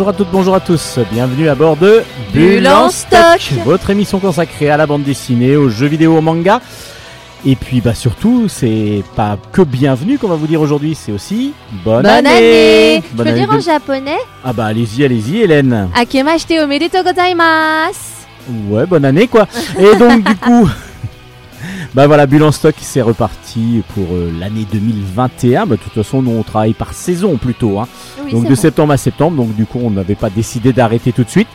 [0.00, 3.52] Bonjour à toutes, bonjour à tous, bienvenue à bord de Bulle en stock.
[3.66, 6.62] votre émission consacrée à la bande dessinée, aux jeux vidéo, au manga.
[7.44, 11.52] Et puis bah surtout, c'est pas que bienvenue qu'on va vous dire aujourd'hui, c'est aussi
[11.84, 15.42] bonne, Bonne année Bonne Je peux année dire en de- japonais Ah bah allez-y, allez-y
[15.42, 15.90] Hélène.
[15.94, 17.98] Akemashite omedetou gozaimasu
[18.70, 19.46] Ouais, bonne année quoi.
[19.78, 20.66] Et donc du coup,
[21.94, 25.66] bah voilà, Bulle en stock, c'est reparti pour euh, l'année 2021.
[25.66, 27.80] Bah, de toute façon, nous on travaille par saison plutôt.
[27.80, 27.88] Hein.
[28.24, 31.24] Oui, donc de septembre à septembre, donc du coup on n'avait pas décidé d'arrêter tout
[31.24, 31.48] de suite.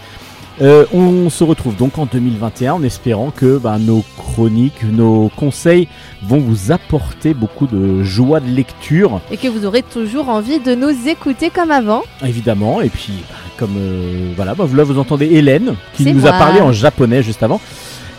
[0.61, 5.89] Euh, on se retrouve donc en 2021 en espérant que bah, nos chroniques, nos conseils
[6.23, 10.73] vont vous apporter beaucoup de joie de lecture, Et que vous aurez toujours envie de
[10.73, 12.03] nous écouter comme avant.
[12.25, 12.81] évidemment.
[12.81, 16.61] Et puis bah, comme euh, voilà, bah, là vous entendez Hélène qui nous a parlé
[16.61, 17.59] en japonais juste avant.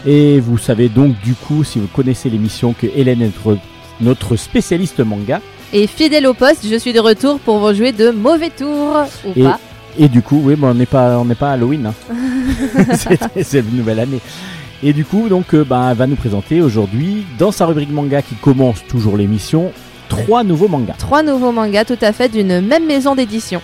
[0.07, 3.59] Et vous savez donc du coup, si vous connaissez l'émission, que Hélène est notre,
[4.01, 5.41] notre spécialiste manga.
[5.73, 8.97] Et fidèle au poste, je suis de retour pour vous jouer de mauvais tours.
[9.27, 9.59] Ou Et- pas.
[9.99, 11.87] Et du coup, oui, bah, on n'est pas, on n'est pas Halloween.
[11.87, 11.95] hein.
[13.43, 14.21] c'est une nouvelle année.
[14.83, 18.21] Et du coup, donc, euh, bah, elle va nous présenter aujourd'hui, dans sa rubrique manga
[18.21, 19.73] qui commence toujours l'émission,
[20.11, 20.97] trois nouveaux mangas.
[20.99, 23.63] Trois nouveaux mangas tout à fait d'une même maison d'édition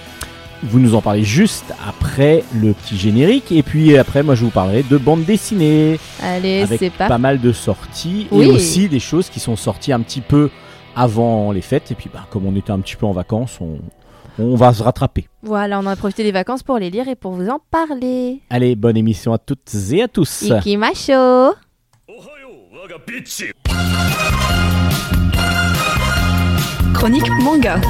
[0.62, 3.52] vous nous en parlez juste après le petit générique.
[3.52, 5.98] Et puis après, moi, je vous parlerai de bande dessinée.
[6.22, 7.08] Allez, c'est pas...
[7.08, 10.50] pas mal de sorties et aussi des choses qui sont sorties un petit peu
[10.94, 11.90] avant les fêtes.
[11.90, 13.78] Et puis, bah, comme on était un petit peu en vacances, on,
[14.38, 15.28] on va se rattraper.
[15.42, 18.40] Voilà, on a profité des vacances pour les lire et pour vous en parler.
[18.50, 20.42] Allez, bonne émission à toutes et à tous.
[20.42, 21.54] Ikimasho
[26.94, 27.80] Chronique manga.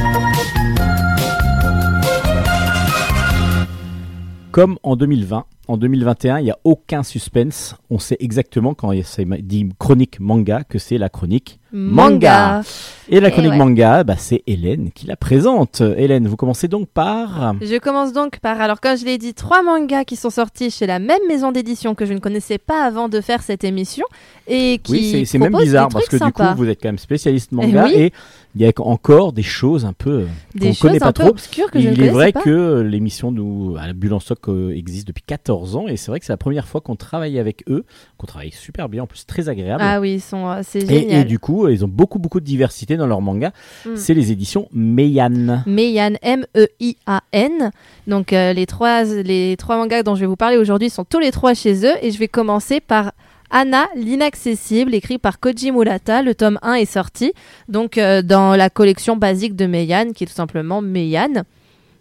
[4.53, 7.75] Comme en 2020, en 2021, il n'y a aucun suspense.
[7.91, 11.59] On sait exactement quand il s'est dit chronique manga que c'est la chronique.
[11.75, 12.61] Manga.
[13.09, 13.57] Et la Eh chronique ouais.
[13.57, 15.81] manga, bah, c'est Hélène qui la présente.
[15.81, 17.55] Hélène, vous commencez donc par...
[17.63, 20.87] Je commence donc par, alors comme je l'ai dit, trois mangas qui sont sortis chez
[20.87, 24.05] la même maison d'édition que je ne connaissais pas avant de faire cette émission
[24.47, 26.99] et qui oui, c'est- c'est même bizarre parce que du coup, vous êtes quand même
[26.99, 27.95] spécialiste manga oui.
[27.95, 28.13] et
[28.55, 30.27] il y a encore des choses un peu...
[30.61, 31.29] qu'on choses connaît pas trop.
[31.29, 32.43] obscures que je ne il est vrai pas.
[32.43, 36.11] que l'émission nous, à la Bulle en stock euh, existe depuis 14 ans et c'est
[36.11, 37.85] vrai que c'est la première fois qu'on travaille avec eux,
[38.19, 39.83] qu'on travaille super bien, en plus très agréable.
[39.85, 41.25] Ah oui, ils sont, euh, c'est Et, et génial.
[41.27, 43.53] du coup, ils ont beaucoup beaucoup de diversité dans leur manga.
[43.87, 43.97] Mm.
[43.97, 45.63] C'est les éditions Meian.
[45.67, 47.71] Meian, M-E-I-A-N.
[48.07, 51.19] Donc euh, les, trois, les trois mangas dont je vais vous parler aujourd'hui sont tous
[51.21, 51.95] les trois chez eux.
[52.03, 53.13] Et je vais commencer par
[53.51, 56.23] Anna, l'inaccessible, écrit par Koji Murata.
[56.23, 57.33] Le tome 1 est sorti
[57.69, 61.43] donc euh, dans la collection basique de Meian, qui est tout simplement Meian.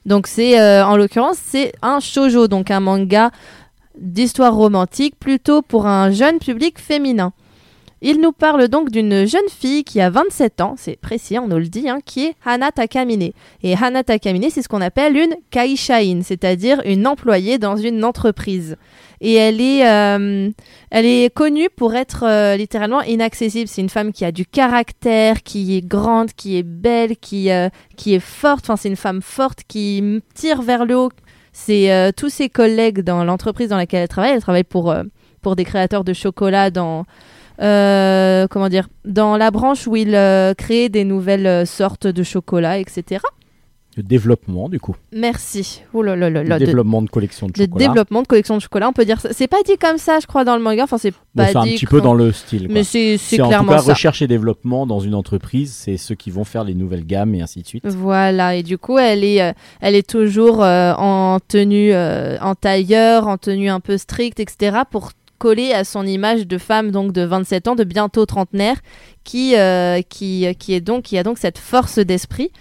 [0.05, 3.31] Donc c'est, euh, en l'occurrence, c'est un shoujo, donc un manga
[3.99, 7.33] d'histoire romantique, plutôt pour un jeune public féminin.
[8.03, 11.59] Il nous parle donc d'une jeune fille qui a 27 ans, c'est précis, on nous
[11.59, 13.31] le dit, hein, qui est Hana Takamine.
[13.61, 18.75] Et Hana Takamine, c'est ce qu'on appelle une kaishain, c'est-à-dire une employée dans une entreprise.
[19.21, 20.49] Et elle est, euh,
[21.35, 23.67] connue pour être euh, littéralement inaccessible.
[23.67, 27.69] C'est une femme qui a du caractère, qui est grande, qui est belle, qui, euh,
[28.07, 28.65] est forte.
[28.65, 31.11] Enfin, c'est une femme forte qui tire vers le haut.
[31.53, 34.31] C'est tous ses collègues dans l'entreprise dans laquelle elle travaille.
[34.31, 34.95] Elle travaille pour,
[35.41, 37.05] pour des créateurs de chocolat dans,
[37.61, 42.23] euh, comment dire, dans la branche où ils euh, créent des nouvelles euh, sortes de
[42.23, 43.21] chocolat, etc.
[43.97, 44.95] Le développement, du coup.
[45.11, 45.81] Merci.
[45.93, 47.87] Ouh là là là le développement de collection de chocolat.
[47.87, 49.19] développement de collection de chocolat, on peut dire.
[49.31, 50.85] C'est pas dit comme ça, je crois, dans le manga.
[50.85, 52.67] Enfin, c'est Bon, pas c'est un dit petit peu dans le style.
[52.67, 52.73] quoi.
[52.73, 53.91] Mais c'est C'est en tout clairement cas ça.
[53.91, 57.41] recherche et développement dans une entreprise, c'est ceux qui vont faire les nouvelles gammes et
[57.41, 57.85] ainsi de suite.
[57.85, 62.55] Voilà, et du coup, elle est, euh, elle est toujours euh, en tenue, euh, en
[62.55, 65.11] tailleur, en tenue un peu stricte, etc., pour
[65.41, 68.77] coller à son image de femme donc de 27 ans, de bientôt trentenaire,
[69.23, 72.51] qui, euh, qui, qui, est donc, qui a donc cette force d'esprit.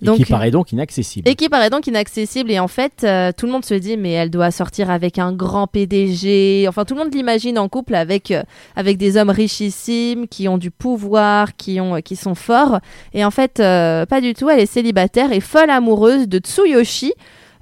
[0.00, 1.28] Et Donc, qui paraît donc inaccessible.
[1.28, 2.50] Et qui paraît donc inaccessible.
[2.50, 5.32] Et en fait, euh, tout le monde se dit, mais elle doit sortir avec un
[5.32, 6.66] grand PDG.
[6.68, 8.42] Enfin, tout le monde l'imagine en couple avec, euh,
[8.74, 12.80] avec des hommes richissimes, qui ont du pouvoir, qui, ont, qui sont forts.
[13.14, 14.50] Et en fait, euh, pas du tout.
[14.50, 17.12] Elle est célibataire et folle amoureuse de Tsuyoshi.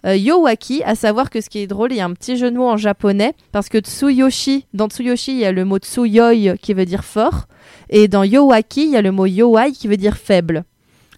[0.06, 2.50] Euh, Yowaki, à savoir que ce qui est drôle, il y a un petit jeu
[2.50, 6.56] de mots en japonais, parce que Tsuyoshi, dans Tsuyoshi, il y a le mot Tsuyoi
[6.56, 7.46] qui veut dire fort,
[7.88, 10.64] et dans Yowaki, il y a le mot Yowai qui veut dire faible.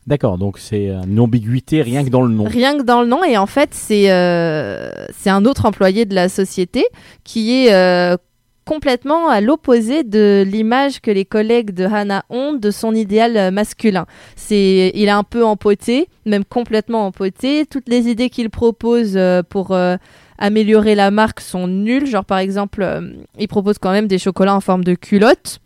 [0.07, 2.45] D'accord, donc c'est une ambiguïté rien que dans le nom.
[2.45, 4.91] Rien que dans le nom, et en fait, c'est euh,
[5.27, 6.85] un autre employé de la société
[7.23, 8.17] qui est euh,
[8.65, 13.51] complètement à l'opposé de l'image que les collègues de Hannah ont de son idéal euh,
[13.51, 14.07] masculin.
[14.37, 17.67] C'est, il est un peu empoté, même complètement empoté.
[17.67, 19.97] Toutes les idées qu'il propose euh, pour euh,
[20.39, 22.07] améliorer la marque sont nulles.
[22.07, 23.01] Genre, par exemple, euh,
[23.39, 25.59] il propose quand même des chocolats en forme de culotte.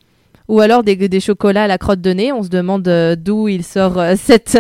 [0.48, 2.32] Ou alors des, des chocolats à la crotte de nez.
[2.32, 4.56] On se demande euh, d'où il sort cette,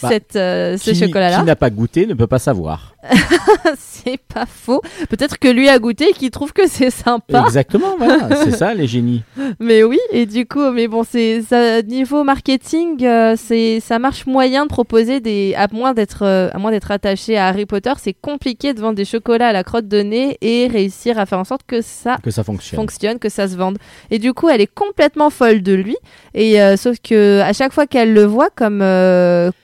[0.00, 1.40] Bah, cette, ce chocolat-là.
[1.40, 2.94] Qui n'a pas goûté ne peut pas savoir.
[3.78, 4.82] c'est pas faux.
[5.08, 7.42] Peut-être que lui a goûté et qu'il trouve que c'est sympa.
[7.46, 9.22] Exactement, voilà, c'est ça les génies.
[9.60, 14.26] Mais oui, et du coup, mais bon, c'est ça, niveau marketing, euh, c'est ça marche
[14.26, 17.92] moyen de proposer des à moins d'être euh, à moins d'être attaché à Harry Potter,
[17.98, 21.38] c'est compliqué de vendre des chocolats à la crotte de nez et réussir à faire
[21.38, 22.80] en sorte que ça Que ça fonctionne.
[22.80, 23.78] fonctionne, que ça se vende.
[24.10, 25.96] Et du coup, elle est complètement folle de lui.
[26.34, 28.80] Et euh, sauf que à chaque fois qu'elle le voit, comme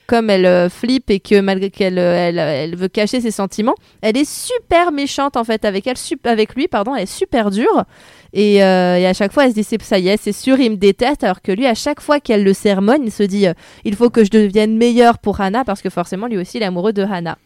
[0.06, 3.74] comme elle euh, flippe et que malgré qu'elle euh, elle, elle veut cacher ses sentiments,
[4.02, 7.84] elle est super méchante en fait avec elle, avec lui, pardon, elle est super dure.
[8.34, 10.72] Et, euh, et à chaque fois, elle se dit ça y est, c'est sûr, il
[10.72, 11.22] me déteste.
[11.22, 13.54] Alors que lui, à chaque fois qu'elle le sermonne, il se dit euh,
[13.84, 16.66] il faut que je devienne meilleur pour Hannah parce que forcément, lui aussi, il est
[16.66, 17.38] amoureux de Hannah.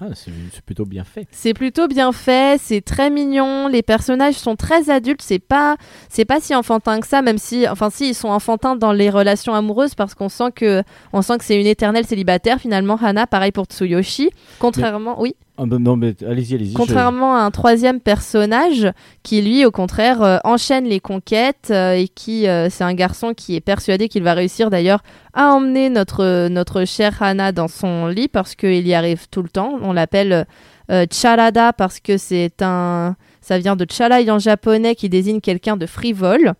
[0.00, 0.32] Ah, c'est
[0.64, 1.26] plutôt bien fait.
[1.30, 5.76] C'est plutôt bien fait, c'est très mignon, les personnages sont très adultes, c'est pas
[6.08, 9.10] c'est pas si enfantin que ça même si enfin si ils sont enfantins dans les
[9.10, 10.82] relations amoureuses parce qu'on sent que
[11.12, 15.64] on sent que c'est une éternelle célibataire finalement Hana pareil pour Tsuyoshi, contrairement oui, Ah,
[15.66, 16.72] bah, non, mais allez-y, allez-y.
[16.72, 18.90] je- contrairement à un troisième personnage
[19.22, 23.34] qui lui au contraire euh, enchaîne les conquêtes euh, et qui euh, c'est un garçon
[23.34, 28.08] qui est persuadé qu'il va réussir d'ailleurs à emmener notre notre chère Hana dans son
[28.08, 30.44] lit parce qu'il y arrive tout le temps, on l'appelle
[31.12, 35.86] Charada parce que c'est un ça vient de charai en japonais qui désigne quelqu'un de
[35.86, 36.54] frivole.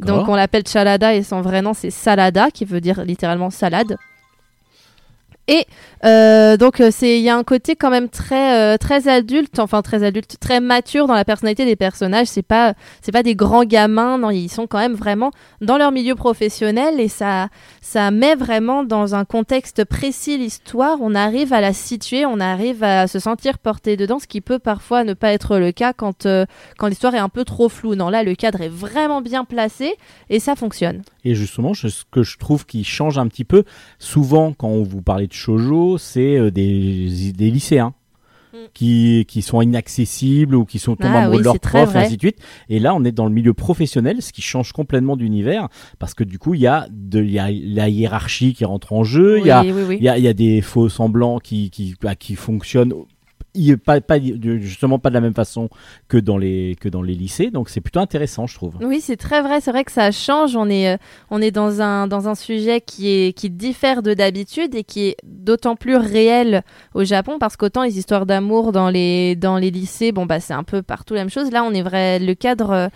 [0.00, 3.96] Donc on l'appelle Chalada et son vrai nom c'est Salada qui veut dire littéralement salade.
[5.50, 5.64] Et
[6.04, 9.58] euh, donc euh, c'est il y a un côté quand même très euh, très adulte,
[9.58, 12.28] enfin très adulte, très mature dans la personnalité des personnages.
[12.28, 15.30] C'est pas c'est pas des grands gamins, non, ils sont quand même vraiment
[15.60, 17.48] dans leur milieu professionnel et ça
[17.80, 20.98] ça met vraiment dans un contexte précis l'histoire.
[21.00, 24.58] On arrive à la situer, on arrive à se sentir porté dedans, ce qui peut
[24.58, 26.28] parfois ne pas être le cas quand
[26.78, 27.96] quand l'histoire est un peu trop floue.
[27.96, 29.96] Non, là le cadre est vraiment bien placé
[30.30, 31.02] et ça fonctionne.
[31.24, 33.64] Et justement, ce que je trouve qui change un petit peu,
[33.98, 37.94] souvent quand on vous parlait de shoujo, c'est euh, des, des lycéens.
[38.52, 38.56] Mm.
[38.72, 41.98] Qui, qui sont inaccessibles ou qui sont tombés Ah amoureux oui, de leur prof, et
[41.98, 42.38] ainsi de suite.
[42.70, 45.68] Et là, on est dans le milieu professionnel, ce qui change complètement d'univers,
[45.98, 49.04] parce que du coup, il y a de, y a la hiérarchie qui rentre en
[49.04, 49.98] jeu, il y oui, oui.
[50.00, 52.94] y a, y a des faux semblants qui, qui, bah, qui fonctionnent
[53.84, 55.68] pas, pas, justement pas de la même façon
[56.08, 57.50] que dans les, que dans les lycées.
[57.50, 58.74] Donc c'est plutôt intéressant, je trouve.
[58.80, 59.60] Oui, c'est très vrai.
[59.60, 60.56] C'est vrai que ça change.
[60.56, 60.96] On est, euh,
[61.30, 65.08] on est dans un, dans un sujet qui, est, qui diffère de d'habitude et qui
[65.08, 66.62] est d'autant plus réel
[66.94, 70.54] au Japon parce qu'autant les histoires d'amour dans les, dans les lycées, bon, bah, c'est
[70.54, 71.50] un peu partout la même chose.
[71.50, 72.18] Là, on est vrai.
[72.18, 72.90] Le cadre.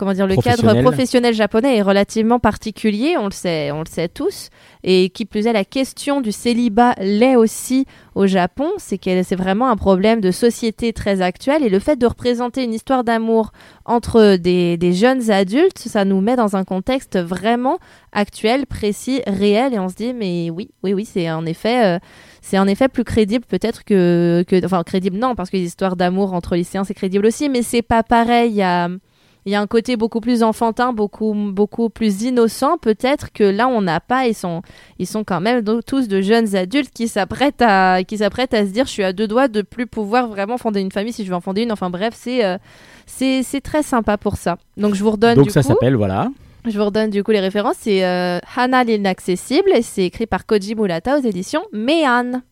[0.00, 1.34] Comment dire, le cadre Professionnel.
[1.34, 4.48] japonais est relativement particulier, on le sait, on le sait tous.
[4.82, 8.70] Et qui plus est, la question du célibat l'est aussi au Japon.
[8.78, 11.62] C'est que c'est vraiment un problème de société très actuel.
[11.64, 13.52] Et le fait de représenter une histoire d'amour
[13.84, 17.78] entre des, des jeunes adultes, ça nous met dans un contexte vraiment
[18.12, 21.98] actuel, précis, réel, et on se dit mais oui, oui, oui, c'est en effet, euh,
[22.40, 25.94] c'est en effet plus crédible peut-être que, que, enfin crédible non, parce que les histoires
[25.94, 28.50] d'amour entre lycéens c'est crédible aussi, mais c'est pas pareil.
[28.50, 28.88] Il y a,
[29.46, 33.68] il y a un côté beaucoup plus enfantin, beaucoup, beaucoup plus innocent peut-être que là
[33.68, 34.26] on n'a pas.
[34.26, 34.62] Ils sont,
[34.98, 38.70] ils sont quand même tous de jeunes adultes qui s'apprêtent à, qui s'apprêtent à se
[38.70, 41.30] dire je suis à deux doigts de plus pouvoir vraiment fonder une famille si je
[41.30, 41.72] veux en fonder une.
[41.72, 42.58] Enfin bref, c'est euh,
[43.06, 44.58] c'est c'est très sympa pour ça.
[44.76, 46.28] Donc je vous redonne Donc du ça coup, s'appelle, voilà.
[46.66, 47.76] je vous redonne du coup les références.
[47.80, 52.42] C'est euh, Hana l'inaccessible et c'est écrit par Koji Murata aux éditions Méan.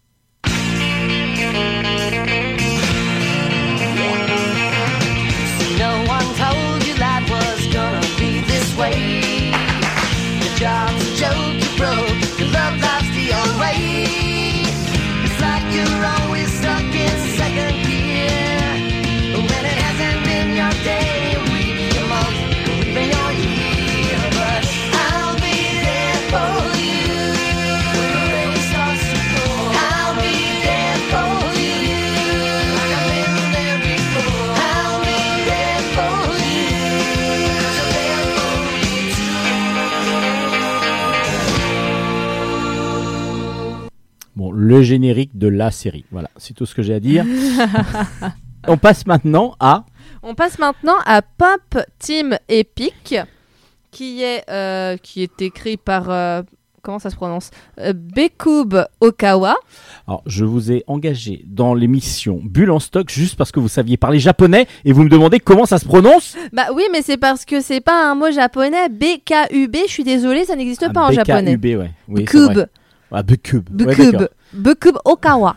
[44.39, 46.05] Bon, le générique de la série.
[46.13, 47.25] Voilà, c'est tout ce que j'ai à dire.
[48.69, 49.85] On passe maintenant à.
[50.23, 53.17] On passe maintenant à Pop Team Epic,
[53.91, 56.09] qui est, euh, qui est écrit par.
[56.11, 56.43] euh,
[56.83, 57.51] comment ça se prononce?
[57.81, 59.57] Euh, Bekub Okawa.
[60.07, 63.97] Alors, je vous ai engagé dans l'émission Bulle en stock juste parce que vous saviez
[63.97, 66.37] parler japonais et vous me demandez comment ça se prononce.
[66.53, 68.89] Bah oui, mais c'est parce que c'est pas un mot japonais.
[68.89, 71.57] B-K-U-B, je suis désolée, ça n'existe pas Ah, en japonais.
[71.57, 71.91] BKUB, ouais.
[72.07, 72.67] Oui, c'est vrai.
[73.11, 73.69] Ah, Bekub.
[73.71, 74.29] d'accord.
[74.53, 75.57] Bekub Okawa.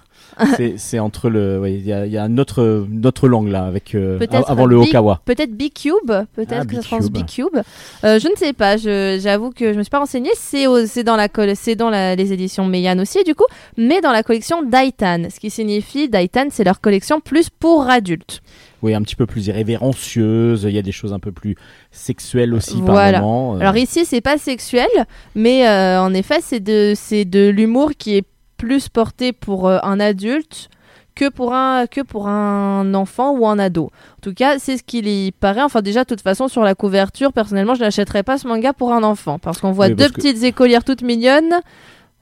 [0.77, 1.59] C'est- entre le.
[1.59, 4.17] ouais, Il y, a, y a autre, une autre langue là, avec, euh,
[4.47, 5.21] avant le Okawa.
[5.25, 5.93] Peut-être B-Cube,
[6.33, 7.47] peut-être Ah, que ça se prononce B-Cube.
[7.51, 7.61] B-Cube.
[8.05, 10.31] Euh, je ne sais pas, j'avoue que je me suis pas renseignée.
[10.35, 13.45] C'est dans, la, dans la- les éditions Meian aussi, du coup,
[13.77, 15.23] mais dans la collection Daitan.
[15.29, 18.41] Ce qui signifie, Daitan, c'est leur collection plus pour adultes.
[18.81, 20.63] Oui, un petit peu plus irrévérencieuse.
[20.63, 21.55] Il y a des choses un peu plus
[21.91, 23.19] sexuelles aussi Voilà.
[23.19, 23.55] par moment.
[23.55, 23.59] euh.
[23.59, 24.87] Alors ici, c'est pas sexuel,
[25.35, 28.25] mais euh, en effet, c'est de, c'est de l'humour qui est
[28.57, 30.69] plus porté pour euh, un adulte
[31.13, 33.85] que pour un que pour un enfant ou un ado.
[34.17, 35.61] En tout cas, c'est ce qu'il y paraît.
[35.61, 38.93] Enfin, déjà, de toute façon, sur la couverture, personnellement, je n'achèterais pas ce manga pour
[38.93, 41.53] un enfant parce qu'on voit Oui, deux que- petites écolières toutes mignonnes.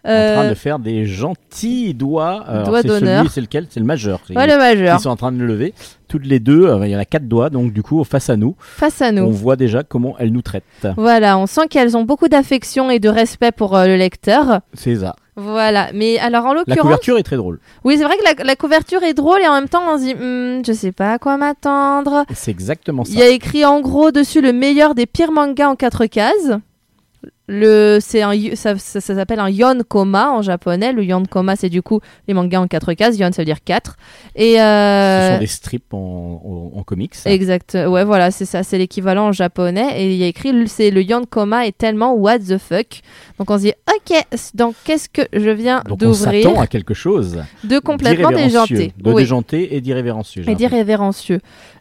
[0.05, 2.43] En Euh, train de faire des gentils doigts.
[2.47, 3.19] Alors, Doigts c'est d'honneur.
[3.23, 3.67] celui- C'est lequel?
[3.69, 4.21] C'est le majeur.
[4.29, 5.73] ouais, le majeur Ils sont en train de le lever.
[6.07, 8.35] Toutes les deux, euh, il y en a quatre doigts, donc du coup, face à
[8.37, 9.23] nous, face à nous.
[9.23, 10.63] on voit déjà comment elles nous traitent.
[10.97, 14.61] Voilà, on sent qu'elles ont beaucoup d'affection et de respect pour euh, le lecteur.
[14.73, 15.15] C'est ça.
[15.35, 17.59] Voilà, mais alors en La l'occurrence, couverture est très drôle.
[17.85, 20.03] oui, c'est vrai que la, la couverture est drôle et en même temps, on se
[20.03, 22.25] dit, Hmm, je sais pas à quoi m'attendre.
[22.33, 23.11] C'est exactement ça.
[23.13, 26.51] Il y a écrit en gros dessus le meilleur des pires mangas en quatre cases.
[27.51, 30.93] Le, c'est un, ça, ça, ça s'appelle un yonkoma en japonais.
[30.93, 33.17] Le yonkoma, c'est du coup les mangas en quatre cases.
[33.17, 33.97] Yon, ça veut dire quatre.
[34.35, 35.97] Et Ce euh, sont des strips en,
[36.75, 37.15] en- en comics.
[37.25, 37.75] Exact.
[37.87, 39.99] Ouais, voilà, c'est ça, c'est l'équivalent en japonais.
[40.01, 43.01] Et il y a écrit, le- c'est le yonkoma est tellement what the fuck.
[43.39, 44.17] Donc on se dit, ok,
[44.53, 48.93] donc qu'est-ce que je viens Donc on s'attend d'ouvrir à quelque chose de complètement déjanté.
[48.97, 49.23] De Oui.
[49.23, 50.43] déjanté et d'irrévérencieux.
[50.47, 51.39] Et d'irrévérencieux.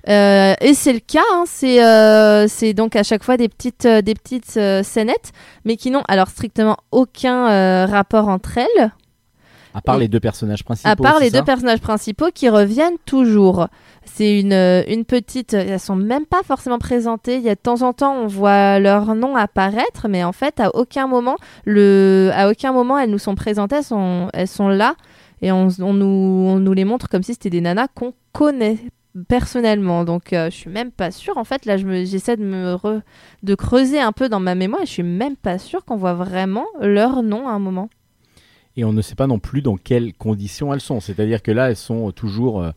[0.09, 3.85] Euh, et c'est le cas, hein, c'est euh, c'est donc à chaque fois des petites,
[3.85, 5.33] euh, des petites scénettes,
[5.65, 8.93] mais qui n'ont alors strictement aucun rapport entre elles,
[9.75, 10.91] À part Et- les deux personnages principaux.
[10.91, 13.69] à part les deux personnages principaux qui reviennent toujours.
[14.07, 14.55] C'est une,
[14.89, 15.53] une petite.
[15.53, 17.37] Elles sont même pas forcément présentées.
[17.37, 20.59] Il y a de temps en temps, on voit leur nom apparaître, mais en fait,
[20.61, 21.37] à aucun moment,
[21.67, 23.77] le, à aucun moment, elles nous sont présentées.
[23.77, 24.95] Elles sont, elles sont là
[25.43, 26.07] et on, on nous,
[26.49, 28.79] on nous les montre comme si c'était des nanas qu'on connaît
[29.29, 30.05] personnellement.
[30.05, 31.37] Donc, euh, je suis même pas sûre.
[31.39, 33.03] En fait, là, je me- j'essaie de me re-
[33.43, 34.83] de creuser un peu dans ma mémoire.
[34.83, 37.89] Et je suis même pas sûre qu'on voit vraiment leur nom à un moment.
[38.77, 41.01] Et on ne sait pas non plus dans quelles conditions elles sont.
[41.01, 42.71] C'est-à-dire que là, elles sont toujours euh,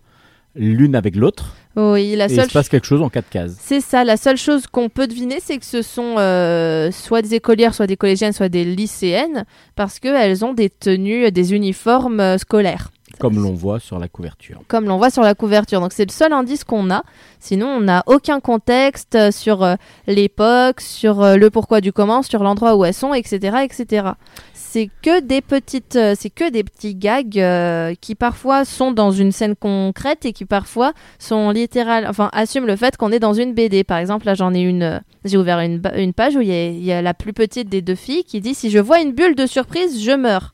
[0.55, 1.55] l'une avec l'autre.
[1.75, 3.55] Oui, la Et il seule se passe quelque chose en quatre cases.
[3.59, 7.35] C'est ça, la seule chose qu'on peut deviner, c'est que ce sont euh, soit des
[7.35, 9.45] écolières, soit des collégiennes, soit des lycéennes,
[9.75, 14.61] parce qu'elles ont des tenues, des uniformes euh, scolaires, Comme l'on voit sur la couverture.
[14.67, 15.79] comme l'on voit sur la couverture.
[15.79, 17.03] Donc c'est le seul indice qu'on a.
[17.39, 19.75] Sinon, on n'a aucun contexte euh, sur euh,
[20.07, 24.09] l'époque, sur euh, le pourquoi du comment, sur l'endroit où elles sont, etc., etc.
[24.53, 29.55] C'est que des petites, c'est que des petits gags qui parfois sont dans une scène
[29.55, 33.83] concrète et qui parfois sont littéral, enfin assument le fait qu'on est dans une BD.
[33.83, 36.91] Par exemple, là j'en ai une, j'ai ouvert une, une page où il y, y
[36.93, 39.45] a la plus petite des deux filles qui dit si je vois une bulle de
[39.45, 40.53] surprise, je meurs.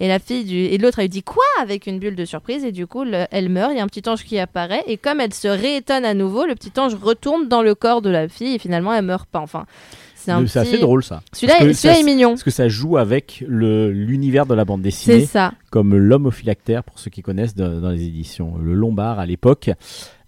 [0.00, 1.42] Et la fille du et l'autre elle lui dit quoi?
[1.60, 3.72] Avec une bulle de surprise et du coup le- elle meurt.
[3.72, 6.46] Il y a un petit ange qui apparaît et comme elle se réétonne à nouveau,
[6.46, 9.40] le petit ange retourne dans le corps de la fille et finalement elle meurt pas.
[9.40, 9.66] Enfin,
[10.14, 11.22] c'est C'est petit- assez drôle ça.
[11.32, 12.30] Celui-là, celui-là ça- est mignon.
[12.30, 15.52] Parce que ça joue avec le- l'univers de la bande C'est dessinée, ça.
[15.70, 18.56] comme l'homme au phylactère, pour ceux qui connaissent de- dans les éditions.
[18.58, 19.70] Le Lombard à l'époque.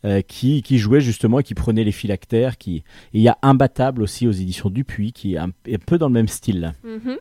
[0.07, 3.37] euh, qui, qui jouait justement et qui prenait les phylactères qui et il y a
[3.43, 7.19] Imbattable aussi aux éditions Dupuis qui est un, un peu dans le même style Mhm.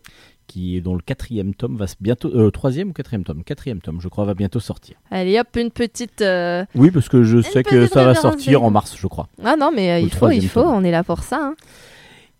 [0.49, 3.43] Qui est dont le quatrième tome va bientôt euh, troisième ou quatrième tome?
[3.43, 6.21] Quatrième tome je crois va bientôt sortir Allez hop, une petite.
[6.23, 9.55] euh, oui parce que je sais que ça va sortir en mars je crois Ah
[9.55, 10.73] non, mais euh, il faut, il faut, tome.
[10.73, 11.39] on est là pour ça.
[11.41, 11.55] hein.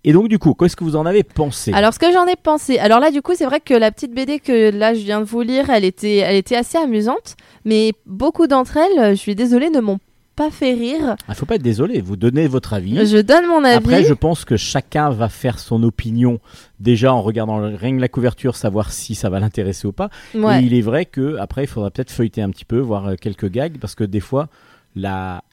[0.03, 1.71] et donc du coup qu'est-ce que vous en avez pensé?
[1.73, 4.13] Alors ce que j'en ai pensé, alors là du coup c'est vrai que la petite
[4.15, 7.35] BD que là je viens de vous lire, elle était, elle était assez amusante,
[7.65, 9.99] mais beaucoup d'entre elles, euh, je suis désolée, ne m'ont
[10.39, 11.17] pas fait rire.
[11.27, 13.75] il faut pas être désolé vous donnez votre avis Je donne mon avis.
[13.75, 16.39] Après, je pense que chacun va faire son opinion
[16.79, 20.09] déjà en regardant rien que la couverture, savoir si ça va l'intéresser ou pas.
[20.33, 20.61] Ouais.
[20.61, 23.15] Et il est vrai que après, il faudra peut-être feuilleter un petit peu, voir euh,
[23.19, 24.47] quelques gags, parce que des fois,
[24.95, 25.43] la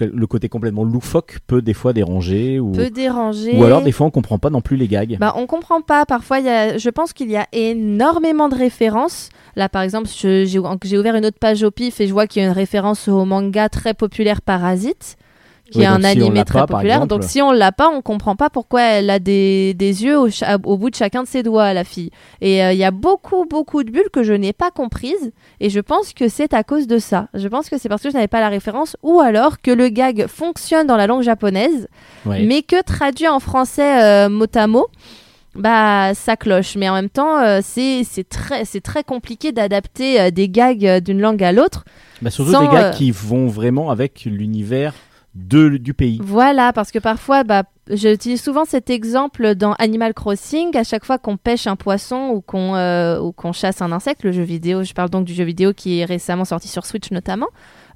[0.00, 3.56] le- côté complètement loufoque peut des fois déranger ou, Peut déranger.
[3.56, 5.16] ou alors des fois on comprend pas non plus les gags.
[5.18, 6.06] Bah, on comprend pas.
[6.06, 9.28] Parfois, il y a, je pense qu'il y a énormément de références.
[9.56, 10.58] Là, par exemple, j'ai
[10.98, 13.24] ouvert une autre page au pif et je vois qu'il y a une référence au
[13.24, 15.16] manga très populaire Parasite,
[15.74, 16.96] qui Oui, est un si animé très pas, populaire.
[17.02, 17.10] exemple.
[17.10, 20.76] Donc, si on l'a pas, on comprend pas pourquoi elle a des, des yeux au,
[20.76, 22.10] bout de chacun de ses doigts, la fille.
[22.40, 25.32] Et euh, il y a beaucoup, beaucoup de bulles que je n'ai pas comprises.
[25.60, 27.28] Et je pense que c'est à cause de ça.
[27.34, 29.88] Je pense que c'est parce que je n'avais pas la référence ou alors que le
[29.88, 31.88] gag fonctionne dans la langue japonaise
[32.24, 34.86] mais que traduit en français euh, mot à mot,
[35.54, 36.76] bah ça cloche.
[36.76, 41.00] Mais en même temps, euh, c'est très c'est très compliqué d'adapter euh, des gags euh,
[41.00, 41.84] d'une langue à l'autre.
[42.22, 44.94] Bah, surtout sans, des gags qui vont vraiment avec l'univers
[45.34, 46.18] de, du pays.
[46.22, 50.76] Voilà, parce que parfois, bah, j'utilise souvent cet exemple dans Animal Crossing.
[50.76, 54.42] À chaque fois qu'on pêche un poisson ou qu'on euh, chasse un insecte, le jeu
[54.42, 57.48] vidéo, je parle donc du jeu vidéo qui est récemment sorti sur Switch notamment.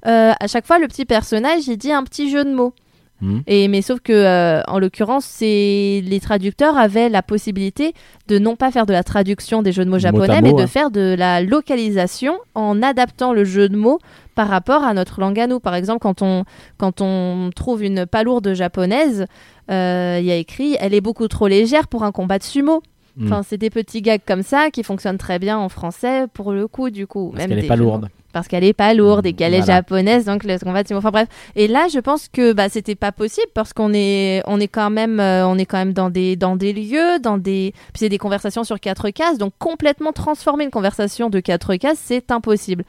[0.05, 2.73] euh, à chaque fois, le petit personnage, il dit un petit jeu de mots.
[3.21, 3.39] Hmm.
[3.47, 7.93] Et mais sauf que euh, en l'occurrence, c'est les traducteurs avaient la possibilité
[8.27, 10.61] de non pas faire de la traduction des jeux de mots japonais, mot, mais de
[10.61, 10.67] hein.
[10.67, 13.99] faire de la localisation en adaptant le jeu de mots
[14.35, 15.59] par rapport à notre langue à nous.
[15.59, 16.45] Par exemple, quand on
[16.77, 19.25] quand on trouve une palourde japonaise,
[19.69, 22.81] euh, il y a écrit "Elle est beaucoup trop légère pour un combat de sumo".
[23.19, 23.25] Hmm.
[23.25, 26.67] Enfin, c'est des petits gags comme ça qui fonctionnent très bien en français pour le
[26.67, 27.31] coup, du coup.
[27.35, 28.07] Parce qu'elle des est pas lourde.
[28.31, 31.27] parce qu'elle est pas lourde et qu'elle est japonaise donc le combat de enfin bref
[31.55, 34.89] et là je pense que bah c'était pas possible parce qu'on est on est quand
[34.89, 38.09] même euh, on est quand même dans des dans des lieux dans des puis c'est
[38.09, 42.85] des conversations sur quatre cases donc complètement transformer une conversation de quatre cases c'est impossible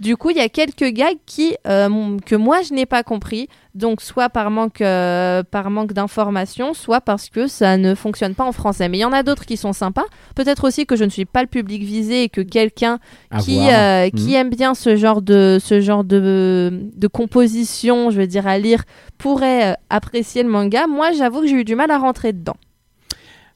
[0.00, 3.48] du coup, il y a quelques gags qui euh, que moi je n'ai pas compris,
[3.74, 8.44] donc soit par manque euh, par manque d'information, soit parce que ça ne fonctionne pas
[8.44, 8.88] en français.
[8.88, 10.04] Mais il y en a d'autres qui sont sympas.
[10.34, 12.98] Peut-être aussi que je ne suis pas le public visé et que quelqu'un
[13.40, 14.34] qui, euh, qui Mhm.
[14.34, 18.84] aime bien ce genre de ce genre de, de composition, je veux dire à lire,
[19.18, 20.86] pourrait euh, apprécier le manga.
[20.86, 22.56] Moi, j'avoue que j'ai eu du mal à rentrer dedans.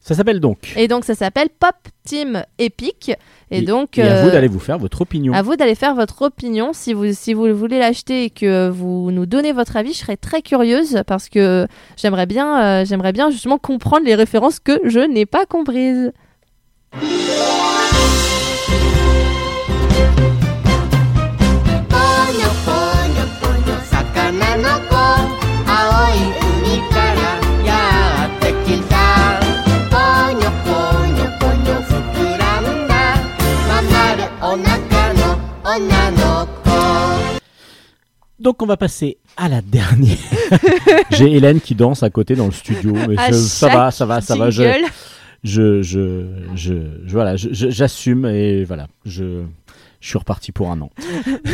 [0.00, 0.73] Ça s'appelle donc.
[0.76, 3.12] Et donc, ça s'appelle Pop Team Epic.
[3.50, 5.35] Et, donc, et à vous euh, d'aller vous faire votre opinion.
[5.35, 6.73] à vous d'aller faire votre opinion.
[6.73, 10.16] Si vous, si vous voulez l'acheter et que vous nous donnez votre avis, je serais
[10.16, 11.66] très curieuse parce que
[11.97, 16.12] j'aimerais bien, euh, j'aimerais bien justement comprendre les références que je n'ai pas comprises.
[38.38, 40.16] Donc on va passer à la dernière.
[41.11, 42.92] J'ai Hélène qui danse à côté dans le studio.
[43.09, 44.51] Mais À je- ça va, ça va, ça va.
[44.51, 44.62] Je,
[45.44, 46.22] je, je,
[46.55, 46.75] je,
[47.07, 49.42] je- voilà, je- je- j'assume et voilà, je,
[50.01, 50.90] je suis reparti pour un an.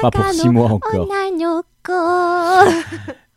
[0.00, 1.08] Pas pour six mois encore.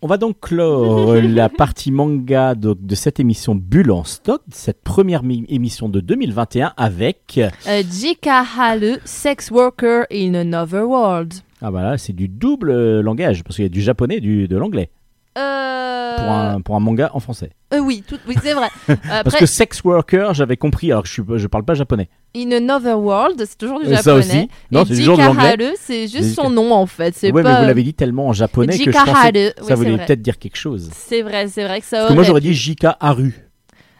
[0.00, 4.82] On va donc clore la partie manga de, de cette émission Bulle en stock, cette
[4.82, 7.40] première mi- émission de 2021 avec.
[7.66, 11.34] Euh, Jika Haru, Sex Worker in Another World.
[11.60, 14.46] Ah voilà, c'est du double euh, langage parce qu'il y a du japonais et du,
[14.46, 14.90] de l'anglais
[15.38, 16.16] Euh...
[16.16, 17.50] pour, un, pour un manga en français.
[17.72, 18.18] euh, oui, tout...
[18.26, 18.68] oui c'est vrai.
[18.88, 22.08] Euh, Parce Après, que sex worker, j'avais compris alors que je, je parle pas japonais.
[22.36, 24.18] In Another World, c'est toujours du Euh, ça japonais.
[24.18, 24.48] aussi.
[24.70, 27.14] Non, c'est toujours de c'est juste son nom en fait.
[27.14, 27.52] C'est Ouais, pas...
[27.54, 30.56] mais vous l'avez dit tellement en japonais que je pensais ça voulait peut-être dire quelque
[30.56, 30.90] chose.
[30.92, 33.34] C'est vrai, c'est vrai que ça Parce que moi j'aurais dit Jika Haru.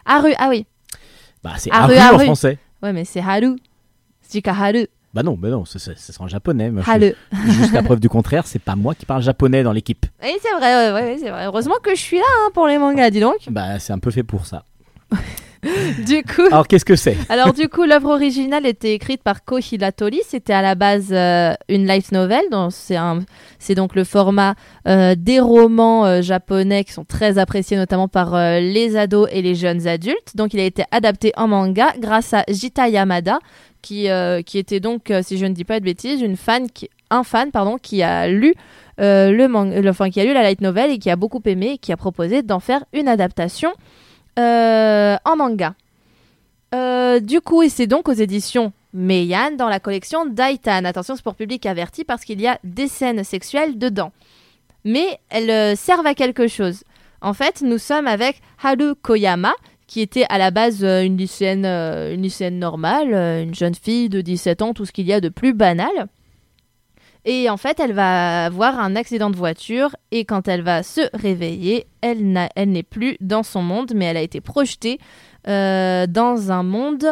[0.05, 0.65] Haru, ah oui.
[1.43, 2.57] Bah c'est Haru, Haru, en français.
[2.83, 3.55] Ouais, mais c'est Haru.
[4.31, 4.87] Jika Haru.
[5.13, 6.69] Bah non, bah non, c'est c'est- c'est en japonais.
[6.69, 7.51] moi, je-.
[7.51, 10.05] Jusqu'à preuve du contraire, c'est pas moi qui parle japonais dans l'équipe.
[10.21, 11.45] Oui, c'est vrai, ouais, c'est vrai.
[11.45, 13.37] Heureusement que je suis là hein, pour les mangas, dis donc.
[13.49, 14.63] Bah c'est un peu fait pour ça.
[16.05, 16.43] Du coup.
[16.51, 17.17] Alors qu'est-ce que c'est?
[17.27, 20.21] Alors du coup, l'œuvre originale était écrite par Ko Hilatori.
[20.25, 22.39] C'était à la base euh, une light novel.
[22.49, 23.19] donc C'est un-
[23.59, 24.55] c'est donc le format
[24.87, 29.53] euh, des romans euh, japonais qui sont très appréciés notamment par les ados et les
[29.53, 30.33] jeunes adultes.
[30.35, 33.39] Donc il a été adapté en manga grâce à Jita Yamada,
[33.81, 36.69] qui, euh, qui était donc, euh, si je ne dis pas de bêtises, une fan
[36.69, 38.53] qui, un fan pardon, qui a lu
[38.99, 41.77] euh, le manga, qui a lu la light novel et qui a beaucoup aimé et
[41.77, 43.71] qui a proposé d'en faire une adaptation
[44.37, 45.73] en manga.
[47.21, 50.85] Du coup, et c'est donc aux éditions Meian dans la collection Daitan.
[50.85, 54.13] Attention, c'est pour public averti parce qu'il y a des scènes sexuelles dedans.
[54.85, 56.83] Mais elles servent à quelque chose.
[57.21, 59.53] En fait, nous sommes avec Haru Koyama,
[59.89, 63.73] qui était à la base euh, une, lycéenne, euh, une lycéenne normale, euh, une jeune
[63.73, 65.89] fille de 17 ans, tout ce qu'il y a de plus banal.
[67.25, 71.01] Et en fait, elle va avoir un accident de voiture et quand elle va se
[71.15, 74.99] réveiller, elle, n'a- elle n'est plus dans son monde, mais elle a été projetée
[75.45, 77.05] dans un monde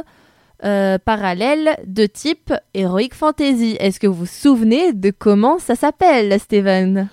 [0.61, 3.75] parallèle de type Heroic Fantasy.
[3.79, 7.09] Est-ce que vous vous souvenez de comment ça s'appelle, Steven?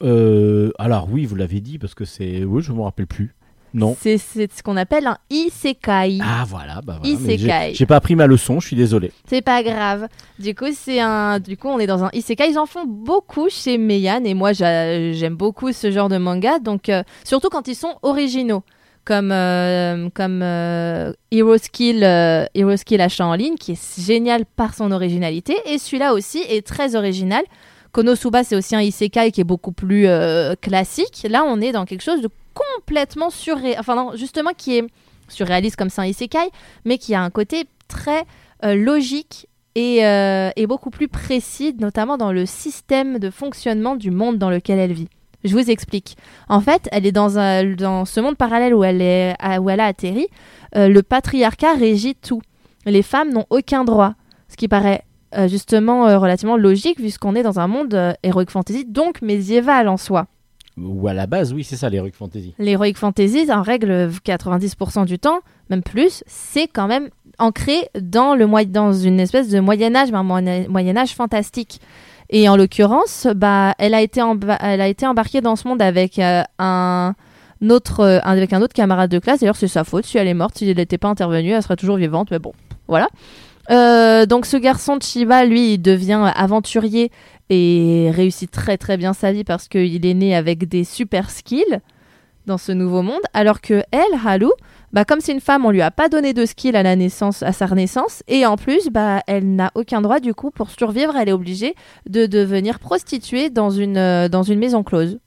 [0.00, 2.44] Alors oui, vous l'avez dit parce que c'est.
[2.44, 3.34] Oui, je me rappelle plus.
[3.74, 3.96] Non.
[4.00, 6.18] C'est ce qu'on appelle un Isekai.
[6.22, 7.14] Ah voilà, bah voilà.
[7.14, 7.74] Isekai.
[7.74, 9.12] j'ai- pas appris ma leçon, je suis désolé.
[9.28, 10.08] C'est pas grave.
[10.38, 11.38] Du coup, c'est un.
[11.40, 12.50] Du coup, on est dans un isekai.
[12.50, 16.58] Ils en font beaucoup chez Meian et moi, j'a- j'aime beaucoup ce genre de manga.
[16.58, 18.62] Donc, euh, surtout quand ils sont originaux,
[19.04, 22.02] comme euh, comme euh, Hero Skill,
[22.54, 25.56] Hero Skill achat en ligne, qui est génial par son originalité.
[25.66, 27.42] Et celui-là aussi est très original.
[27.92, 31.26] Konosuba, c'est aussi un isekai qui est beaucoup plus euh, classique.
[31.28, 32.28] Là, on est dans quelque chose de
[32.76, 33.80] complètement surréaliste.
[33.80, 34.84] Enfin, justement, qui est
[35.28, 36.50] surréaliste comme un isekai,
[36.84, 38.24] mais qui a un côté très
[38.64, 44.10] euh, logique et euh, est beaucoup plus précis, notamment dans le système de fonctionnement du
[44.10, 45.08] monde dans lequel elle vit.
[45.44, 46.16] Je vous explique.
[46.48, 49.80] En fait, elle est dans, un, dans ce monde parallèle où elle, est, où elle
[49.80, 50.26] a atterri.
[50.76, 52.42] euh, le patriarcat régit tout.
[52.86, 54.14] Les femmes n'ont aucun droit.
[54.48, 55.04] Ce qui paraît
[55.46, 60.26] justement relativement logique puisqu'on est dans un monde heroic fantasy, donc médiéval en soi.
[60.80, 62.54] Ou à la base, oui, c'est ça, l'Heroic Fantasy.
[62.58, 68.46] L'heroic fantasy, en règle 90% du temps, même plus, c'est quand même ancré dans, le,
[68.66, 71.80] dans une espèce de Moyen-Âge, mais un Moyen- Moyen-Âge fantastique.
[72.30, 74.20] Et en l'occurrence, bah, elle, a été
[74.60, 77.14] elle a été embarquée dans ce monde avec euh, un
[77.70, 79.40] autre, euh, avec un autre camarade de classe.
[79.40, 80.04] D'ailleurs, c'est sa faute.
[80.04, 82.30] Si elle est morte, si elle n'était pas intervenue, elle serait toujours vivante.
[82.30, 82.52] Mais bon,
[82.86, 83.08] voilà.
[83.70, 87.10] Euh, donc ce garçon Chiba, lui, il devient aventurier
[87.50, 91.80] et réussit très très bien sa vie parce qu'il est né avec des super skills
[92.46, 94.46] dans ce nouveau monde, alors que elle, Halu,
[94.92, 97.42] bah, comme c'est une femme, on lui a pas donné de skills à la naissance,
[97.42, 101.14] à sa naissance, et en plus, bah, elle n'a aucun droit du coup pour survivre,
[101.14, 101.74] elle est obligée
[102.08, 105.18] de devenir prostituée dans une euh, dans une maison close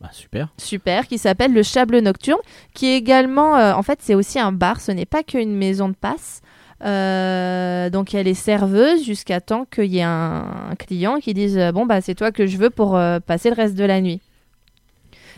[0.00, 0.48] Bah, super.
[0.56, 2.40] super qui s'appelle le Chable Nocturne,
[2.74, 5.90] qui est également, euh, en fait, c'est aussi un bar, ce n'est pas qu'une maison
[5.90, 6.40] de passe.
[6.84, 11.72] Euh, donc elle est serveuse jusqu'à temps qu'il y ait un, client qui dise euh,
[11.72, 14.20] bon bah c'est toi que je veux pour euh, passer le reste de la nuit.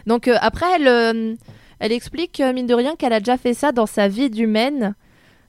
[0.07, 1.37] Donc après elle,
[1.81, 4.94] elle explique mine de rien qu'elle a déjà fait ça dans sa vie d'humaine,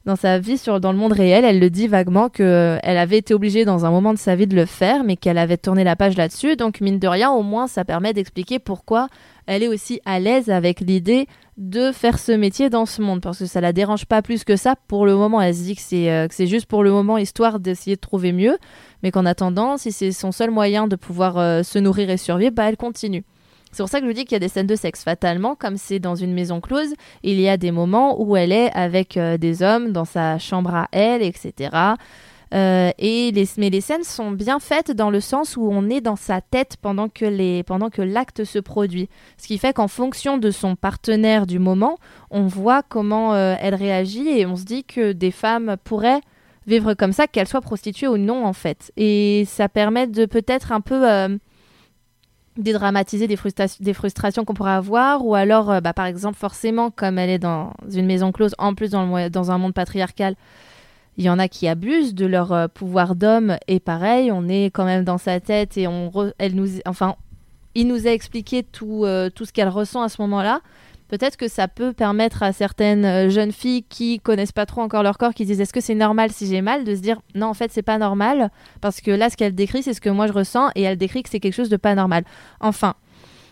[0.06, 1.46] dans sa vie sur dans le monde réel.
[1.46, 4.48] Elle le dit vaguement que elle avait été obligée dans un moment de sa vie
[4.48, 6.56] de le faire, mais qu'elle avait tourné la page là-dessus.
[6.56, 9.08] Donc mine de rien au moins ça permet d'expliquer pourquoi
[9.50, 11.26] elle est aussi à l'aise avec l'idée
[11.58, 14.56] de faire ce métier dans ce monde parce que ça la dérange pas plus que
[14.56, 15.42] ça pour le moment.
[15.42, 18.60] Elle se dit que c'est euh, juste pour le moment histoire d'essayer de trouver mieux,
[19.02, 22.54] mais qu'en attendant, si c'est son seul moyen de pouvoir euh, se nourrir et survivre,
[22.54, 23.24] bah elle continue.
[23.72, 25.04] C'est pour ça que je vous dis qu'il y a des scènes de sexe.
[25.04, 28.72] Fatalement, comme c'est dans une maison close, il y a des moments où elle est
[28.76, 31.72] avec euh, des hommes dans sa chambre à elle, etc.
[32.54, 36.02] Euh, et les, mais les scènes sont bien faites dans le sens où on est
[36.02, 39.08] dans sa tête pendant que l'acte se produit.
[39.38, 41.98] Ce qui fait qu'en fonction de son partenaire du moment,
[42.32, 46.22] on voit comment euh, elle réagit et on se dit que des femmes pourraient
[46.66, 48.92] vivre comme ça, qu'elles soient prostituées ou non en fait.
[48.98, 51.38] Et ça permet de peut-être un peu euh,
[52.58, 57.20] dédramatiser des, frustra- des frustrations qu'on pourrait avoir ou alors bah, par exemple forcément comme
[57.20, 60.36] elle est dans une maison close en plus dans un monde patriarcal
[61.20, 63.58] il y en a qui abusent de leur euh, pouvoir d'homme.
[63.68, 67.16] Et pareil on est quand même dans sa tête et on re- elle nous enfin
[67.76, 70.62] il nous a expliqué tout, euh, tout ce qu'elle ressent à ce moment-là.
[71.08, 75.04] Peut-être que ça peut permettre à certaines euh, jeunes filles qui connaissent pas trop encore
[75.04, 77.20] leur corps qui se disent est-ce que c'est normal si j'ai mal de se dire
[77.36, 78.50] non en fait c'est pas normal.
[78.80, 80.70] Parce que là ce qu'elle décrit c'est ce que moi je ressens.
[80.76, 82.24] Et elle décrit que c'est quelque chose de pas normal.
[82.62, 82.96] Enfin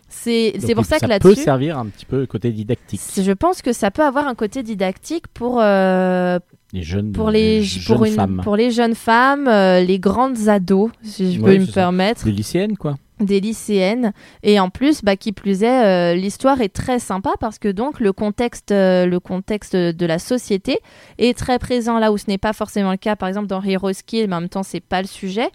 [0.10, 3.02] c'est pour ça que Ça peut là-dessus servir un petit peu côté didactique?
[3.18, 6.40] je pense que ça peut avoir un côté didactique pour euh,
[6.74, 8.42] Les jeunes, pour les jeunes pour une- femmes.
[8.44, 12.26] pour les jeunes femmes euh, les grandes ados si je peux me permettre.
[12.26, 12.96] Des lycéennes, quoi.
[13.22, 14.12] des lycéennes.
[14.44, 18.00] Et en plus bah, qui plus est euh, l'histoire est très sympa parce que donc
[18.02, 20.80] le contexte euh, le contexte de la société
[21.18, 23.92] est très présent là où ce n'est pas forcément le cas par exemple dans Hero
[23.94, 25.50] Skill mais en même temps c'est pas le sujet.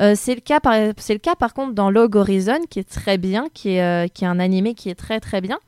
[0.00, 2.88] Euh, c'est le cas par c'est le cas par contre dans Log Horizon qui est
[2.88, 5.58] très bien qui est euh, qui est un animé qui est très très bien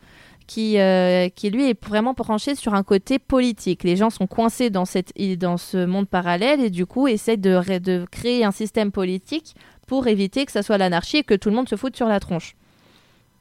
[0.47, 3.85] qui, euh, qui lui est vraiment branché sur un côté politique.
[3.85, 7.55] Les gens sont coincés dans, cette, dans ce monde parallèle et du coup essayent de,
[7.55, 9.55] ré- de créer un système politique
[9.87, 12.21] pour éviter que ça soit l'anarchie et que tout le monde se foute sur la
[12.21, 12.57] tronche.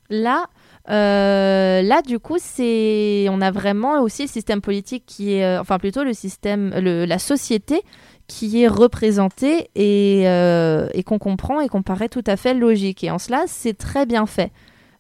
[0.10, 0.46] Là,
[0.90, 5.62] euh, là du coup, c'est on a vraiment aussi le système politique qui est, euh,
[5.62, 7.82] enfin plutôt le système, la société
[8.28, 13.04] qui est représentée et, et qu'on comprend et qu'on paraît tout à fait logique.
[13.04, 14.52] Et en cela, c'est très bien fait.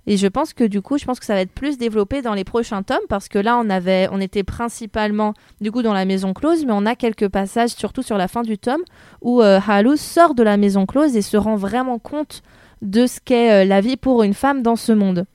[0.05, 2.33] Et je pense que du coup, je pense que ça va être plus développé dans
[2.33, 6.05] les prochains tomes parce que là, on avait, on était principalement du coup dans la
[6.05, 8.81] maison close, mais on a quelques passages, surtout sur la fin du tome,
[9.21, 9.59] où euh,
[9.95, 12.41] sort de la maison close et se rend vraiment compte
[12.81, 15.25] de ce qu'est euh, la vie pour une femme dans ce monde.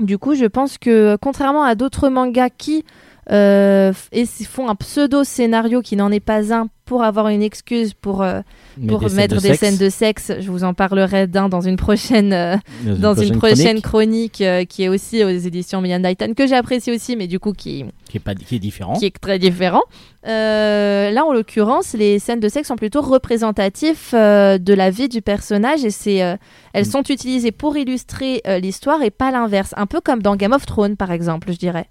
[0.00, 2.84] Du coup, je pense que contrairement à d'autres mangas qui
[3.30, 7.94] euh, et font un pseudo scénario qui n'en est pas un pour avoir une excuse
[7.94, 8.40] pour, euh,
[8.88, 11.62] pour des scènes mettre de des scènes de sexe, je vous en parlerai d'un dans
[11.62, 16.02] une prochaine euh, dans une prochaine chronique chronique euh, qui est aussi aux éditions Million
[16.02, 18.94] Titan que j'apprécie aussi mais du coup qui, qui est, pas, qui est différent.
[18.94, 19.82] qui est très différent.
[20.24, 25.22] Là en l'occurrence les scènes de sexe sont plutôt représentatifs euh, de la vie du
[25.22, 26.38] personnage et c'est elles
[26.74, 26.90] Mm.
[26.90, 29.72] sont utilisées pour illustrer l'histoire et pas l'inverse.
[29.76, 31.86] Un peu comme dans Game of Thrones par exemple je dirais.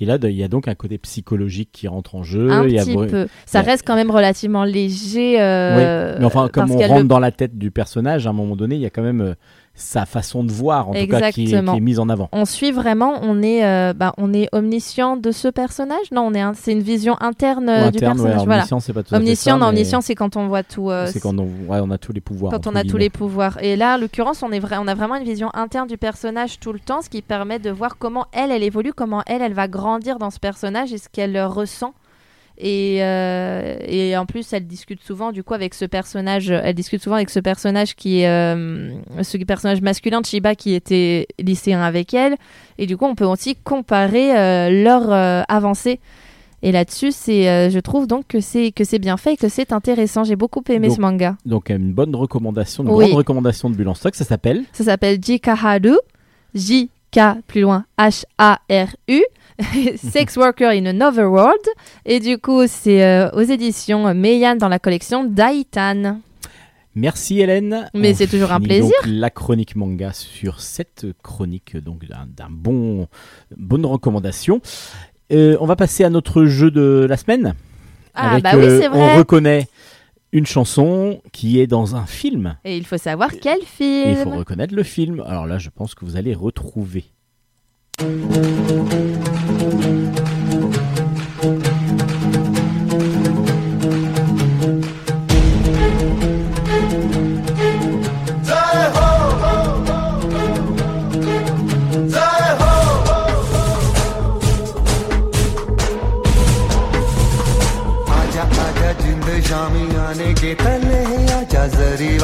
[0.00, 2.50] Et là, il y a donc un côté psychologique qui rentre en jeu.
[2.50, 3.26] un il y a petit br- peu.
[3.46, 5.40] Ça reste quand même relativement léger.
[5.40, 8.32] euh, Oui, mais enfin, comme on rentre le- dans la tête du personnage, à un
[8.32, 9.34] moment donné, il y a quand même.
[9.80, 11.74] Sa façon de voir, en tout cas, qui est, qui Exactement.
[11.74, 12.28] est mise en avant.
[12.32, 16.10] On suit vraiment, on est, euh, bah, on est omniscient de ce personnage?
[16.12, 18.44] Non, on est, un- c'est une vision interne euh, du ouais, personnage.
[18.44, 18.54] voilà.
[18.58, 20.90] omniscient, c'est pas tout Omniscient, ça, omniscient, c'est quand on voit tout.
[20.90, 22.52] euh, C'est quand on, ouais, on a tous les pouvoirs.
[22.52, 23.58] quand on a tous les pouvoirs.
[23.62, 26.60] Et là, en l'occurrence, on, est vrai, on a vraiment une vision interne du personnage
[26.60, 29.54] tout le temps, ce qui permet de voir comment elle, elle évolue, comment elle, elle
[29.54, 31.94] va grandir dans ce personnage et ce qu'elle ressent.
[32.62, 36.50] Et, euh, et en plus, elle discute souvent, du coup, avec ce personnage.
[36.50, 38.90] Elle discute souvent avec ce personnage qui est euh,
[39.22, 42.36] ce personnage masculin de Shiba qui était lycéen avec elle.
[42.76, 46.00] Et du coup, on peut aussi comparer euh, leur euh, avancée.
[46.62, 49.72] Et là-dessus, c'est, je trouve donc que c'est que c'est bien fait et que c'est
[49.72, 50.24] intéressant.
[50.24, 51.36] J'ai beaucoup aimé Donc, ce manga.
[51.46, 53.06] Donc, une bonne recommandation, une Oui.
[53.06, 55.96] grande recommandation de Bulle en stock, ça s'appelle Ça s'appelle Jikaharu.
[57.12, 59.22] J-K plus loin H-A-R-U.
[59.96, 61.60] Sex Worker in Another World.
[62.06, 66.20] Et du coup, c'est euh, aux éditions Meian dans la collection Daitan.
[66.94, 67.88] Merci Hélène.
[67.94, 68.90] Mais On c'est toujours un plaisir.
[69.04, 73.06] donc la chronique manga sur cette chronique donc d'un bon
[73.56, 74.60] bonne recommandation.
[75.32, 77.54] Euh, on va passer à notre jeu de la semaine.
[78.14, 79.18] Ah, avec, bah oui, euh, c'est On vrai.
[79.18, 79.68] reconnaît
[80.32, 82.56] une chanson qui est dans un film.
[82.64, 84.34] Et il faut savoir quel Et il faut film.
[84.36, 85.20] reconnaître le film.
[85.26, 87.04] Alors là, je pense que vous allez retrouver.
[110.49, 111.01] तले
[111.37, 112.17] आजा जरी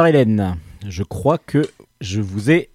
[0.00, 0.56] Alors Hélène,
[0.88, 1.68] je crois que
[2.00, 2.70] je vous ai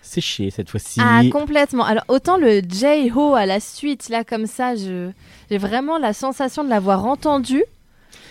[0.00, 0.98] séché cette fois-ci.
[1.02, 1.84] Ah, complètement.
[1.84, 6.70] Alors, autant le J-Ho à la suite, là, comme ça, j'ai vraiment la sensation de
[6.70, 7.62] l'avoir entendu.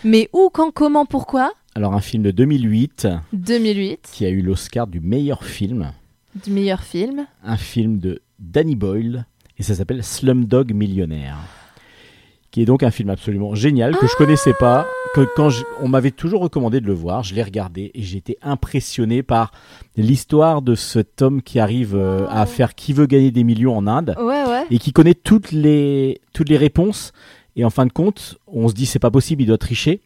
[0.03, 1.51] Mais où, quand, comment, pourquoi?
[1.75, 5.91] Alors un film de 2008 2008, qui a eu l'Oscar du meilleur film.
[6.43, 7.27] du meilleur film.
[7.43, 9.27] Un film de Danny Boyle
[9.59, 11.37] et ça s'appelle Slumdog Millionnaire.
[12.51, 14.85] Qui est donc un film absolument génial que je connaissais pas,
[15.15, 18.17] que quand je- on m'avait toujours recommandé de le voir, je l'ai regardé et j'ai
[18.17, 19.51] été impressionné par
[19.97, 23.87] l'histoire de cet homme qui arrive euh, à faire qui veut gagner des millions en
[23.87, 24.65] Inde Ouais, ouais.
[24.69, 27.11] et qui connaît toutes les toutes les réponses
[27.55, 30.01] et en fin de compte, on se dit c'est pas possible, il doit tricher.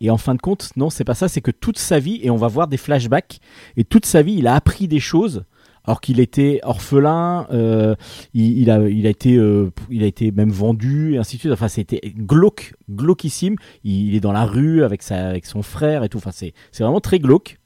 [0.00, 2.28] Et en fin de compte, non, c'est pas ça, c'est que toute sa vie et
[2.30, 3.38] on va voir des flashbacks
[3.76, 5.44] et toute sa vie, il a appris des choses
[5.84, 7.94] alors qu'il était orphelin, euh,
[8.32, 11.40] il, il a, il a été, euh, il a été même vendu, et ainsi de
[11.40, 11.52] suite.
[11.52, 13.56] Enfin, c'était glauque, glauquissime.
[13.84, 16.18] Il, il est dans la rue avec sa, avec son frère et tout.
[16.18, 17.58] Enfin, c'est, c'est vraiment très glauque.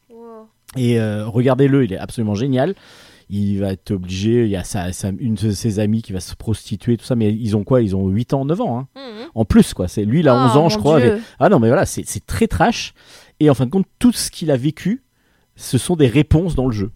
[0.77, 2.75] Et euh, regardez-le, il est absolument génial.
[3.31, 6.21] Il va être obligé, il y a sa, sa- une de ses amies qui va
[6.21, 7.83] se prostituer, tout ça, mais ils ont quoi?
[7.83, 8.89] Ils ont 8 ans, 9 ans, hein.
[8.97, 9.27] Mhm.
[9.35, 9.87] en plus, quoi.
[9.87, 10.97] C'est, lui, il a Ah, 11 ans, je crois.
[10.97, 12.95] Avec- Ah non, mais voilà, c'est, c'est très trash.
[13.39, 15.03] Et en fin de compte, tout ce qu'il a vécu,
[15.57, 16.91] ce sont des réponses dans le jeu.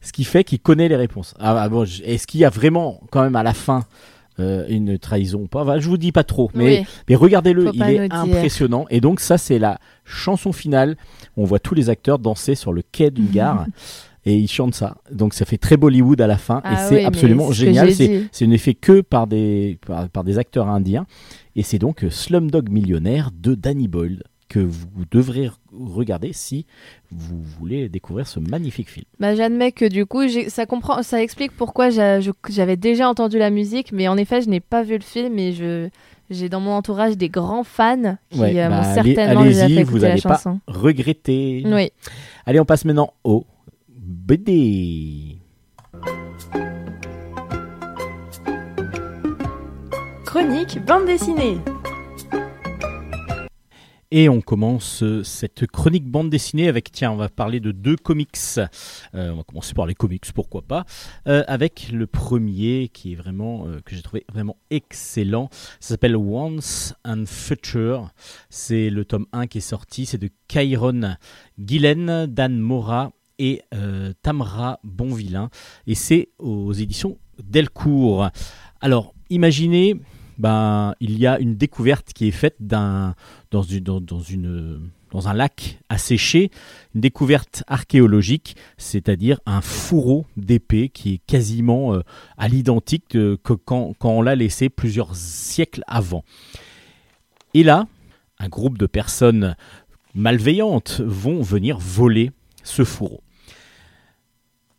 [0.00, 1.34] Ce qui fait qu'il connaît les réponses.
[1.38, 3.84] Ah, ah, bon, est-ce qu'il y a vraiment, quand même, à la fin,
[4.38, 5.62] euh, une trahison ou pas?
[5.62, 6.86] Enfin, Je vous dis pas trop, mais, Oui.
[7.08, 8.86] mais regardez-le, il est impressionnant.
[8.90, 10.96] Et donc, ça, c'est la chanson finale.
[11.36, 13.66] On voit tous les acteurs danser sur le quai d'une gare.
[14.24, 14.98] Et ils chantent ça.
[15.10, 16.60] Donc ça fait très Bollywood à la fin.
[16.62, 17.92] Ah et oui, c'est absolument ce génial.
[17.94, 21.06] C'est c'est n'est fait que par des, par, par des acteurs indiens.
[21.56, 26.64] Et c'est donc Slumdog Millionnaire de Danny Boyle que vous devrez regarder si
[27.10, 29.04] vous voulez découvrir ce magnifique film.
[29.20, 33.92] Bah, j'admets que du coup, ça comprend, ça explique pourquoi j'avais déjà entendu la musique,
[33.92, 35.88] mais en effet, je n'ai pas vu le film et je
[36.30, 39.64] j'ai dans mon entourage des grands fans qui Ouais, euh, bah, m'ont allez- certainement déjà
[39.64, 40.60] allez-y, fait vous écouter la allez pas chanson.
[40.66, 41.62] Regretter.
[41.64, 41.90] Oui.
[42.44, 43.46] Allez, on passe maintenant au
[43.88, 45.36] BD.
[50.26, 51.58] Chronique bande dessinée.
[54.10, 57.96] Et on commence euh, cette chronique bande dessinée avec, tiens, on va parler de deux
[57.96, 58.38] comics.
[58.56, 60.86] Euh, on va commencer par les comics, pourquoi pas.
[61.26, 65.50] Euh, avec le premier qui est vraiment, que j'ai trouvé vraiment excellent.
[65.78, 68.10] Ça s'appelle Once and Future.
[68.48, 70.06] C'est le tome 1 qui est sorti.
[70.06, 71.16] C'est de Kyron
[71.58, 73.60] Gillen, Dan Mora et
[74.22, 75.50] Tamra Bonvillain.
[75.86, 78.30] Et c'est aux éditions Delcourt.
[78.80, 80.00] Alors, imaginez,
[80.38, 83.14] ben, il y a une découverte qui est faite dans,
[85.24, 86.50] un lac asséché,
[86.94, 92.02] une découverte archéologique, c'est-à-dire un fourreau d'épée qui est quasiment euh,
[92.36, 96.24] à l'identique de- que quand, quand on l'a laissé plusieurs siècles avant.
[97.54, 97.86] Et là,
[98.38, 99.56] un groupe de personnes
[100.14, 102.30] malveillantes vont venir voler
[102.62, 103.20] ce fourreau.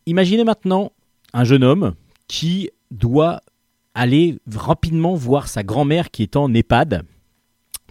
[0.05, 0.91] Imaginez maintenant
[1.33, 1.93] un jeune homme
[2.27, 3.41] qui doit
[3.99, 7.03] aller rapidement voir sa grand-mère qui est en EHPAD,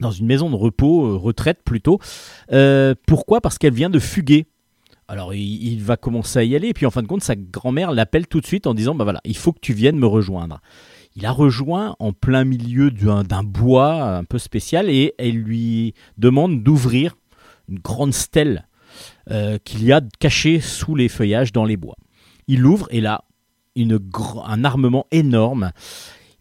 [0.01, 1.99] dans une maison de repos, euh, retraite plutôt.
[2.51, 3.43] Euh, pourquoi?
[3.43, 4.47] Parce qu'elle vient de fuguer.
[5.07, 7.93] Alors il, va commencer à y aller, et puis en fin de compte, sa grand-mère
[7.93, 10.61] l'appelle tout de suite en disant, bah voilà, il faut que tu viennes me rejoindre.
[11.17, 15.95] Il a rejoint en plein milieu d'un d'un bois un peu spécial, et elle lui
[16.19, 17.17] demande d'ouvrir
[17.69, 18.67] une grande stèle
[19.31, 21.97] euh, qu'il y a cachée sous les feuillages dans les bois.
[22.47, 23.25] Il l'ouvre, et là,
[24.45, 25.73] un armement énorme,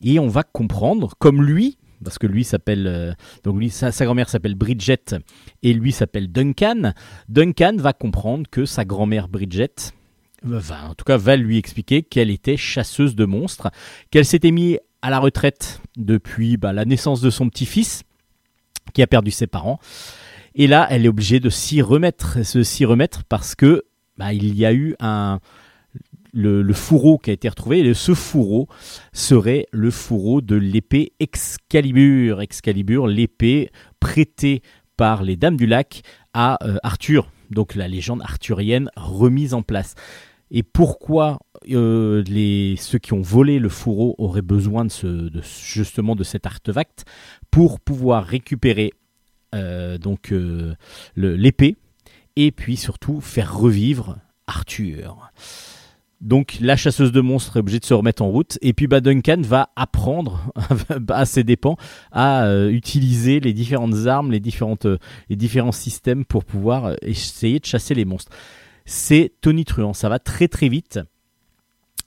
[0.02, 4.30] et on va comprendre, comme lui, parce que lui s'appelle euh, donc lui sa, grand-mère
[4.30, 5.16] s'appelle Bridget
[5.64, 6.94] et lui s'appelle Duncan.
[7.30, 9.74] Duncan va comprendre que sa grand-mère Bridget
[10.46, 13.70] euh, va en tout cas va lui expliquer qu'elle était chasseuse de monstres,
[14.12, 18.04] qu'elle s'était mise à la retraite depuis bah, la naissance de son petit-fils
[18.94, 19.80] qui a perdu ses parents.
[20.56, 23.84] Et là, elle est obligée de s'y remettre, s'y remettre parce que
[24.18, 25.40] bah, il y a eu un
[26.38, 27.80] le, fourreau qui a été retrouvé.
[27.80, 28.68] Et ce fourreau
[29.14, 32.42] serait le fourreau de l'épée Excalibur.
[32.42, 34.62] Excalibur, l'épée prêtée
[34.96, 36.02] par les Dames du Lac
[36.34, 37.30] à euh, Arthur.
[37.50, 39.96] Donc la légende arthurienne remise en place.
[40.50, 41.40] Et pourquoi
[41.72, 45.30] euh, les, ceux qui ont volé le fourreau auraient besoin de, ce,
[45.74, 47.06] justement de cet artefact
[47.52, 48.94] pour pouvoir récupérer
[49.56, 50.34] euh, donc
[51.16, 51.76] l'épée
[52.36, 55.32] et puis surtout faire revivre Arthur.
[56.20, 59.02] Donc la chasseuse de monstres est obligée de se remettre en route et puis bah,
[59.02, 60.52] Duncan va apprendre
[61.10, 61.78] à ses dépens
[62.12, 64.98] à euh, utiliser les différentes armes, les, différentes, euh,
[65.30, 68.32] les différents systèmes pour pouvoir euh, essayer de chasser les monstres.
[68.86, 71.00] C'est tonitruant, ça va très très vite.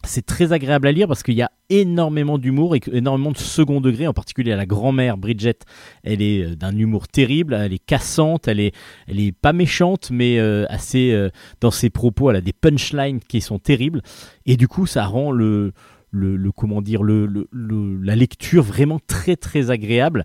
[0.02, 3.82] C'est très agréable à lire parce qu'il y a énormément d'humour et énormément de second
[3.82, 5.58] degré, en particulier à la grand-mère Bridget.
[6.02, 8.74] Elle est euh, d'un humour terrible, elle est cassante, elle est,
[9.08, 11.28] elle est pas méchante, mais euh, assez euh,
[11.60, 14.00] dans ses propos, elle a des punchlines qui sont terribles.
[14.46, 15.72] Et du coup, ça rend le,
[16.10, 20.24] le, comment dire, le, le- la lecture vraiment très très agréable.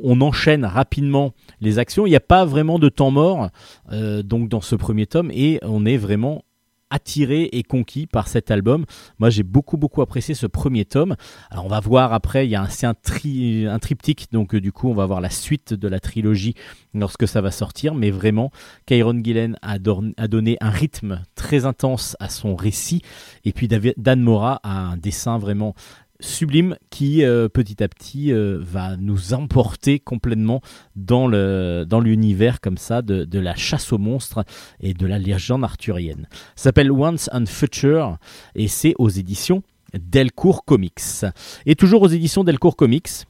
[0.00, 2.06] On enchaîne rapidement les actions.
[2.06, 3.50] Il n'y a pas vraiment de temps mort,
[3.90, 6.44] donc dans ce premier tome, et on est vraiment
[6.90, 8.84] attiré et conquis par cet album.
[9.18, 11.16] Moi, j'ai beaucoup beaucoup apprécié ce premier tome.
[11.50, 14.72] Alors, on va voir après, il y a un, tri- un triptyque, donc euh, du
[14.72, 16.54] coup, on va voir la suite de la trilogie
[16.94, 17.94] lorsque ça va sortir.
[17.94, 18.50] Mais vraiment,
[18.86, 23.02] Kyron Gillen a, donné un rythme très intense à son récit,
[23.44, 25.74] et puis Dan Mora a un dessin vraiment
[26.20, 30.60] sublime qui euh, petit à petit euh, va nous emporter complètement
[30.96, 34.44] dans le dans l'univers comme ça de, de la chasse aux monstres
[34.80, 36.28] et de la légende arthurienne.
[36.56, 38.18] S'appelle Once and Future
[38.54, 39.62] et c'est aux éditions
[39.94, 41.24] Delcourt Comics.
[41.66, 43.26] Et toujours aux éditions Delcourt Comics,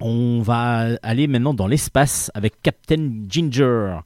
[0.00, 3.98] on va aller maintenant dans l'espace avec Captain Ginger.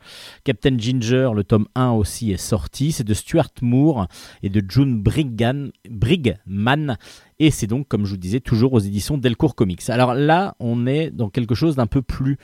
[0.42, 2.92] Captain Ginger, le tome 1 aussi est sorti.
[2.92, 4.06] C'est de Stuart Moore
[4.42, 6.96] et de June Brigman.
[7.42, 9.90] Et c'est donc, comme je vous disais, toujours aux éditions Delcourt Comics.
[9.90, 12.38] Alors là, on est dans quelque chose d'un peu plus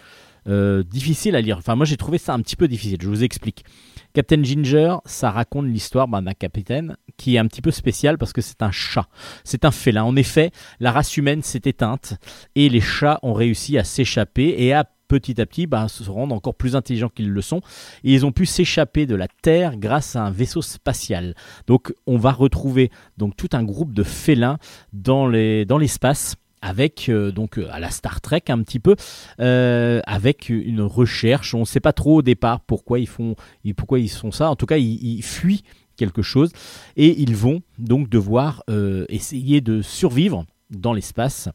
[0.48, 1.56] euh, difficile à lire.
[1.56, 2.98] Enfin, moi, j'ai trouvé ça un petit peu difficile.
[3.00, 3.64] Je vous explique.
[4.12, 8.32] Captain Ginger, ça raconte l'histoire bah, d'un capitaine qui est un petit peu spécial parce
[8.32, 9.06] que c'est un chat.
[9.44, 10.02] C'est un félin.
[10.02, 12.14] En effet, la race humaine s'est éteinte
[12.56, 16.34] et les chats ont réussi à s'échapper et à petit à petit bah, se rendre
[16.34, 17.60] encore plus intelligents qu'ils le sont.
[18.04, 21.34] Et ils ont pu s'échapper de la Terre grâce à un vaisseau spatial.
[21.66, 24.58] Donc on va retrouver donc tout un groupe de félins
[24.92, 28.96] dans les dans l'espace avec euh, donc euh, à la Star Trek un petit peu
[29.40, 33.36] euh, avec une recherche on ne sait pas trop au départ pourquoi ils font
[33.76, 35.62] pourquoi ils font ça en tout cas ils, fuient
[35.96, 36.50] quelque chose
[36.96, 38.62] et ils vont donc devoir
[39.08, 41.48] essayer de survivre dans l'espace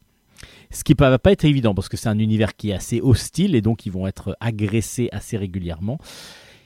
[0.74, 3.00] ce qui ne va pas être évident parce que c'est un univers qui est assez
[3.00, 5.98] hostile et donc ils vont être agressés assez régulièrement.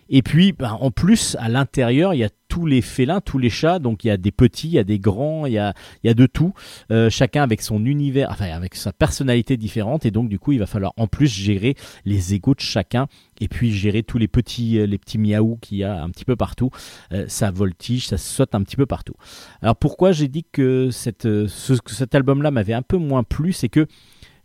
[0.08, 3.50] Et puis, ben, en plus, à l'intérieur, il y a tous les félins, tous les
[3.50, 3.78] chats.
[3.78, 6.06] Donc, il y a des petits, il y a des grands, il y a, il
[6.06, 6.54] y a de tout.
[6.90, 10.06] Euh, chacun avec son univers, enfin, avec sa personnalité différente.
[10.06, 11.74] Et donc, du coup, il va falloir en plus gérer
[12.06, 13.06] les égaux de chacun.
[13.40, 16.24] Et puis, gérer tous les petits, euh, les petits miaou qu'il y a un petit
[16.24, 16.70] peu partout.
[17.12, 19.14] Euh, ça voltige, ça saute un petit peu partout.
[19.60, 23.24] Alors, pourquoi j'ai dit que cette, euh, ce- que cet album-là m'avait un peu moins
[23.24, 23.86] plu C'est que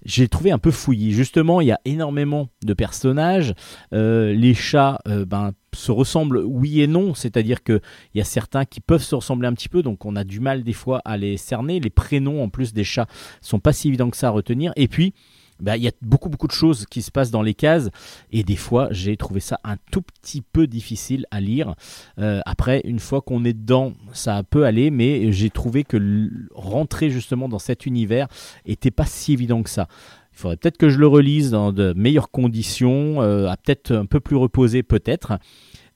[0.06, 1.12] j'ai trouvé un peu fouillis.
[1.12, 3.54] Justement, il y a énormément de personnages.
[3.94, 7.82] Euh, les chats euh, ben, se ressemblent oui et non, c'est-à-dire qu'il
[8.16, 10.64] y a certains qui peuvent se ressembler un petit peu, donc on a du mal
[10.64, 11.80] des fois à les cerner.
[11.80, 13.08] Les prénoms en plus des chats
[13.42, 14.74] sont pas si évidents que ça à retenir.
[14.76, 15.14] Et puis,
[15.60, 17.90] ben, il y a beaucoup beaucoup de choses qui se passent dans les cases
[18.32, 21.76] et des fois j'ai trouvé ça un tout petit peu difficile à lire.
[22.20, 27.10] Euh, après, une fois qu'on est dedans, ça peut aller, mais j'ai trouvé que rentrer
[27.10, 28.28] justement dans cet univers
[28.66, 29.88] était pas si évident que ça.
[30.34, 34.06] Il faudrait peut-être que je le relise dans de meilleures conditions, euh, à peut-être un
[34.06, 35.38] peu plus reposé peut-être.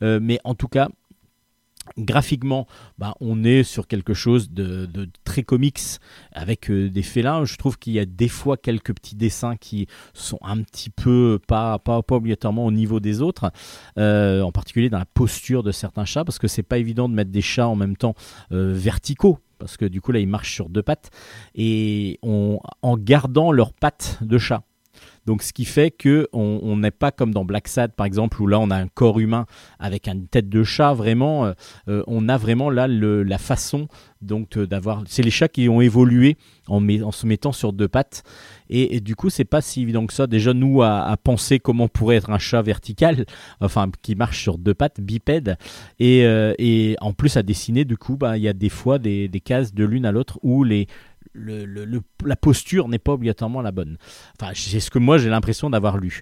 [0.04, 0.90] Euh, mais en tout cas,
[1.98, 2.68] graphiquement,
[2.98, 4.88] bah, on est sur quelque chose de,
[5.24, 5.80] très comics
[6.32, 7.46] avec euh, des félins.
[7.46, 11.40] Je trouve qu'il y a des fois quelques petits dessins qui sont un petit peu
[11.48, 13.52] pas, pas, obligatoirement au niveau des autres,
[13.98, 17.14] euh, en particulier dans la posture de certains chats, parce que c'est pas évident de
[17.14, 18.16] mettre des chats en même temps
[18.52, 19.40] euh, verticaux.
[19.60, 21.10] Parce que du coup là ils marchent sur deux pattes
[21.56, 22.60] et en
[22.98, 24.62] gardant leurs pattes de chat.
[25.28, 28.48] Donc ce qui fait que on n'est pas comme dans Black Sad par exemple où
[28.48, 29.46] là on a un corps humain
[29.78, 31.46] avec une tête de chat vraiment.
[31.46, 31.54] euh,
[31.90, 33.90] euh, on a vraiment là la façon
[34.22, 35.04] donc euh, d'avoir.
[35.06, 36.38] C'est les chats qui ont évolué
[36.70, 36.80] en,
[37.12, 38.24] se mettant sur deux pattes
[38.70, 40.28] et, du coup c'est pas si évident que ça.
[40.28, 43.26] Déjà nous à, penser comment pourrait être un chat vertical,
[43.60, 45.58] enfin qui marche sur deux pattes bipède
[46.00, 46.22] et,
[46.58, 49.42] et en plus à dessiner du coup bah il y a des fois des, des
[49.42, 50.88] cases de l'une à l'autre où les
[51.36, 53.98] la posture n'est pas obligatoirement la bonne.
[54.40, 56.22] Enfin, c'est ce que moi j'ai l'impression d'avoir lu.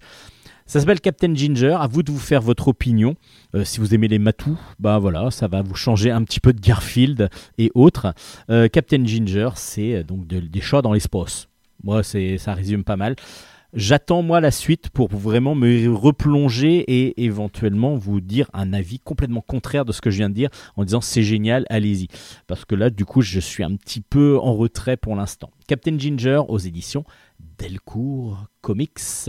[0.67, 1.77] Ça s'appelle Captain Ginger.
[1.79, 3.15] À vous de vous faire votre opinion.
[3.53, 6.53] Euh, si vous aimez les matous, bah voilà, ça va vous changer un petit peu
[6.53, 7.29] de Garfield
[7.59, 8.13] et autres.
[8.49, 11.47] Euh, Captain Ginger, c'est euh, donc de- des chats dans l'espace.
[11.83, 13.15] Moi, c'est ça résume pas mal.
[13.75, 19.41] J'attends moi la suite pour vraiment me replonger et éventuellement vous dire un avis complètement
[19.41, 22.07] contraire de ce que je viens de dire en disant c'est génial, allez-y.
[22.47, 25.51] Parce que là, du coup, je suis un petit peu en retrait pour l'instant.
[25.67, 27.03] Captain Ginger aux éditions
[27.59, 29.27] Delcourt Comics.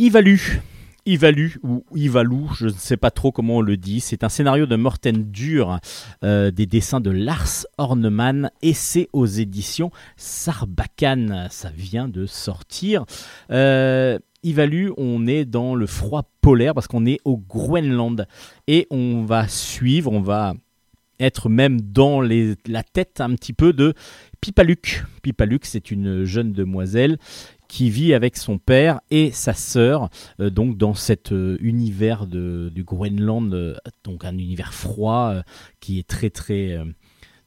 [0.00, 0.62] Ivalu.
[1.04, 4.00] Ivalu ou Ivalu, je ne sais pas trop comment on le dit.
[4.00, 5.78] C'est un scénario de Morten Dur,
[6.24, 11.48] euh, des dessins de Lars Horneman et c'est aux éditions Sarbacane.
[11.50, 13.04] Ça vient de sortir.
[13.50, 18.26] Euh, Ivalu, on est dans le froid polaire parce qu'on est au Groenland
[18.68, 20.54] et on va suivre, on va
[21.18, 23.92] être même dans la tête un petit peu de
[24.40, 25.04] Pipaluc.
[25.20, 27.18] Pipaluc, c'est une jeune demoiselle
[27.70, 30.10] qui vit avec son père et sa sœur,
[30.40, 35.34] euh, donc dans cet euh, univers du Groenland, euh, donc un univers froid
[35.78, 36.78] qui est très très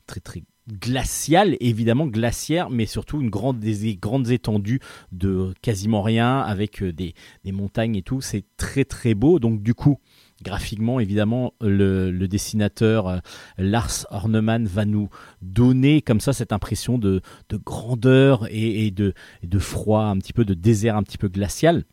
[0.07, 0.43] très très
[0.80, 4.80] glacial, évidemment glaciaire, mais surtout une grande des grandes étendues
[5.11, 7.13] de quasiment rien avec des
[7.51, 8.21] montagnes et tout.
[8.21, 9.39] C'est très très beau.
[9.39, 9.99] Donc du coup,
[10.44, 13.18] graphiquement, évidemment, le, dessinateur euh,
[13.58, 15.10] Lars Horneman va nous
[15.41, 19.14] donner comme ça cette impression de, de grandeur et, de,
[19.60, 21.84] froid, un petit peu de désert, un petit peu glacial.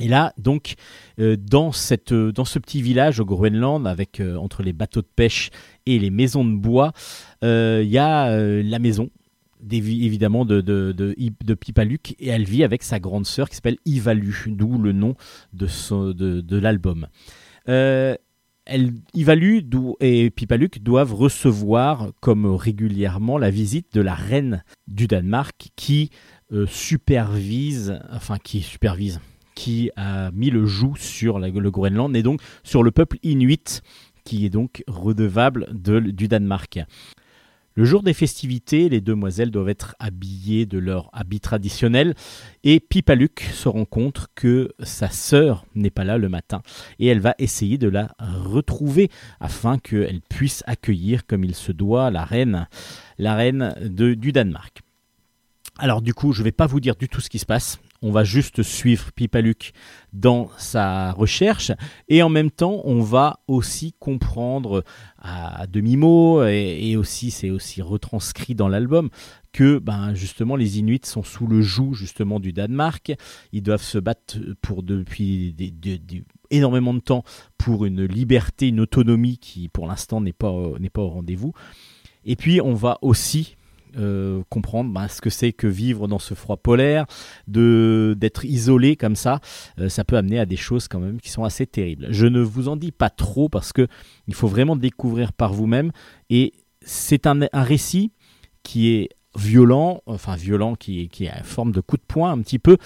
[0.00, 0.74] Et là, donc,
[1.18, 5.50] euh, euh, dans ce petit village au Groenland, avec entre les bateaux de pêche
[5.86, 6.92] et les maisons de bois,
[7.42, 9.10] il y a la maison,
[9.70, 13.54] évidemment, de, de, de, Ip- de Pipaluc, et elle vit avec sa grande sœur qui
[13.54, 15.14] s'appelle Ivalu, d'où le nom
[15.52, 17.06] de l'album.
[17.68, 18.16] Euh,
[19.14, 19.64] Ivalu
[20.00, 26.10] et Pipaluc doivent recevoir, comme régulièrement, la visite de la reine du Danemark qui
[26.52, 29.20] euh, supervise, enfin qui supervise,
[29.54, 33.82] qui a mis le joug sur le Groenland et donc sur le peuple inuit
[34.24, 36.78] qui est donc redevable de- du Danemark.
[37.74, 42.14] Le jour des festivités, les demoiselles doivent être habillées de leur habit traditionnel
[42.64, 46.60] et Pipaluc se rend compte que sa sœur n'est pas là le matin
[46.98, 49.10] et elle va essayer de la retrouver
[49.40, 52.68] afin qu'elle puisse accueillir comme il se doit la reine,
[53.18, 54.82] la reine du Danemark.
[55.78, 57.78] Alors du coup, je ne vais pas vous dire du tout ce qui se passe.
[58.02, 59.72] On va juste suivre Pipaluc
[60.12, 61.72] dans sa recherche
[62.08, 64.84] et en même temps, on va aussi comprendre
[65.18, 69.08] à, à demi-mot et, aussi c'est aussi retranscrit dans l'album
[69.52, 73.12] que ben justement les Inuits sont sous le joug justement du Danemark.
[73.52, 74.38] Ils doivent se battre
[74.82, 75.54] depuis
[76.50, 77.24] énormément de temps
[77.58, 81.52] pour une liberté, une autonomie qui pour l'instant n'est pas au rendez-vous.
[82.24, 83.56] Et puis on va aussi
[83.96, 87.06] euh, comprendre ben, ce que c'est que vivre dans ce froid polaire,
[87.46, 89.40] de d'être isolé comme ça,
[89.78, 92.08] euh, ça peut amener à des choses quand même qui sont assez terribles.
[92.10, 93.86] Je ne vous en dis pas trop parce que
[94.28, 95.92] il faut vraiment découvrir par vous-même
[96.30, 98.12] et c'est un, un récit
[98.62, 102.42] qui est violent, enfin violent, qui qui est en forme de coup de poing un
[102.42, 102.76] petit peu,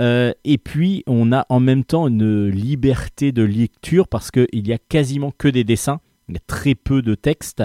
[0.00, 4.72] Euh, et puis on a en même temps une liberté de lecture parce qu'il y
[4.72, 6.00] a quasiment que des dessins.
[6.28, 7.62] Il y a très peu de texte.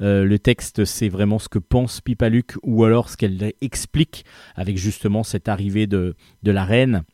[0.00, 4.76] Euh, le texte, c'est vraiment ce que pense Pipaluc ou alors ce qu'elle explique avec
[4.76, 7.04] justement cette arrivée de, de la reine.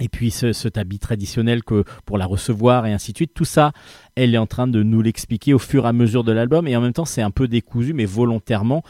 [0.00, 3.34] Et puis ce, cet habit traditionnel que pour la recevoir et ainsi de suite.
[3.34, 3.72] Tout ça,
[4.14, 6.66] elle est en train de nous l'expliquer au fur et à mesure de l'album.
[6.66, 8.82] Et en même temps, c'est un peu décousu, mais volontairement.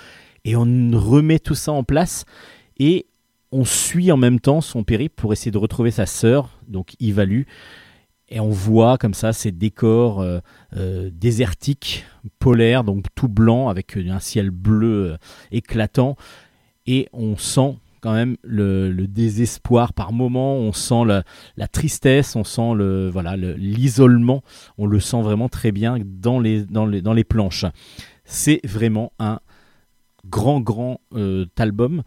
[0.45, 0.65] Et on
[0.95, 2.25] remet tout ça en place.
[2.79, 3.07] Et
[3.53, 7.47] on suit en même temps son périple pour essayer de retrouver sa sœur, donc Ivalu.
[8.31, 10.39] Et on voit comme ça ces décors euh,
[10.77, 12.05] euh, désertiques,
[12.39, 15.17] polaires, donc tout blanc avec un ciel bleu euh,
[15.51, 16.17] éclatant.
[16.87, 21.05] Et on sent quand même le, désespoir par moment, on sent
[21.57, 24.43] la, tristesse, on sent le voilà le- l'isolement,
[24.79, 27.67] on le sent vraiment très bien dans les, dans les, dans les planches.
[28.25, 29.41] C'est vraiment un
[30.29, 32.03] grand grand euh, album.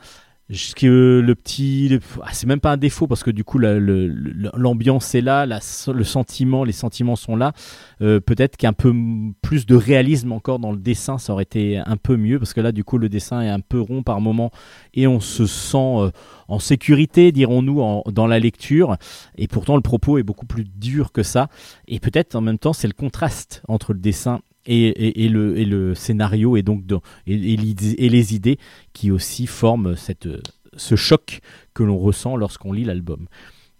[0.54, 5.16] Ce que le petit, ah, c'est même pas un défaut parce que du coup l'ambiance
[5.16, 7.54] est là, le sentiment, les sentiments sont là.
[8.02, 8.94] Euh, Peut-être qu'un peu
[9.42, 12.62] plus de réalisme encore dans le dessin, ça aurait été un peu mieux parce que
[12.62, 14.52] là du coup le dessin est un peu rond par moment
[14.94, 16.12] et on se sent euh,
[16.48, 18.98] en sécurité, dirons-nous, dans la lecture.
[19.38, 21.48] Et pourtant le propos est beaucoup plus dur que ça.
[21.88, 26.64] Et peut-être en même temps c'est le contraste entre le dessin et, le, scénario et
[26.64, 26.84] donc
[27.28, 28.58] et, les idées
[28.94, 30.28] qui aussi forment cette,
[30.76, 31.42] ce choc
[31.74, 33.28] que l'on ressent lorsqu'on lit l'album.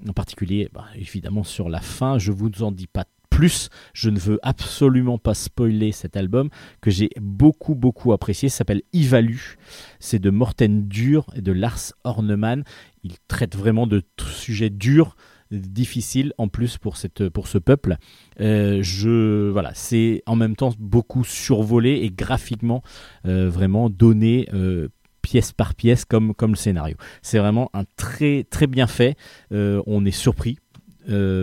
[0.08, 3.70] En particulier, bah, évidemment, sur la fin, je vous en dis pas plus.
[3.94, 6.50] Je ne veux absolument pas spoiler cet album
[6.82, 8.50] que j'ai beaucoup, beaucoup apprécié.
[8.50, 9.58] S'appelle Ivalu.
[10.00, 12.64] C'est de Morten Dur et de Lars Horneman.
[13.04, 15.16] Il traite vraiment de sujets durs,
[15.52, 17.98] difficiles en plus pour, cette, pour ce peuple.
[18.40, 22.84] Euh, je voilà, c'est en même temps beaucoup survolé et graphiquement
[23.26, 24.90] euh, vraiment donné euh,
[25.22, 26.98] pièce par pièce comme comme le scénario.
[27.22, 29.16] C'est vraiment un très très bien fait.
[29.52, 30.58] On est surpris.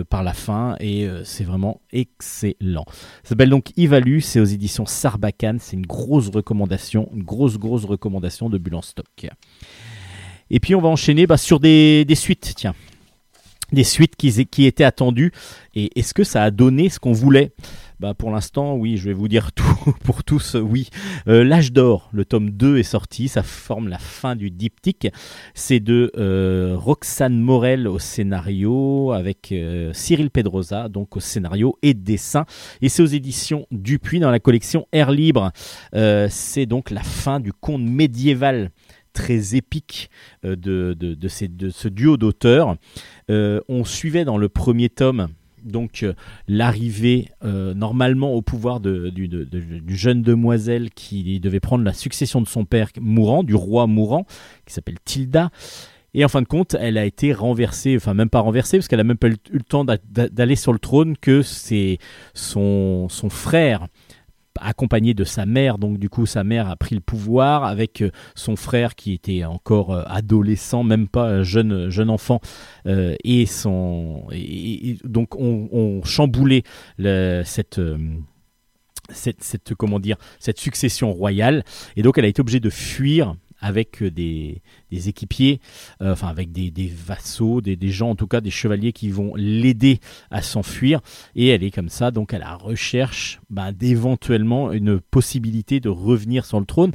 [0.09, 2.85] par la fin et c'est vraiment excellent.
[3.23, 7.85] Ça s'appelle donc Ivalu, c'est aux éditions Sarbacane, c'est une grosse recommandation, une grosse grosse
[7.85, 9.27] recommandation de Bulle en stock.
[10.49, 12.75] Et puis on va enchaîner bah, sur des, des suites, tiens.
[13.71, 15.31] Des suites qui, étaient attendues.
[15.75, 17.51] Et est-ce que ça a donné ce qu'on voulait?
[17.99, 20.89] Bah pour l'instant, oui, je vais vous dire tout pour tous, oui.
[21.27, 25.07] Euh, L'âge d'or, le tome 2 est sorti, ça forme la fin du diptyque.
[25.53, 31.93] C'est de euh, Roxane Morel au scénario, avec euh, Cyril Pedrosa, donc au scénario et
[31.93, 32.45] dessin.
[32.81, 35.51] Et c'est aux éditions Dupuis dans la collection Air Libre.
[35.93, 38.71] C'est donc la fin du conte médiéval
[39.13, 40.09] très épique
[40.45, 42.75] euh, de, de, de, ce duo d'auteurs.
[43.29, 45.27] Euh, on suivait dans le premier tome
[45.63, 46.13] donc euh,
[46.47, 52.65] l'arrivée normalement au pouvoir du, d'une jeune demoiselle qui devait prendre la succession de son
[52.65, 54.25] père mourant, du roi mourant,
[54.65, 55.51] qui s'appelle Tilda.
[56.13, 58.99] Et en fin de compte, elle a été renversée, enfin même pas renversée, parce qu'elle
[58.99, 61.99] a même pas eu le temps d'a- d'a- d'aller sur le trône que c'est
[62.33, 63.87] son, son frère
[64.59, 68.11] accompagné de sa mère, donc du coup sa mère a pris le pouvoir avec euh,
[68.35, 72.41] son frère qui était encore euh, adolescent, même pas euh, jeune jeune enfant,
[72.85, 74.27] et son
[75.03, 76.63] donc on, on chamboulait
[76.97, 77.79] le- cette,
[79.13, 81.63] cette comment dire cette succession royale.
[81.95, 85.61] Et donc elle a été obligée de fuir avec euh, des, équipiers,
[86.01, 89.99] euh, enfin avec des, vassaux, des, gens en tout cas, des chevaliers qui vont l'aider
[90.31, 90.99] à s'enfuir.
[91.35, 96.45] Et elle est comme ça, donc à la recherche ben, d'éventuellement une possibilité de revenir
[96.45, 96.91] sur le trône.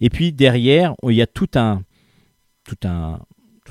[0.00, 1.82] Et puis derrière, il y a tout un,
[2.64, 3.20] tout un,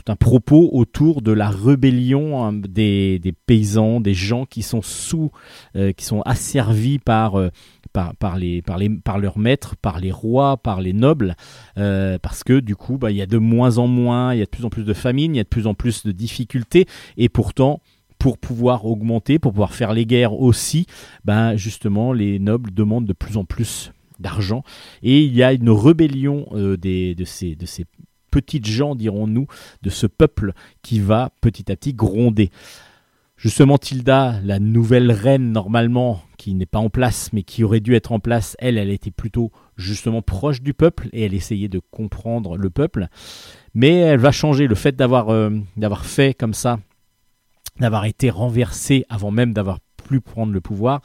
[0.10, 5.32] un propos autour de la rébellion hein, des, paysans, des gens qui sont sous,
[5.76, 7.50] euh, qui sont asservis par, euh,
[7.94, 11.36] par, par, les, par, les, par leurs maîtres, par les rois, par les nobles,
[11.78, 14.42] euh, parce que du coup, bah, il y a de moins en moins, il y
[14.42, 16.12] a de plus en plus de famine, il y a de plus en plus de
[16.12, 16.88] difficultés,
[17.18, 17.80] et pourtant,
[18.18, 20.88] pour pouvoir augmenter, pour pouvoir faire les guerres aussi,
[21.24, 24.64] ben justement, les nobles demandent de plus en plus d'argent,
[25.04, 26.48] et il y a une rébellion
[26.78, 27.86] des, de, ces, de ces
[28.30, 29.48] petites gens, dirons-nous,
[29.82, 32.50] de ce peuple qui va petit à petit gronder.
[33.40, 37.96] Justement, Tilda, la nouvelle reine normalement, qui n'est pas en place, mais qui aurait dû
[37.96, 41.80] être en place, elle, elle était plutôt justement proche du peuple et elle essayait de
[41.92, 43.08] comprendre le peuple.
[43.74, 44.68] Mais elle va changer.
[44.68, 45.52] Le fait d'avoir euh,
[46.04, 46.80] fait comme ça,
[47.80, 51.02] d'avoir été renversée avant même d'avoir pu prendre le pouvoir,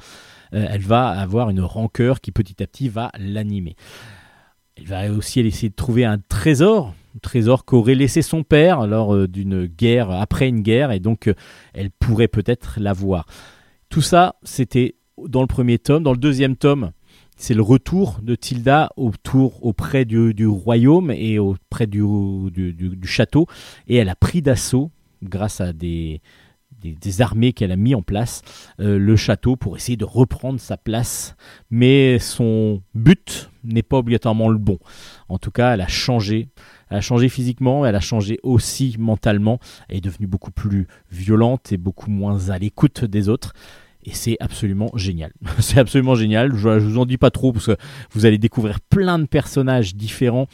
[0.55, 3.77] euh, elle va avoir une rancœur qui petit à petit va l'animer.
[4.77, 9.29] Elle va aussi essayer de trouver un trésor, trésor qu'aurait laissé son père lors euh,
[9.29, 11.35] d'une guerre, après une guerre, et donc euh,
[11.73, 13.27] elle pourrait peut-être l'avoir.
[13.89, 14.97] Tout ça, c'était
[15.29, 16.03] dans le premier tome.
[16.03, 16.93] Dans le deuxième tome,
[17.37, 22.03] c'est le retour de Tilda autour, auprès du, royaume et auprès du
[23.05, 23.47] château,
[23.89, 24.91] et elle a pris d'assaut,
[25.23, 26.21] grâce à des,
[26.81, 28.43] des, armées qu'elle a mis en place,
[28.81, 31.37] euh, le château pour essayer de reprendre sa place.
[31.71, 34.79] Mais son but n'est pas obligatoirement le bon.
[35.29, 36.49] En tout cas, elle a changé.
[36.91, 39.59] Elle a changé physiquement, elle a changé aussi mentalement.
[39.89, 43.55] Elle est devenue beaucoup plus violente et beaucoup moins à l'écoute des autres.
[44.05, 45.33] Et c'est absolument génial.
[45.61, 46.55] c'est absolument génial.
[46.55, 47.77] Je, je vous en dis pas trop parce que
[48.13, 50.47] vous allez découvrir plein de personnages différents.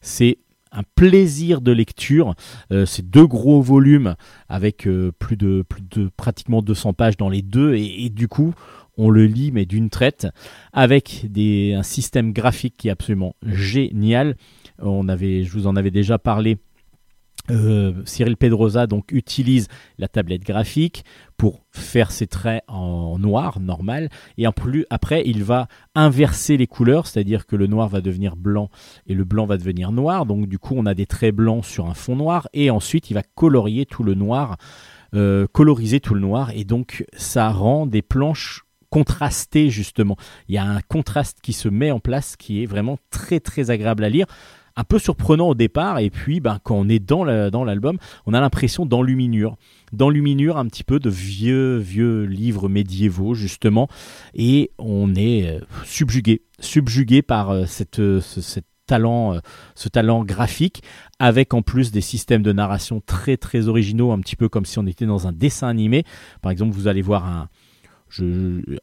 [0.00, 0.38] C'est
[0.72, 2.34] un plaisir de lecture.
[2.72, 4.16] Euh, c'est deux gros volumes
[4.48, 8.28] avec euh, plus de plus de pratiquement 200 pages dans les deux et, et du
[8.28, 8.54] coup
[8.96, 10.26] on le lit mais d'une traite
[10.72, 14.36] avec des, un système graphique qui est absolument génial.
[14.78, 16.58] On avait, je vous en avais déjà parlé.
[17.50, 19.66] Euh, Cyril Pedrosa donc utilise
[19.98, 21.04] la tablette graphique
[21.36, 24.08] pour faire ses traits en noir normal.
[24.38, 28.36] Et en plus après il va inverser les couleurs c'est-à-dire que le noir va devenir
[28.36, 28.70] blanc
[29.06, 30.24] et le blanc va devenir noir.
[30.24, 32.48] Donc du coup on a des traits blancs sur un fond noir.
[32.52, 34.56] Et ensuite il va colorier tout le noir
[35.14, 36.52] euh, coloriser tout le noir.
[36.54, 40.16] Et donc ça rend des planches contrastées justement.
[40.48, 43.70] Il y a un contraste qui se met en place qui est vraiment très très
[43.70, 44.26] agréable à lire
[44.76, 47.98] un peu surprenant au départ et puis ben, quand on est dans la- dans l'album
[48.26, 49.56] on a l'impression d'enluminure
[49.92, 53.88] d'enluminure un petit peu de vieux vieux livres médiévaux justement
[54.34, 59.38] et on est euh, subjugué subjugué par euh, cette, euh, ce, talent,
[59.74, 60.82] ce talent graphique,
[61.18, 64.78] avec en plus des systèmes de narration très très originaux, un petit peu comme si
[64.78, 66.04] on était dans un dessin animé.
[66.42, 67.48] Par exemple, vous allez voir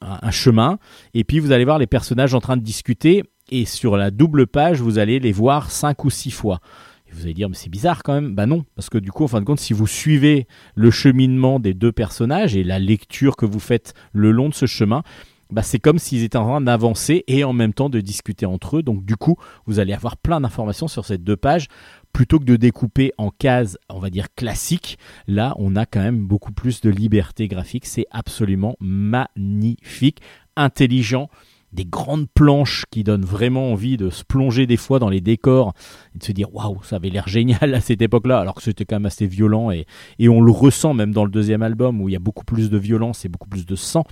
[0.02, 0.80] un chemin,
[1.14, 4.48] et puis vous allez voir les personnages en train de discuter, et sur la double
[4.48, 6.60] page, vous allez les voir cinq ou six fois.
[7.08, 8.36] Et vous allez dire, mais c'est bizarre quand même.
[8.36, 11.60] Bah non, parce que du coup, en fin de compte, si vous suivez le cheminement
[11.60, 15.04] des deux personnages et la lecture que vous faites le long de ce chemin,
[15.50, 18.78] bah c'est comme s'ils étaient en train d'avancer et en même temps de discuter entre
[18.78, 18.84] eux.
[18.84, 19.36] Donc du coup,
[19.66, 21.68] vous allez avoir plein d'informations sur ces deux pages.
[22.14, 24.98] Plutôt que de découper en cases, on va dire classiques,
[25.28, 27.86] là, on a quand même beaucoup plus de liberté graphique.
[27.86, 30.22] C'est absolument magnifique,
[30.56, 31.30] intelligent.
[31.72, 35.74] Des grandes planches qui donnent vraiment envie de se plonger des fois dans les décors
[36.16, 38.86] et de se dire waouh, ça avait l'air génial à cette époque-là, alors que c'était
[38.86, 39.86] quand même assez violent et,
[40.18, 42.70] et on le ressent même dans le deuxième album où il y a beaucoup plus
[42.70, 44.04] de violence et beaucoup plus de sang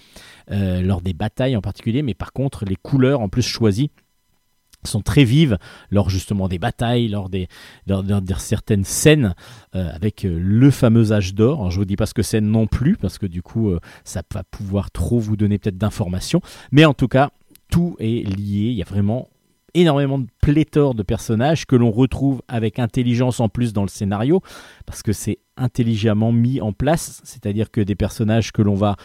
[0.52, 3.92] euh, lors des batailles en particulier, mais par contre les couleurs en plus choisies
[4.84, 5.58] sont très vives
[5.90, 7.48] lors justement des batailles, lors des
[7.88, 8.04] lors,
[8.38, 9.34] certaines scènes
[9.76, 11.72] euh, avec euh, le fameux âge d'or.
[11.72, 13.74] Je vous dis pas ce que c'est non plus parce que du coup
[14.06, 16.42] ça va pouvoir trop vous donner peut-être d'informations,
[16.72, 17.32] mais en tout cas
[17.70, 18.70] tout est lié.
[18.70, 19.30] Il y a vraiment
[19.74, 24.42] énormément de pléthore de personnages que l'on retrouve avec intelligence en plus dans le scénario
[24.86, 28.96] parce que c'est intelligemment mis en place, c'est-à-dire que des personnages que l'on va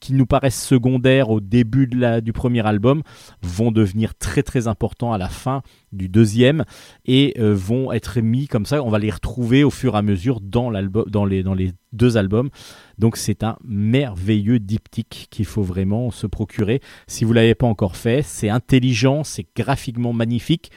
[0.00, 3.02] qui nous paraissent secondaires au début du premier album
[3.42, 5.62] vont devenir très très importants à la fin
[5.92, 6.64] du deuxième
[7.04, 8.82] et euh, vont être mis comme ça.
[8.82, 12.50] On va les retrouver au fur et à mesure dans, les, deux albums.
[12.98, 16.80] Donc c'est un merveilleux diptyque qu'il faut vraiment se procurer.
[17.06, 20.70] Si vous ne l'avez pas encore fait, c'est intelligent, c'est graphiquement magnifique.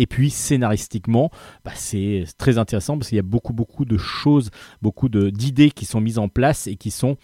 [0.00, 1.30] Et puis scénaristiquement,
[1.64, 4.50] bah, c'est très intéressant parce qu'il y a beaucoup beaucoup de choses,
[4.80, 7.16] beaucoup d'idées qui sont mises en place et qui sont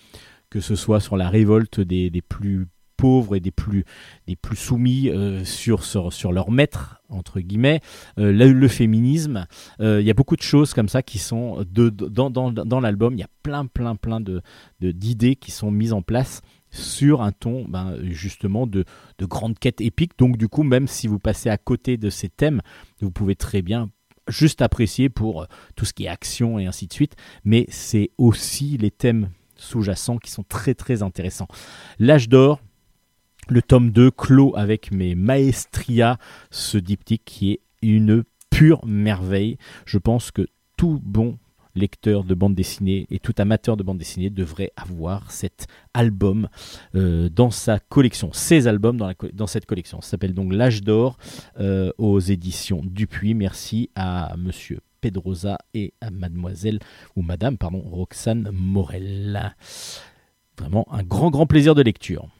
[0.54, 3.84] que ce soit sur la révolte des, plus pauvres et des plus,
[4.28, 7.80] des plus soumis euh, sur, sur, sur leur maître, entre guillemets,
[8.20, 9.48] euh, le, féminisme.
[9.80, 12.78] Euh, Il y a beaucoup de choses comme ça qui sont de, dans, dans, dans
[12.78, 13.14] l'album.
[13.14, 14.42] Il y a plein, plein, plein de,
[14.78, 16.40] de- d'idées qui sont mises en place
[16.70, 18.84] sur un ton ben, justement de,
[19.18, 20.12] de grande quête épique.
[20.18, 22.60] Donc du coup, même si vous passez à côté de ces thèmes,
[23.00, 23.90] vous pouvez très bien
[24.28, 27.16] juste apprécier pour tout ce qui est action et ainsi de suite.
[27.44, 29.30] Mais c'est aussi les thèmes
[29.64, 31.48] sous-jacents qui sont très très intéressants.
[31.98, 32.60] L'âge d'or,
[33.48, 36.18] le tome 2 clôt avec mes maestria
[36.50, 39.58] ce diptyque qui est une pure merveille.
[39.84, 40.46] Je pense que
[40.76, 41.38] tout bon
[41.74, 46.48] lecteur de bande dessinée et tout amateur de bande dessinée devrait avoir cet album
[46.94, 48.30] euh, dans sa collection.
[48.32, 48.96] Ces albums
[49.32, 50.00] dans cette collection.
[50.00, 51.18] Ça s'appelle donc L'âge d'or
[51.58, 53.34] euh, aux éditions Dupuis.
[53.34, 56.78] Merci à monsieur Pedrosa et à mademoiselle
[57.14, 59.54] ou madame pardon Roxane Morel.
[60.58, 62.30] Vraiment un grand grand plaisir de lecture.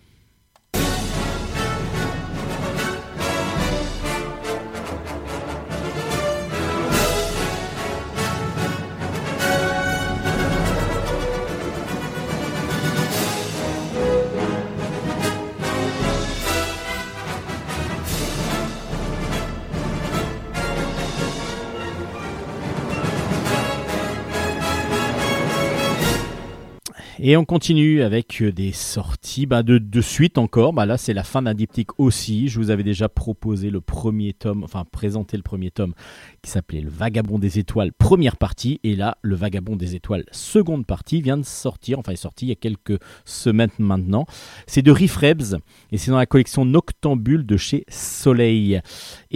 [27.27, 30.75] Et on continue avec euh, des sorties bah, de, de suite encore.
[30.75, 32.49] Bah, là, c'est la fin d'un diptyque aussi.
[32.49, 35.95] Je vous avais déjà proposé le premier tome, enfin présenté le premier tome
[36.43, 38.79] qui s'appelait Le Vagabond des Étoiles, première partie.
[38.85, 41.99] Et là, Le Vagabond des Étoiles, seconde partie, vient de sortir.
[41.99, 44.27] Enfin, est sorti il y a quelques semaines maintenant.
[44.67, 45.57] C'est de Riff Rebs
[45.93, 48.83] et c'est dans la collection Noctambule de chez Soleil.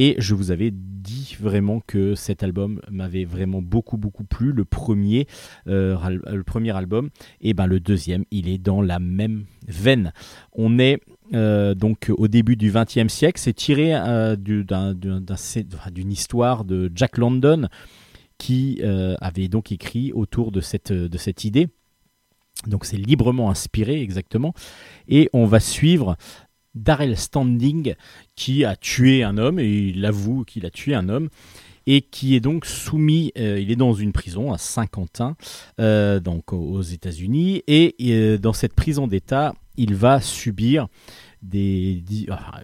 [0.00, 4.52] Et je vous avais dit vraiment que cet album m'avait vraiment beaucoup beaucoup plu.
[4.52, 5.26] Le premier,
[5.66, 10.12] euh, le premier album et ben le deuxième, il est dans la même veine.
[10.52, 11.00] On est
[11.34, 13.40] euh, donc au début du XXe siècle.
[13.40, 17.66] C'est tiré euh, d'une histoire de Jack London
[18.38, 18.80] qui
[19.20, 21.66] avait donc écrit autour de cette idée.
[22.68, 24.54] Donc c'est librement inspiré exactement.
[25.08, 26.16] Et on va suivre
[26.82, 27.94] Darrell Standing
[28.36, 31.28] qui a tué un homme et il avoue qu'il a tué un homme
[31.90, 35.36] et qui est donc soumis, euh, il est dans une prison à Saint-Quentin,
[35.80, 40.88] euh, donc aux- États-Unis, et euh, dans cette prison d'État, il va subir
[41.40, 42.60] des, enfin,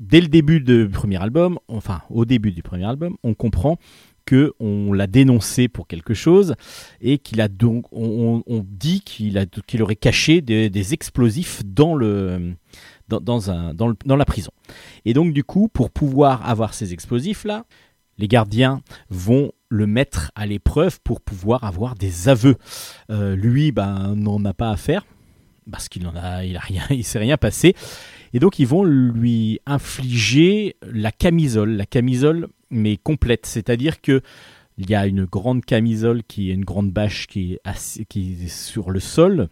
[0.00, 3.78] dès le début du premier album, enfin au début du premier album, on comprend
[4.24, 6.56] que on l'a dénoncé pour quelque chose
[7.00, 9.44] et qu'il a donc, on, dit qu'il a,
[9.80, 12.56] aurait caché des explosifs dans le,
[13.08, 14.50] dans, la prison.
[15.04, 17.64] Et donc du coup, pour pouvoir avoir ces explosifs là,
[18.18, 22.56] les gardiens vont le mettre à l'épreuve pour pouvoir avoir des aveux.
[23.10, 25.04] Euh, lui, ben, n'en a pas à faire
[25.70, 27.74] parce qu'il en a, il a rien, il s'est rien passé.
[28.32, 34.22] Et donc ils vont lui infliger la camisole, la camisole mais complète, c'est-à-dire que
[34.78, 39.00] il y a une grande camisole qui est une grande bâche qui est, sur le
[39.00, 39.48] sol,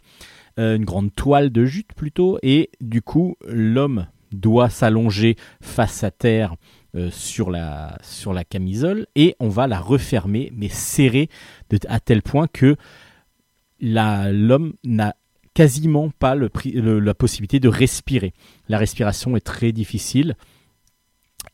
[0.56, 6.54] une grande toile de jute plutôt, et du coup l'homme doit s'allonger face à terre
[6.96, 11.28] euh, sur, la, sur la camisole et on va la refermer mais serrer
[11.88, 12.76] à tel point que
[13.80, 15.16] l'homme n'a
[15.54, 18.32] quasiment pas la possibilité de respirer.
[18.68, 20.36] La respiration est très difficile.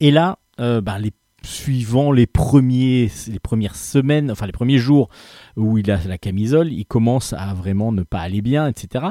[0.00, 1.12] Et là, euh, bah, les,
[1.42, 5.08] suivant les, premiers, les premières semaines, enfin les premiers jours
[5.56, 9.06] où il a la camisole, il commence à vraiment ne pas aller bien, etc.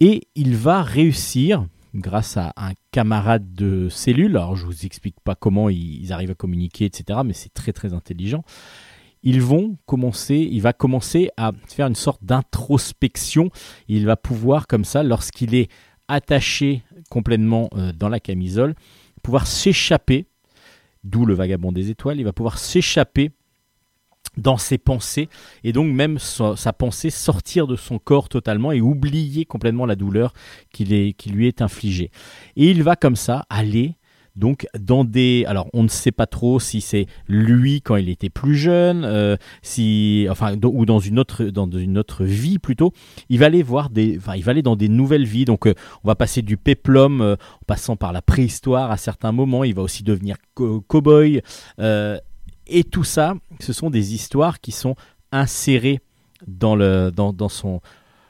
[0.00, 4.36] Et il va réussir, grâce à un camarade de cellule.
[4.36, 7.20] Alors je vous explique pas comment ils, arrivent à communiquer, etc.
[7.24, 8.44] Mais c'est très très intelligent.
[9.22, 13.50] Ils vont commencer, il va commencer à faire une sorte d'introspection.
[13.88, 15.68] Il va pouvoir comme ça, lorsqu'il est
[16.08, 18.74] attaché complètement euh, dans la camisole,
[19.22, 20.26] pouvoir s'échapper,
[21.06, 23.30] d'où le vagabond des étoiles, il va pouvoir s'échapper
[24.36, 25.28] dans ses pensées
[25.64, 30.34] et donc même sa, pensée sortir de son corps totalement et oublier complètement la douleur
[30.72, 32.10] qui lui est infligée.
[32.56, 33.94] Et il va comme ça aller
[34.36, 38.28] donc dans des alors on ne sait pas trop si c'est lui quand il était
[38.28, 42.92] plus jeune euh, si enfin ou dans une autre vie plutôt.
[43.28, 45.44] Il va aller voir des il va aller dans des nouvelles vies.
[45.44, 45.74] Donc euh,
[46.04, 49.64] on va passer du péplum euh, en passant par la préhistoire à certains moments.
[49.64, 51.42] Il va aussi devenir co- cow-boy
[52.68, 54.96] et tout ça ce sont des histoires qui sont
[55.32, 56.00] insérées
[56.46, 57.80] dans le dans son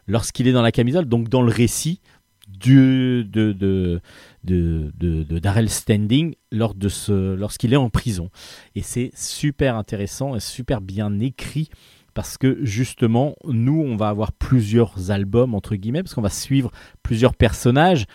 [0.06, 2.00] lorsqu'il est dans la camisole donc dans le récit
[2.46, 4.00] du de de
[4.44, 8.30] de, de, Darrell Standing lors de ce lorsqu'il est en prison.
[8.74, 11.68] Et c'est super intéressant et super bien écrit
[12.14, 16.70] parce que justement nous on va avoir plusieurs albums entre guillemets parce qu'on va suivre
[17.02, 18.06] plusieurs personnages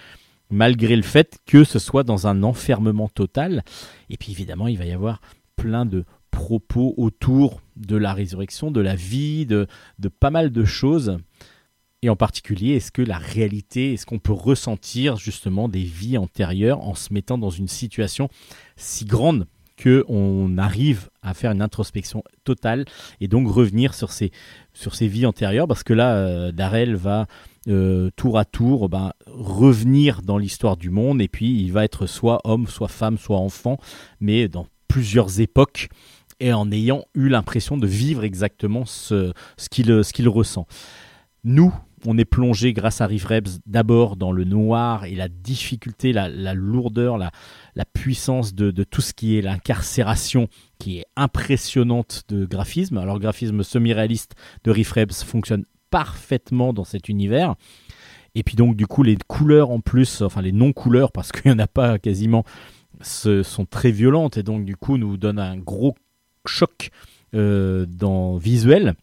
[0.50, 3.64] malgré le fait que ce soit dans un enfermement total.
[4.10, 5.22] Et puis évidemment il va y avoir
[5.58, 9.68] plein de propos autour de la résurrection de la vie de,
[10.00, 11.18] de pas mal de choses
[12.04, 16.82] et en particulier, est-ce que la réalité, est-ce qu'on peut ressentir justement des vies antérieures
[16.82, 18.28] en se mettant dans une situation
[18.76, 19.45] si grande
[19.78, 22.86] que on arrive à faire une introspection totale
[23.20, 24.32] et donc revenir sur ces,
[24.74, 25.68] sur ces vies antérieures?
[25.68, 27.28] Parce que là, euh, Darrell va
[27.68, 32.08] euh, tour à tour ben, revenir dans l'histoire du monde et puis il va être
[32.08, 33.78] soit homme, soit femme, soit enfant,
[34.20, 35.89] mais dans plusieurs époques
[36.39, 40.66] et en ayant eu l'impression de vivre exactement ce, ce qu'il qu'il ressent.
[41.43, 41.74] Nous,
[42.06, 43.26] on est plongé grâce à Riff
[43.66, 47.32] d'abord dans le noir et la difficulté, la, lourdeur, la,
[47.86, 50.47] puissance de, tout ce qui est l'incarcération
[50.80, 52.97] qui est impressionnante de graphisme.
[52.97, 54.34] Alors le graphisme semi-réaliste
[54.64, 54.93] de Riff
[55.24, 57.56] fonctionne parfaitement dans cet univers.
[58.34, 61.56] Et puis donc du coup les couleurs en plus, enfin les non-couleurs parce qu'il n'y
[61.56, 62.43] en a pas quasiment,
[63.02, 65.95] sont très violentes et donc du coup nous donnent un gros
[66.45, 66.91] choc
[67.34, 68.95] euh, dans visuel.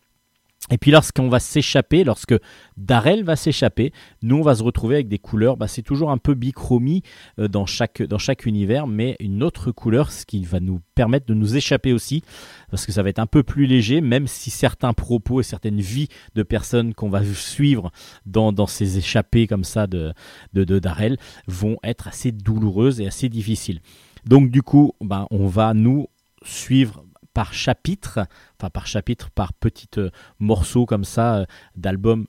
[0.70, 2.34] Et puis lorsqu'on va s'échapper, lorsque
[2.76, 3.92] Darrell va s'échapper,
[4.22, 7.02] nous on va se retrouver avec des couleurs, bah, c'est toujours un peu bichromie
[7.38, 11.26] euh, dans, chaque, dans chaque univers, mais une autre couleur, ce qui va nous permettre
[11.26, 12.22] de nous échapper aussi,
[12.70, 15.80] parce que ça va être un peu plus léger, même si certains propos et certaines
[15.80, 17.90] vies de personnes qu'on va suivre
[18.26, 20.12] dans, dans ces échappées comme ça de,
[20.52, 20.80] de, de
[21.46, 23.80] vont être assez douloureuses et assez difficiles.
[24.24, 26.08] Donc du coup, bah, on va nous
[26.44, 27.04] suivre
[27.34, 28.20] par chapitre,
[28.58, 31.44] enfin par chapitre, par petits euh, morceaux comme ça euh,
[31.76, 32.26] d'albums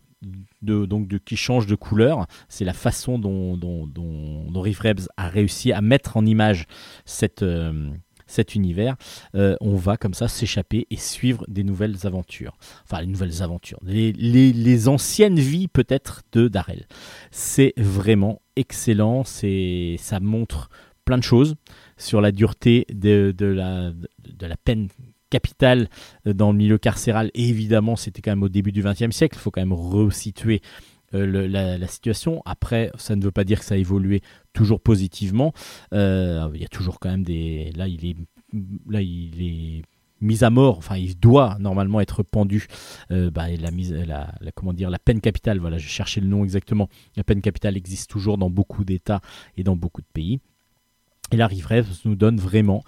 [0.62, 2.28] de, donc de, qui changent de couleur.
[2.50, 6.66] C'est la façon dont, dont, dont, Riff Rebs a réussi à mettre en image
[7.06, 7.90] cette, euh,
[8.28, 8.98] cet univers.
[9.34, 12.58] On va comme ça s'échapper et suivre des nouvelles aventures.
[12.84, 13.80] Enfin, les nouvelles aventures.
[13.82, 16.86] Les, les, les anciennes vies peut-être de Darrell.
[17.32, 19.24] C'est vraiment excellent.
[19.24, 20.70] Ça montre
[21.06, 21.56] plein de choses
[22.00, 24.88] sur la dureté de, la, peine
[25.30, 25.90] capitale
[26.26, 27.30] euh, dans le milieu carcéral.
[27.36, 29.36] Évidemment, c'était quand même au début du XXe siècle.
[29.38, 30.62] Il faut quand même resituer
[31.14, 32.42] euh, la, situation.
[32.46, 34.22] Après, ça ne veut pas dire que ça a évolué
[34.54, 35.54] toujours positivement.
[35.94, 37.72] Euh, il y a toujours quand même des.
[37.76, 38.18] Là, il
[39.42, 39.82] est,
[40.22, 40.78] mis à mort.
[40.78, 42.68] Enfin, il doit normalement être pendu.
[43.10, 45.60] Bah, la mise, la, la- peine capitale.
[45.60, 46.90] Voilà, je cherchais le nom exactement.
[47.16, 49.22] La peine capitale existe toujours dans beaucoup d'États
[49.58, 50.40] et dans beaucoup de pays.
[51.32, 52.84] Et la Rêve nous donne vraiment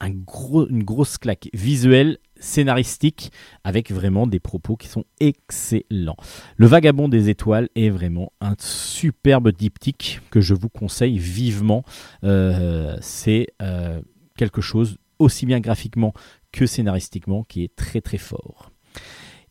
[0.00, 3.32] une grosse claque visuelle, scénaristique,
[3.62, 6.16] avec vraiment des propos qui sont excellents.
[6.56, 11.84] Le Vagabond des étoiles est vraiment un superbe diptyque que je vous conseille vivement.
[12.24, 14.00] Euh, C'est euh,
[14.36, 16.12] quelque chose aussi bien graphiquement
[16.52, 18.70] que scénaristiquement qui est très très fort.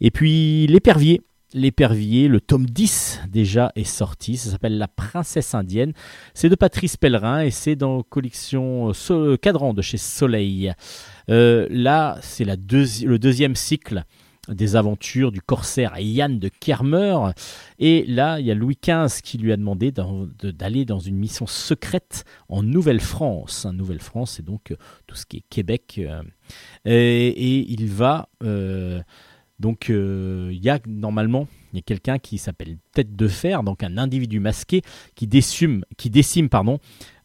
[0.02, 1.22] Et puis l'épervier.
[1.54, 5.94] L'épervier, le tome 10 déjà est sorti, ça s'appelle La princesse indienne.
[6.34, 10.74] C'est de Patrice Pellerin et c'est dans la collection euh, So- Cadran de chez Soleil.
[11.30, 14.04] Euh, là, c'est le deuxième cycle
[14.50, 17.18] des aventures du corsaire Yann de Kermer.
[17.80, 21.46] Et là, il y a Louis XV qui lui a demandé d'aller dans une mission
[21.48, 23.68] secrète en Nouvelle-France.
[23.72, 24.76] Nouvelle-France, c'est donc euh,
[25.08, 26.00] tout ce qui est Québec.
[26.04, 26.24] euh,
[26.84, 28.28] et, il va...
[28.44, 29.02] euh,
[29.64, 33.64] donc, euh, il y a normalement il y a quelqu'un qui s'appelle Tête de Fer,
[33.64, 34.82] donc un individu masqué
[35.16, 35.86] qui décime,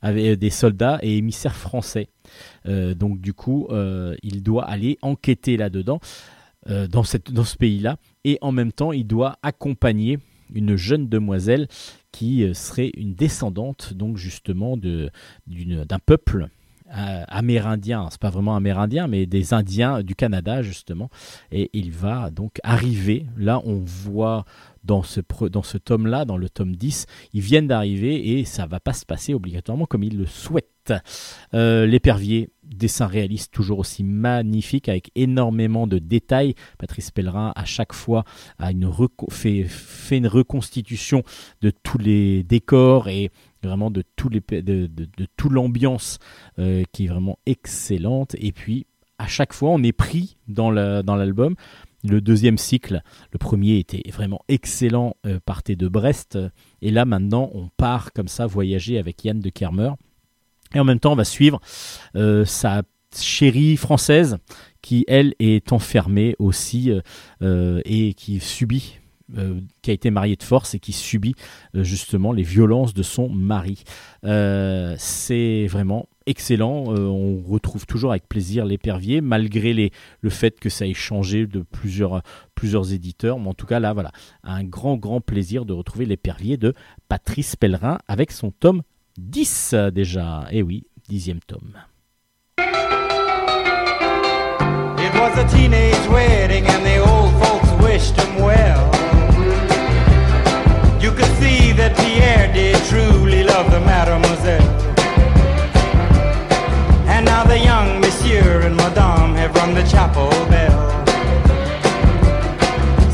[0.01, 2.07] avec des soldats et émissaires français.
[2.67, 5.99] Euh, donc, du coup, euh, il doit aller enquêter là-dedans,
[6.69, 10.21] euh, dans, ce pays-là, et en même temps, il doit accompagner
[10.55, 11.67] une jeune demoiselle
[12.13, 16.49] qui euh, serait une descendante donc justement d'un peuple
[16.97, 21.11] euh, amérindien, c'est pas vraiment amérindien, mais des Indiens du Canada justement,
[21.53, 23.27] et il va donc arriver.
[23.37, 24.45] Là, on voit
[24.85, 29.05] dans ce tome-là, dans le tome 10, ils viennent d'arriver et ça va pas se
[29.05, 30.95] passer obligatoirement comme ils le souhaitent.
[31.53, 36.55] Euh, L'épervier, dessin réaliste toujours aussi magnifique avec énormément de détails.
[36.79, 38.25] Patrice Pellerin à chaque fois
[38.59, 38.71] a
[39.29, 41.23] fait une reconstitution
[41.61, 43.31] de tous les décors et
[43.63, 46.19] vraiment de de toute l'ambiance
[46.59, 48.35] euh, qui est vraiment excellente.
[48.39, 48.87] Et puis
[49.19, 51.55] à chaque fois on est pris dans la- dans l'album.
[52.05, 53.03] Le deuxième cycle,
[53.33, 56.39] le premier était vraiment excellent, euh, partait de Brest,
[56.81, 59.91] et là maintenant on part comme ça voyager avec Yann de Kermer.
[60.75, 61.61] Et en même temps, on va suivre
[62.15, 62.83] euh, sa
[63.19, 64.37] chérie française
[64.83, 66.93] qui, elle, est enfermée aussi
[67.43, 68.99] euh, et qui subit,
[69.37, 71.35] euh, qui a été mariée de force et qui subit
[71.75, 73.85] euh, justement les violences de son mari.
[74.25, 76.85] Euh, C'est vraiment excellent.
[76.89, 81.61] On retrouve toujours avec plaisir l'épervier, malgré les, le fait que ça ait changé de
[81.63, 82.23] plusieurs,
[82.55, 83.39] plusieurs éditeurs.
[83.39, 84.13] Mais en tout cas, là, voilà,
[84.43, 86.75] un grand, grand plaisir de retrouver l'épervier de
[87.09, 88.83] Patrice Pellerin avec son tome
[89.19, 90.47] 10 euh, déjà.
[90.51, 91.73] Et oui, dixième tome.
[95.01, 98.98] It was a teenage wedding and the old folks wished him well.
[101.79, 104.69] That Pierre did truly love the mademoiselle.
[107.07, 110.75] And now the young monsieur and madame have rung the chapel bell.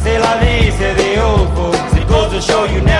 [0.00, 1.92] C'est la vie, say the old folks.
[1.94, 2.93] It goes to show you never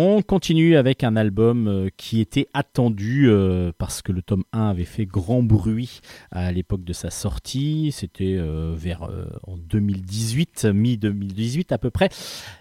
[0.00, 4.68] On continue avec un album euh, qui était attendu euh, parce que le tome 1
[4.68, 5.98] avait fait grand bruit
[6.30, 7.90] à l'époque de sa sortie.
[7.90, 9.10] C'était euh, vers
[9.44, 12.10] en 2018, mi-2018 à peu près.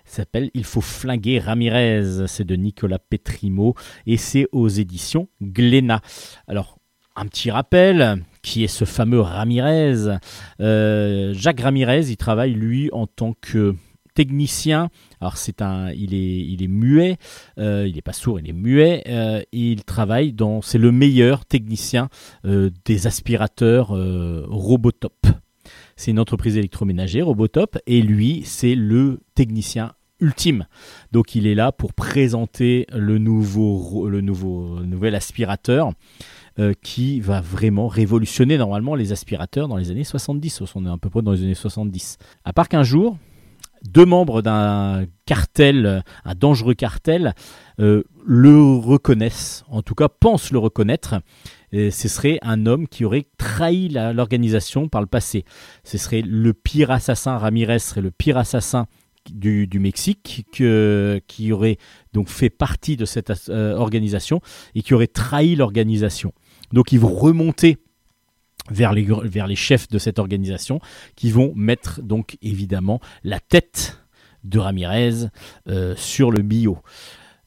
[0.04, 2.26] S'appelle Il faut flinguer Ramirez.
[2.26, 3.76] C'est de Nicolas Petrimo
[4.08, 6.02] et c'est aux éditions Glénat.
[6.48, 6.80] Alors,
[7.16, 10.18] un petit rappel, qui est ce fameux Ramirez
[10.58, 13.76] Jacques Ramirez, il travaille lui en tant que
[14.16, 14.90] technicien.
[15.22, 17.18] Alors c'est un, il est, il est muet,
[17.58, 19.04] euh, il n'est pas sourd, il est muet.
[19.08, 22.10] euh, il travaille dans, c'est le meilleur technicien
[22.46, 25.28] euh, des aspirateurs Robotop.
[25.96, 30.66] C'est une entreprise électroménager Robotop et lui c'est le technicien ultime.
[31.12, 35.92] Donc il est là pour présenter le nouveau, le nouveau, le nouvel aspirateur
[36.82, 40.64] qui va vraiment révolutionner normalement les aspirateurs dans les années 70.
[40.74, 42.18] On est à peu près dans les années 70.
[42.44, 43.18] À part qu'un jour,
[43.84, 47.34] deux membres d'un cartel, un dangereux cartel,
[47.80, 51.16] euh, le reconnaissent, en tout cas pensent le reconnaître.
[51.74, 55.44] Ce serait un homme qui aurait trahi l'organisation par le passé.
[55.84, 58.88] Ce serait le pire assassin, Ramirez serait le pire assassin
[59.30, 61.78] du, Mexique que- qui aurait
[62.14, 64.40] donc fait partie de cette euh, organisation
[64.76, 66.32] et qui aurait trahi l'organisation.
[66.72, 67.78] Donc ils vont remonter
[68.70, 70.80] vers les, chefs de cette organisation
[71.16, 74.00] qui vont mettre donc évidemment la tête
[74.44, 75.28] de Ramirez
[75.68, 76.78] euh, sur le bio.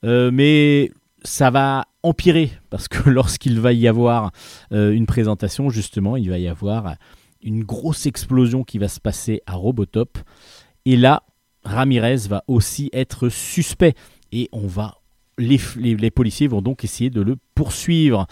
[0.05, 0.91] Euh, mais
[1.23, 4.33] ça va empirer parce que lorsqu'il va y avoir
[4.73, 6.97] euh, une présentation, justement, il va y avoir
[7.43, 10.19] une grosse explosion qui va se passer à Robotop.
[10.85, 11.23] Et là,
[11.65, 13.95] Ramirez va aussi être suspect
[14.33, 14.97] et on va
[15.39, 18.27] les policiers vont donc essayer de le poursuivre.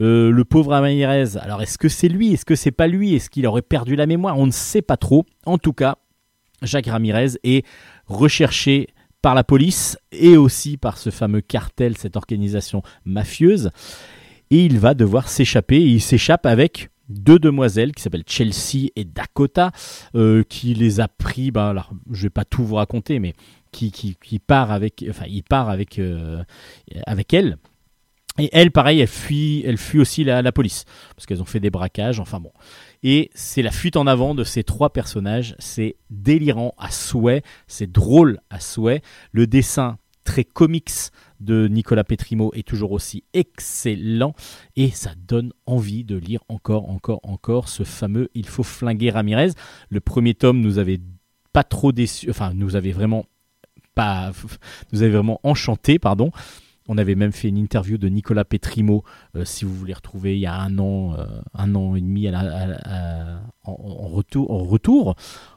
[0.00, 3.30] Euh, le pauvre Ramirez, alors est-ce que c'est lui Est-ce que c'est pas lui Est-ce
[3.30, 4.38] qu'il aurait perdu la mémoire?
[4.38, 5.24] On ne sait pas trop.
[5.46, 5.96] En tout cas,
[6.62, 7.64] Jacques Ramirez est
[8.06, 8.88] recherché
[9.22, 13.70] par la police et aussi par ce fameux cartel, cette organisation mafieuse.
[14.50, 15.80] Et il va devoir s'échapper.
[15.80, 19.72] Il s'échappe avec deux demoiselles qui s'appellent Chelsea et Dakota,
[20.14, 21.50] euh, qui les a pris.
[21.50, 23.34] Bah, alors, je vais pas tout vous raconter, mais
[23.72, 26.42] qui, qui, qui part avec, enfin, il part avec, euh,
[27.06, 27.56] avec elle.
[28.38, 30.84] Et elle, pareil, elle fuit, elle fuit aussi la, police
[31.14, 32.20] parce qu'elles ont fait des braquages.
[32.20, 32.52] Enfin bon.
[33.02, 35.54] Et c'est la fuite en avant de ces trois personnages.
[35.58, 39.02] C'est délirant à souhait, c'est drôle à souhait.
[39.32, 40.90] Le dessin très comics
[41.40, 44.34] de Nicolas Petrimo est toujours aussi excellent
[44.74, 49.50] et ça donne envie de lire encore, encore, encore ce fameux Il faut flinguer Ramirez.
[49.88, 51.00] Le premier tome nous avait
[51.52, 53.24] pas trop déçu, enfin nous avait vraiment
[53.94, 54.32] pas,
[54.92, 56.30] nous avait vraiment enchanté, pardon.
[56.88, 60.40] On avait même fait une interview de Nicolas Petrimo, euh, si vous voulez retrouver, il
[60.40, 64.50] y a un an, euh, un an et demi à en, retour.
[64.50, 65.16] En retour.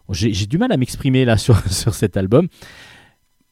[0.09, 2.47] J'ai j'ai du mal à m'exprimer là sur, sur cet album.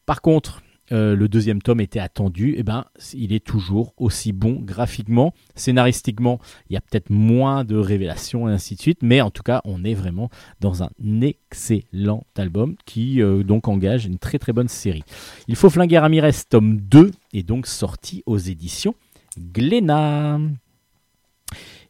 [0.05, 0.61] Par contre,
[0.91, 6.39] euh, le deuxième tome était attendu, et ben il est toujours aussi bon graphiquement, scénaristiquement,
[6.69, 9.61] il y a peut-être moins de révélations et ainsi de suite, mais en tout cas
[9.65, 10.29] on est vraiment
[10.61, 10.89] dans un
[11.21, 15.03] excellent album qui euh, donc engage une très très bonne série.
[15.47, 18.95] Il faut flinguer Ramirez tome 2 est donc sorti aux éditions
[19.37, 20.39] Glénat.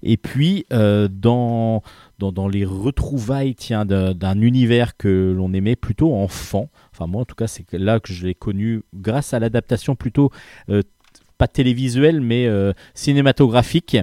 [0.03, 1.81] Et puis euh, dans,
[2.19, 7.35] dans, les retrouvailles tiens, d'un univers que l'on aimait plutôt enfant, enfin moi en tout
[7.35, 10.31] cas c'est là que je l'ai connu grâce à l'adaptation plutôt
[10.69, 10.81] euh,
[11.37, 13.97] pas télévisuelle mais euh, cinématographique,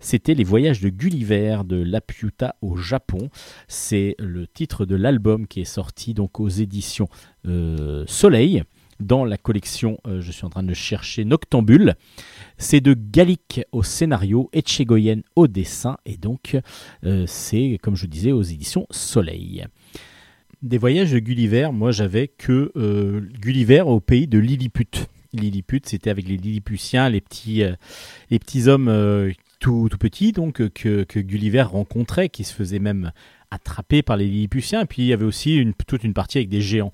[0.00, 3.30] c'était Les Voyages de Gulliver de Laputa au Japon.
[3.68, 7.08] C'est le titre de l'album qui est sorti donc aux éditions
[7.46, 8.64] euh, Soleil
[9.00, 11.96] dans la collection, je suis en train de chercher Noctambule.
[12.58, 16.56] C'est de Gallic au scénario, Etchegoyen au dessin, et donc
[17.26, 19.66] c'est, comme je disais, aux éditions Soleil.
[20.64, 24.88] Des voyages de Gulliver, moi j'avais que euh, Gulliver au pays de Lilliput.
[25.34, 27.74] Lilliput, c'était avec les Lilliputiens, les petits, euh,
[28.30, 32.78] les petits hommes euh, tout, tout petits, donc que, que Gulliver rencontrait, qui se faisaient
[32.78, 33.12] même
[33.50, 34.80] attraper par les Lilliputiens.
[34.80, 36.92] Et puis il y avait aussi toute une partie avec des géants.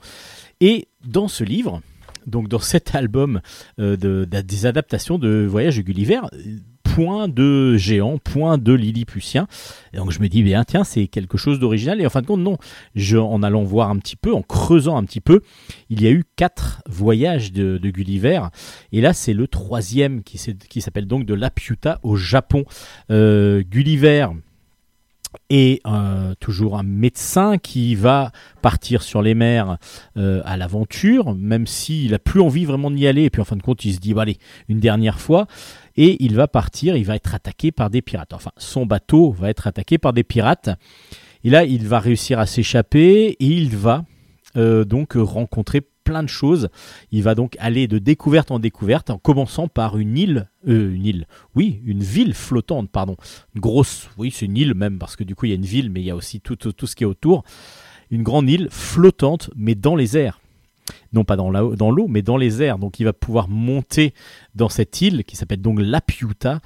[0.61, 1.81] Et dans ce livre,
[2.27, 3.41] donc dans cet album
[3.79, 6.21] de, de- des adaptations de Voyage de Gulliver,
[7.01, 9.47] point de géants, point de Lilliputiens.
[9.95, 11.99] Et donc je me dis, bien tiens, c'est quelque chose d'original.
[11.99, 12.59] Et en fin de compte, non.
[12.95, 15.41] Je, en allant voir un petit peu, en creusant un petit peu,
[15.89, 18.43] il y a eu quatre voyages de, Gulliver.
[18.93, 22.67] Et là, c'est le troisième qui, s'appelle donc de Laputa au Japon.
[23.11, 24.27] Euh, Gulliver
[25.49, 28.33] est euh, toujours un médecin qui va
[28.63, 29.79] partir sur les mers
[30.17, 33.25] euh, à l'aventure, même s'il a plus envie vraiment d'y aller.
[33.25, 34.39] Et puis en fin de compte, il se dit, allez,
[34.69, 35.47] une dernière fois.
[35.97, 38.33] Et il va partir, il va être attaqué par des pirates.
[38.33, 40.71] Enfin, son bateau va être attaqué par des pirates.
[41.45, 44.05] Et là, il va réussir à s'échapper et il va
[44.57, 46.69] euh, donc rencontrer plein de choses.
[47.13, 51.07] Il va donc aller de découverte en découverte, en commençant par une île, euh, une
[51.07, 53.17] île, oui, une ville flottante, pardon,
[53.55, 55.65] une grosse, oui, c'est une île même, parce que du coup il y a une
[55.65, 57.45] ville, mais il y a aussi tout, ce qui est autour.
[58.11, 60.41] Une grande île flottante, mais dans les airs.
[61.13, 62.79] Non pas dans la- dans l'eau, mais dans les airs.
[62.79, 64.15] Donc il va pouvoir monter
[64.55, 66.61] dans cette île qui s'appelle donc Lapiuta,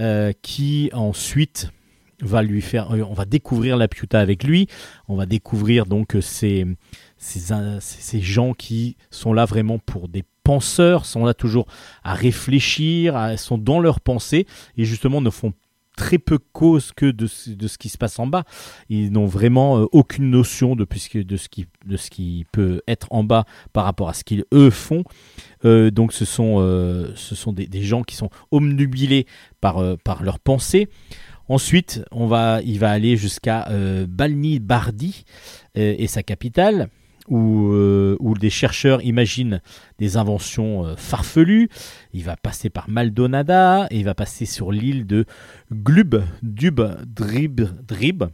[0.00, 1.70] euh, qui ensuite
[2.20, 4.66] va lui faire, euh, on va découvrir Lapiuta avec lui.
[5.06, 6.66] On va découvrir donc euh, ces,
[7.16, 11.66] ces, ces gens qui sont là vraiment pour des penseurs, sont là toujours
[12.02, 15.52] à réfléchir, sont dans leurs pensées et justement ne font
[15.98, 18.44] très peu cause que de, ce- de ce qui se passe en bas.
[18.88, 23.08] Ils n'ont vraiment euh, aucune notion de, de, ce qui, de ce qui peut être
[23.10, 25.02] en bas par rapport à ce qu'ils eux font.
[25.64, 29.26] Euh, donc ce sont, euh, ce sont des, des gens qui sont omnubilés
[29.60, 30.88] par, euh, par leurs pensées.
[31.48, 33.68] Ensuite, on va, il va aller jusqu'à
[34.06, 35.24] Balni Bardi
[35.74, 36.90] et sa capitale,
[37.28, 39.60] où, euh, où des chercheurs imaginent
[39.98, 41.68] des inventions euh, farfelues.
[42.12, 45.24] Il va passer par Maldonada et il va passer sur l'île de
[45.72, 48.24] Glub, Dub, Drib, Drib.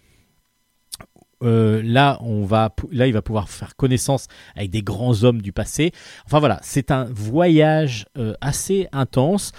[1.45, 5.53] Euh, là, on va, là, il va pouvoir faire connaissance avec des grands hommes du
[5.53, 5.93] passé.
[6.25, 9.53] Enfin voilà, c'est un voyage euh, assez intense,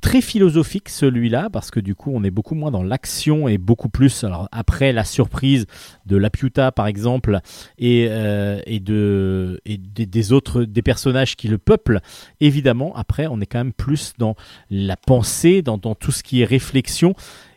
[0.00, 3.88] très philosophique celui-là, parce que du coup, on est beaucoup moins dans l'action et beaucoup
[3.88, 4.24] plus.
[4.24, 5.66] Alors après la surprise
[6.06, 7.40] de Laputa, par exemple,
[7.78, 12.00] et, euh, et de et des, autres des personnages qui le peuplent,
[12.40, 14.36] évidemment, après, on est quand même plus dans
[14.70, 17.14] la pensée, dans, dans tout ce qui est réflexion,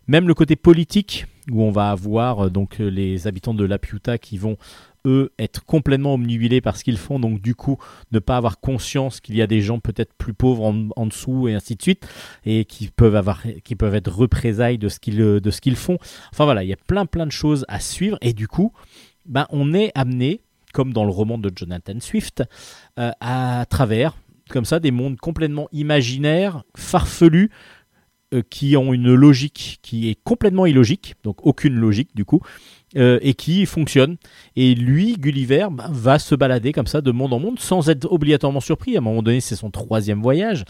[0.08, 4.18] même le côté politique où on va avoir euh, donc euh, les habitants de Laputa
[4.18, 4.58] qui vont
[5.08, 7.78] eux être complètement omnubilés par ce qu'ils font, donc du coup
[8.12, 10.64] ne pas avoir conscience qu'il y a des gens peut-être plus pauvres
[10.96, 12.08] en, dessous et ainsi de suite,
[12.46, 15.98] et qui peuvent avoir, qui peuvent être représailles de ce qu'ils, de ce qu'ils font.
[16.32, 18.74] Enfin voilà, il y a plein plein de choses à suivre, et du coup,
[19.26, 20.42] ben on est amené,
[20.74, 22.44] comme dans le roman de Jonathan Swift,
[23.00, 24.16] euh, à travers
[24.50, 27.52] comme ça des mondes complètement imaginaires, farfelus,
[28.34, 32.42] euh, qui ont une logique qui est complètement illogique, donc aucune logique du coup,
[32.98, 34.18] euh, et qui fonctionne.
[34.56, 38.12] Et lui, Gulliver, bah, va se balader comme ça de monde en monde sans être
[38.12, 38.96] obligatoirement surpris.
[38.96, 40.64] À un moment donné, c'est son troisième voyage.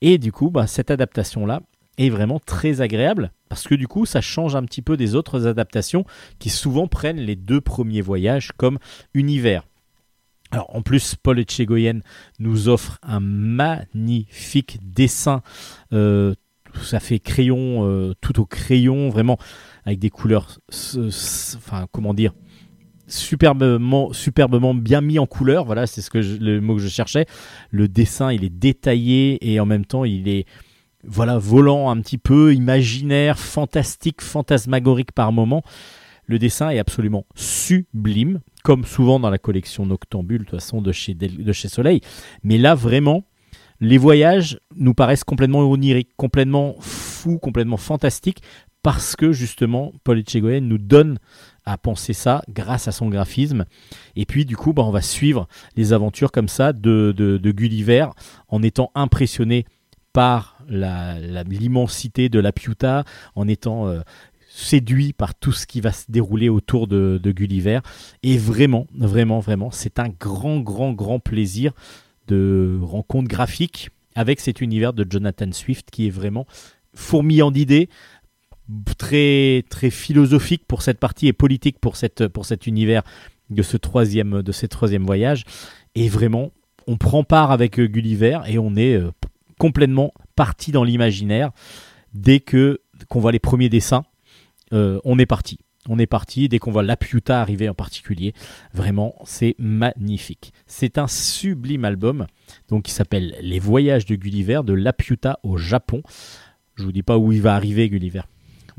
[0.00, 1.60] Et du coup, bah, cette adaptation-là
[1.98, 5.46] est vraiment très agréable parce que du coup, ça change un petit peu des autres
[5.46, 6.04] adaptations
[6.38, 8.78] qui souvent prennent les deux premiers voyages comme
[9.14, 9.62] univers.
[10.50, 12.00] Alors en plus, Paul Etchegoyen
[12.38, 15.42] nous offre un magnifique dessin.
[15.92, 16.34] euh,
[16.82, 19.38] ça fait crayon, euh, tout au crayon, vraiment
[19.84, 20.58] avec des couleurs,
[21.56, 22.32] enfin comment dire,
[23.06, 25.64] superbement, superbement bien mis en couleur.
[25.64, 27.26] Voilà, c'est ce que je- le mot que je cherchais.
[27.70, 30.46] Le dessin, il est détaillé et en même temps, il est
[31.06, 35.62] voilà volant un petit peu, imaginaire, fantastique, fantasmagorique par moment.
[36.26, 40.90] Le dessin est absolument sublime, comme souvent dans la collection Noctambule, de toute façon, de
[40.90, 42.00] chez, de chez Soleil.
[42.42, 43.24] Mais là, vraiment,
[43.80, 48.42] les voyages nous paraissent complètement oniriques, complètement fous, complètement fantastiques,
[48.84, 51.18] parce que justement, Paul Etchegoyen nous donne
[51.64, 53.64] à penser ça grâce à son graphisme.
[54.14, 58.08] Et puis, du coup, bah, on va suivre les aventures comme ça de, de, Gulliver
[58.48, 59.64] en étant impressionné
[60.12, 64.00] par l'immensité de la Piuta, en étant euh,
[64.50, 67.80] séduit par tout ce qui va se dérouler autour de Gulliver.
[68.22, 71.72] Et vraiment, vraiment, vraiment, c'est un grand, grand, grand plaisir
[72.28, 76.46] de rencontre graphique avec cet univers de Jonathan Swift qui est vraiment
[76.94, 77.88] fourmillant d'idées,
[78.96, 83.02] très, très philosophique pour cette partie et politique pour, cet univers
[83.50, 85.44] de ce troisième, de ce troisième voyage.
[85.94, 86.52] Et vraiment,
[86.86, 89.10] on prend part avec euh, Gulliver et on est euh,
[89.58, 91.50] complètement parti dans l'imaginaire.
[92.14, 94.04] Dès que qu'on voit les premiers dessins,
[94.72, 95.58] euh, on est parti.
[95.88, 98.32] On est parti dès qu'on voit la Piuta arriver en particulier.
[98.72, 100.52] Vraiment, c'est magnifique.
[100.66, 102.26] C'est un sublime album,
[102.68, 106.02] donc qui s'appelle Les Voyages de Gulliver de la Piuta au Japon.
[106.76, 108.22] Je vous dis pas où il va arriver Gulliver.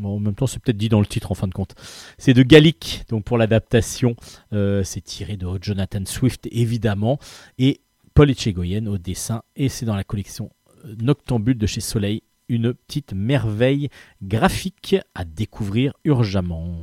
[0.04, 1.76] En même temps, c'est peut-être dit dans le titre en fin de compte.
[2.18, 4.16] C'est de Gallic, donc pour l'adaptation,
[4.54, 7.20] euh, c'est tiré de Jonathan Swift évidemment
[7.58, 7.82] et
[8.14, 10.50] Paul Etchegoyen au dessin et c'est dans la collection
[10.86, 13.90] euh, Noctambule de chez Soleil, une petite merveille
[14.22, 16.82] graphique à découvrir urgemment.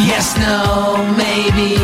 [0.00, 1.76] Yes, no, maybe.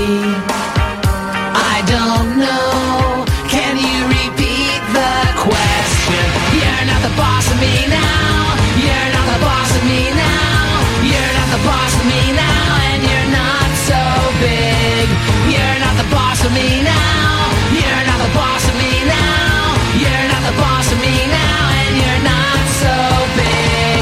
[1.53, 3.25] I don't know.
[3.53, 6.25] Can you repeat the question?
[6.57, 8.57] You're not the boss of me now.
[8.81, 10.81] You're not the boss of me now.
[11.05, 12.69] You're not the boss of me now.
[12.91, 14.03] And you're not so
[14.41, 15.05] big.
[15.53, 17.53] You're not the boss of me now.
[17.77, 19.77] You're not the boss of me now.
[20.01, 21.61] You're not the boss of me now.
[21.77, 22.95] And you're not so
[23.37, 24.01] big.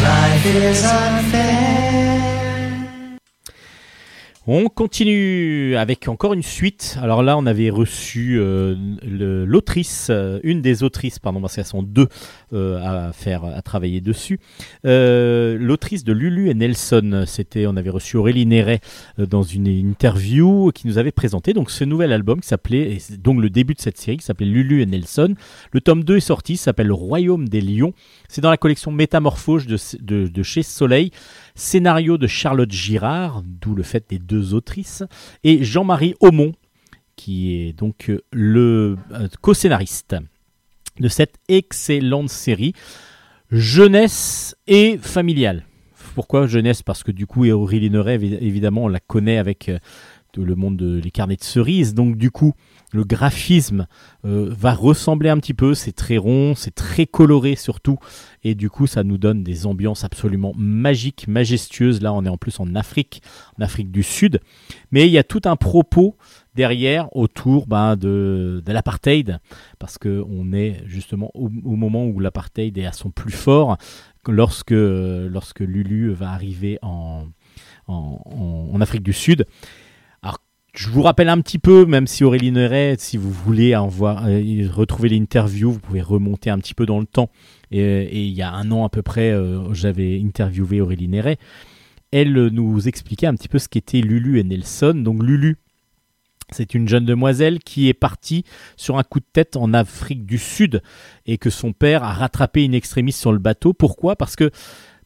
[0.00, 2.33] Life is unfair.
[4.46, 6.98] On continue avec encore une suite.
[7.00, 8.76] Alors là, on avait reçu euh,
[9.46, 12.08] l'autrice, euh, une des autrices, pardon, parce qu'elles sont deux
[12.52, 14.38] euh, à faire, à travailler dessus.
[14.84, 18.80] L'autrice de Lulu et Nelson, c'était, on avait reçu Aurélie Néret
[19.16, 23.48] dans une interview qui nous avait présenté donc ce nouvel album qui s'appelait, donc le
[23.48, 25.34] début de cette série qui s'appelait Lulu et Nelson.
[25.72, 27.94] Le tome 2 est sorti, s'appelle Le Royaume des Lions.
[28.28, 31.12] C'est dans la collection Métamorphose de chez Soleil.
[31.54, 35.04] Scénario de Charlotte Girard, d'où le fait des deux autrices,
[35.44, 36.52] et Jean-Marie Aumont,
[37.16, 40.16] qui est donc euh, le euh, co-scénariste
[40.98, 42.72] de cette excellente série,
[43.50, 45.64] jeunesse et familiale.
[46.14, 46.82] Pourquoi jeunesse?
[46.82, 49.78] Parce que du coup, Aurélie évi- évidemment, on la connaît avec euh,
[50.36, 52.54] le monde de les carnets de cerises, donc du coup,
[52.94, 53.86] le graphisme
[54.24, 57.98] euh, va ressembler un petit peu, c'est très rond, c'est très coloré surtout,
[58.44, 62.00] et du coup ça nous donne des ambiances absolument magiques, majestueuses.
[62.00, 63.20] Là on est en plus en Afrique,
[63.58, 64.40] en Afrique du Sud,
[64.92, 66.16] mais il y a tout un propos
[66.54, 69.40] derrière autour ben, de, l'apartheid,
[69.80, 73.76] parce que on est justement au, moment où l'apartheid est à son plus fort,
[74.28, 77.26] lorsque, lorsque Lulu va arriver en
[78.80, 79.46] Afrique du Sud.
[80.74, 84.26] Je vous rappelle un petit peu, même si Aurélie Neret, si vous voulez en voir,
[84.26, 87.30] euh, retrouver l'interview, vous pouvez remonter un petit peu dans le temps.
[87.70, 91.38] Et, il y a un an à peu près, euh, j'avais interviewé Aurélie Neret.
[92.10, 94.94] Elle euh, nous expliquait un petit peu ce qu'était Lulu et Nelson.
[94.96, 95.58] Donc Lulu,
[96.50, 98.42] c'est une jeune demoiselle qui est partie
[98.76, 100.82] sur un coup de tête en Afrique du Sud
[101.24, 103.74] et que son père a rattrapé une extrémiste sur le bateau.
[103.74, 104.16] Pourquoi?
[104.16, 104.50] Parce que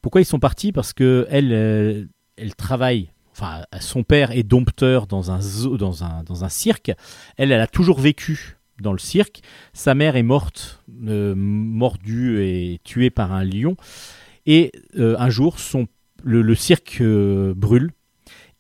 [0.01, 0.73] pourquoi ils sont partis?
[0.73, 2.09] Parce que elle,
[2.39, 3.11] elle travaille.
[3.81, 6.93] Son père est dompteur dans un cirque.
[7.37, 9.43] Elle, elle a toujours vécu dans le cirque.
[9.73, 13.77] Sa mère est morte, euh, mordue et tuée par un lion.
[14.47, 15.57] Et euh, un jour,
[16.23, 17.91] le, cirque euh, brûle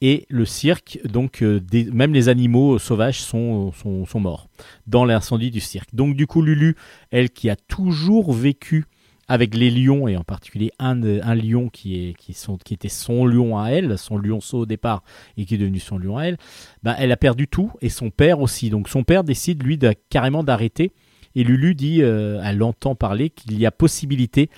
[0.00, 3.72] et le cirque, donc même les animaux sauvages sont
[4.14, 4.48] morts
[4.86, 5.92] dans l'incendie du cirque.
[5.92, 6.76] Donc du coup, Lulu,
[7.10, 8.84] elle qui a toujours vécu
[9.28, 12.88] avec les lions et en particulier un, un lion qui, est, qui, sont, qui était
[12.88, 15.02] son lion à elle, son lionceau au départ
[15.36, 16.38] et qui est devenu son lion à elle,
[16.82, 18.70] bah, elle a perdu tout et son père aussi.
[18.70, 19.78] Donc son père décide lui
[20.10, 20.92] carrément d'arrêter
[21.34, 24.50] et Lulu dit, euh, elle entend parler qu'il y a possibilité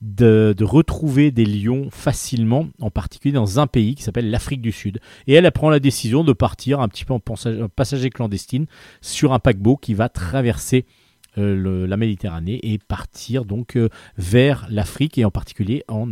[0.00, 4.72] de, de retrouver des lions facilement, en particulier dans un pays qui s'appelle l'Afrique du
[4.72, 4.98] Sud.
[5.26, 8.66] Et elle, prend la décision de partir un petit peu en passage- passager clandestine
[9.00, 10.86] sur un paquebot qui va traverser
[11.36, 16.08] le- la Méditerranée et partir donc euh, vers l'Afrique et en particulier en,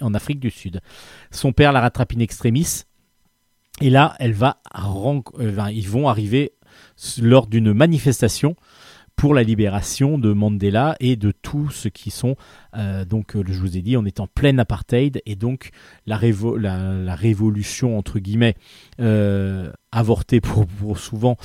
[0.00, 0.80] en Afrique du Sud.
[1.30, 2.82] Son père la rattrape in extremis
[3.80, 4.60] et là, elle va
[5.38, 6.52] euh, ils vont arriver
[7.20, 8.56] lors d'une manifestation
[9.18, 12.36] pour la libération de Mandela et de tous ceux qui sont
[12.76, 15.70] euh, donc euh, je vous ai dit on est en pleine apartheid et donc
[16.06, 18.54] la, révo- la, la révolution entre guillemets
[19.00, 20.66] euh, avortée pour,
[20.98, 21.36] souvent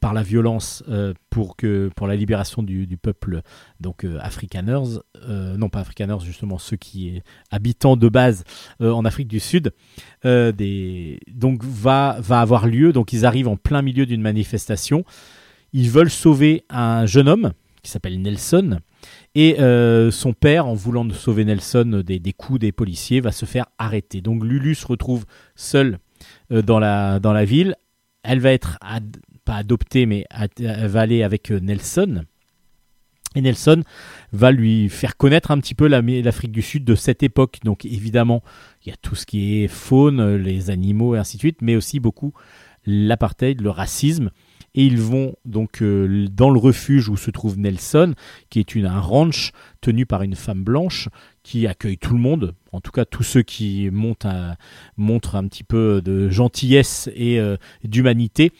[0.00, 0.84] par la violence
[1.30, 3.40] pour que la libération du, peuple
[3.80, 8.44] donc afrikaners non pas afrikaners justement ceux qui habitants de base
[8.80, 9.72] en Afrique du Sud
[10.22, 12.92] va avoir lieu.
[12.92, 15.04] Donc ils arrivent en plein milieu d'une manifestation
[15.72, 17.52] ils veulent sauver un jeune homme
[17.82, 18.80] qui s'appelle Nelson
[19.34, 23.66] et euh, son père, en voulant sauver Nelson des, coups des policiers, va se faire
[23.78, 24.20] arrêter.
[24.20, 25.24] Donc Lulu se retrouve
[25.54, 25.98] seule
[26.52, 27.76] euh, dans, la, dans la ville.
[28.22, 28.78] Elle va être,
[29.44, 32.24] pas adoptée, mais ad- elle va aller avec euh, Nelson.
[33.36, 33.84] Et Nelson
[34.32, 37.60] va lui faire connaître un petit peu la- l'Afrique du Sud de cette époque.
[37.64, 38.42] Donc évidemment,
[38.84, 41.76] il y a tout ce qui est faune, les animaux et ainsi de suite, mais
[41.76, 42.34] aussi beaucoup
[42.84, 44.30] l'apartheid, le racisme.
[44.74, 48.14] Et ils vont donc euh, dans le refuge où se trouve Nelson,
[48.50, 51.08] qui est une, un ranch tenu par une femme blanche
[51.42, 54.26] qui accueille tout le monde, en tout cas tous ceux qui montrent
[55.34, 58.52] un petit peu de gentillesse et euh, d'humanité.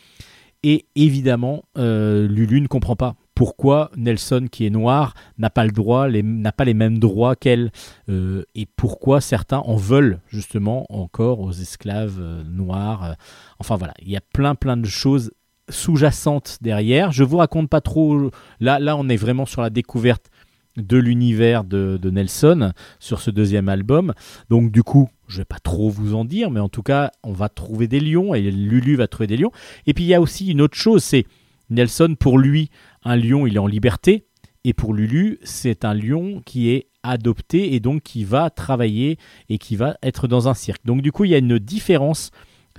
[0.63, 5.71] Et évidemment, euh, Lulu ne comprend pas pourquoi Nelson, qui est noir, n'a pas le
[5.71, 7.73] droit, n'a pas les mêmes droits qu'elle,
[8.09, 13.17] et pourquoi certains en veulent justement encore aux esclaves noirs.
[13.59, 15.31] enfin voilà, il y a plein plein de choses
[15.71, 17.13] sous-jacentes derrière.
[17.13, 18.31] Je vous raconte pas trop.
[18.61, 20.31] Là, là, on est vraiment sur la découverte
[20.77, 24.15] de l'univers de, de Nelson sur ce deuxième album.
[24.49, 27.33] Donc du coup, je vais pas trop vous en dire, mais en tout cas, on
[27.33, 29.53] va trouver des lions et Lulu va trouver des lions.
[29.87, 31.27] Et puis il y a aussi une autre chose, c'est
[31.71, 32.71] Nelson pour lui,
[33.05, 34.27] un lion, il est en liberté,
[34.65, 39.19] et pour Lulu, c'est un lion qui est adopté et donc qui va travailler
[39.49, 40.85] et qui va être dans un cirque.
[40.85, 42.31] Donc du coup, il y a une différence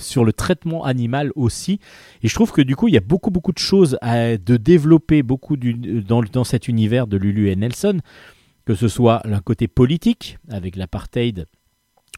[0.01, 1.79] sur le traitement animal aussi.
[2.23, 4.57] Et je trouve que du coup, il y a beaucoup, beaucoup de choses à de
[4.57, 7.99] développer beaucoup dans cet univers de Lulu et Nelson,
[8.65, 11.45] que ce soit d'un côté politique, avec l'apartheid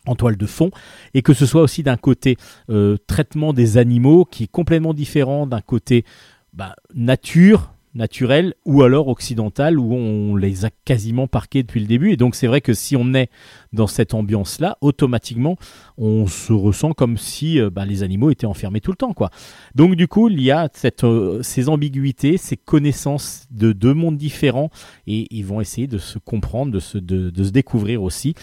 [0.05, 0.69] en toile de fond,
[1.13, 2.37] et que ce soit aussi d'un côté
[2.69, 6.03] euh, traitement des animaux qui est complètement différent d'un côté
[6.51, 12.11] bah, nature, naturel, ou alors occidental, où on les a quasiment parqués depuis le début.
[12.11, 13.29] Et donc c'est vrai que si on est
[13.71, 15.57] dans cette ambiance-là, automatiquement,
[15.97, 19.13] on se ressent comme si euh, bah, les animaux étaient enfermés tout le temps.
[19.13, 19.29] quoi.
[19.75, 24.17] Donc du coup, il y a cette, euh, ces ambiguïtés, ces connaissances de deux mondes
[24.17, 24.69] différents,
[25.07, 28.33] et ils vont essayer de se comprendre, de se, de, se découvrir aussi.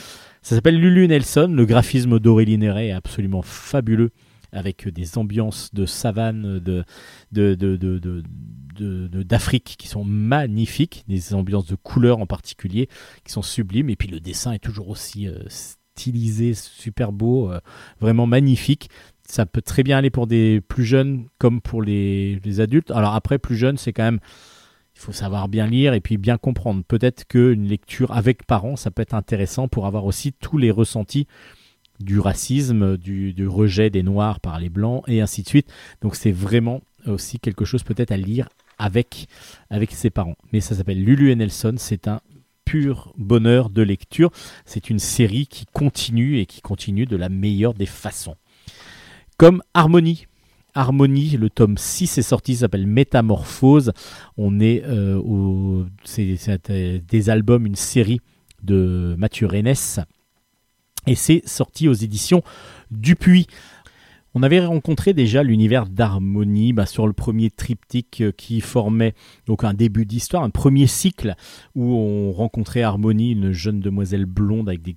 [0.42, 4.10] Ça s'appelle Lulu Nelson, le graphisme d'Aurélie Néret est absolument fabuleux,
[4.52, 6.84] avec des ambiances de savane, de,
[7.32, 7.76] de, de,
[8.80, 12.88] d'Afrique qui sont magnifiques, des ambiances de couleurs en particulier
[13.24, 17.60] qui sont sublimes, et puis le dessin est toujours aussi euh, stylisé, super beau, euh,
[18.00, 18.88] vraiment magnifique.
[19.28, 22.90] Ça peut très bien aller pour des plus jeunes comme pour les, adultes.
[22.90, 24.20] Alors après, plus jeunes, c'est quand même
[24.96, 26.82] il faut savoir bien lire et puis bien comprendre.
[26.86, 31.26] Peut-être qu'une lecture avec parents, ça peut être intéressant pour avoir aussi tous les ressentis
[32.00, 35.72] du racisme, du rejet des noirs par les blancs et ainsi de suite.
[36.02, 38.48] Donc c'est vraiment aussi quelque chose peut-être à lire
[38.80, 39.28] avec,
[39.68, 40.36] avec ses parents.
[40.52, 42.20] Mais ça s'appelle Lulu et Nelson, c'est un
[42.64, 44.30] pur bonheur de lecture.
[44.64, 48.36] C'est une série qui continue et qui continue de la meilleure des façons.
[49.36, 50.26] Comme Harmonie.
[50.74, 53.92] Harmonie, le tome 6 est sorti, s'appelle Métamorphose.
[54.36, 55.84] On est euh, au.
[56.04, 56.38] C'est
[57.08, 58.20] des albums, une série
[58.62, 59.74] de Mathieu Rennes.
[61.06, 62.42] Et c'est sorti aux éditions
[62.90, 63.46] Dupuis.
[64.34, 69.14] On avait rencontré déjà l'univers d'Harmonie bah, sur le premier triptyque euh, qui formait
[69.46, 71.34] donc un début d'histoire, un premier cycle
[71.74, 74.96] où on rencontrait Harmonie, une jeune demoiselle blonde avec des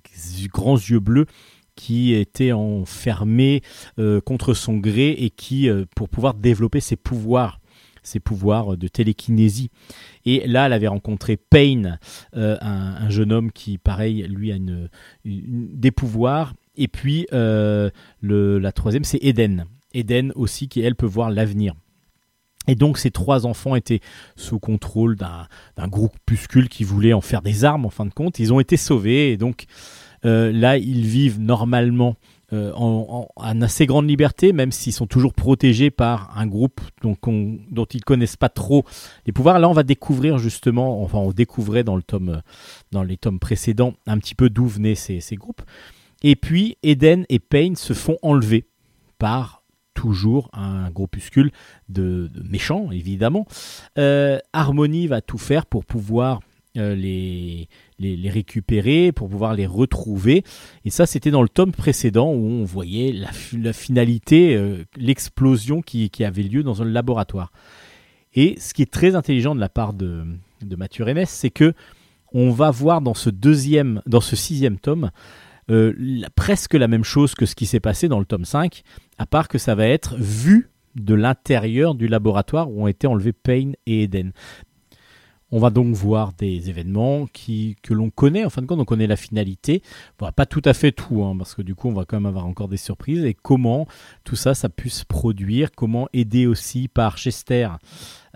[0.52, 1.26] grands yeux bleus
[1.74, 3.62] qui était enfermée
[3.98, 7.58] euh, contre son gré et qui, euh, pour pouvoir développer ses pouvoirs,
[8.04, 9.70] ses pouvoirs de télékinésie.
[10.24, 11.98] Et là, elle avait rencontré Payne,
[12.36, 14.88] euh, un, un jeune homme qui, pareil, lui a une-
[15.24, 16.54] des pouvoirs.
[16.76, 17.90] Et puis, euh,
[18.22, 19.66] la troisième, c'est Eden.
[19.92, 21.74] Eden aussi, qui, elle, peut voir l'avenir.
[22.66, 24.00] Et donc ces trois enfants étaient
[24.36, 28.38] sous contrôle d'un groupuscule qui voulait en faire des armes en fin de compte.
[28.38, 29.64] Ils ont été sauvés et donc
[30.24, 32.16] euh, là ils vivent normalement
[32.52, 38.04] euh, en, assez grande liberté, même s'ils sont toujours protégés par un groupe dont ils
[38.04, 38.84] connaissent pas trop
[39.26, 39.58] les pouvoirs.
[39.58, 44.48] Là on va découvrir justement, enfin on découvrait dans les tomes précédents un petit peu
[44.48, 45.62] d'où venaient ces groupes.
[46.24, 48.64] Et puis Eden et Payne se font enlever
[49.18, 51.52] par toujours un groupuscule
[51.88, 53.46] de, de méchants, évidemment.
[53.98, 56.40] Euh, Harmony va tout faire pour pouvoir
[56.76, 57.68] euh, les,
[58.00, 60.42] les, récupérer, pour pouvoir les retrouver.
[60.84, 64.84] Et ça, c'était dans le tome précédent où on voyait la, fi- la finalité, euh,
[64.96, 67.52] l'explosion qui, avait lieu dans un laboratoire.
[68.34, 70.24] Et ce qui est très intelligent de la part de,
[70.62, 71.74] de Mathieu Rennes, c'est que
[72.32, 75.12] on va voir dans ce deuxième, dans ce sixième tome,
[75.70, 75.94] euh,
[76.34, 78.82] presque la même chose que ce qui s'est passé dans le tome 5,
[79.18, 83.32] à part que ça va être vu de l'intérieur du laboratoire où ont été enlevés
[83.32, 84.32] Payne et Eden.
[85.50, 88.84] On va donc voir des événements qui, que l'on connaît, en fin de compte, on
[88.84, 89.82] connaît la finalité.
[90.18, 92.26] Bon, pas tout à fait tout, hein, parce que du coup, on va quand même
[92.26, 93.24] avoir encore des surprises.
[93.24, 93.86] Et comment
[94.24, 97.68] tout ça, ça puisse produire, comment aider aussi par Chester,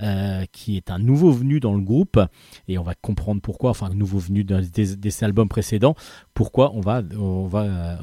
[0.01, 2.21] euh, qui est un nouveau venu dans le groupe,
[2.69, 5.97] et on va comprendre pourquoi, enfin, nouveau venu des, des albums précédents,
[6.35, 7.03] pourquoi on va...
[7.19, 7.97] On va euh,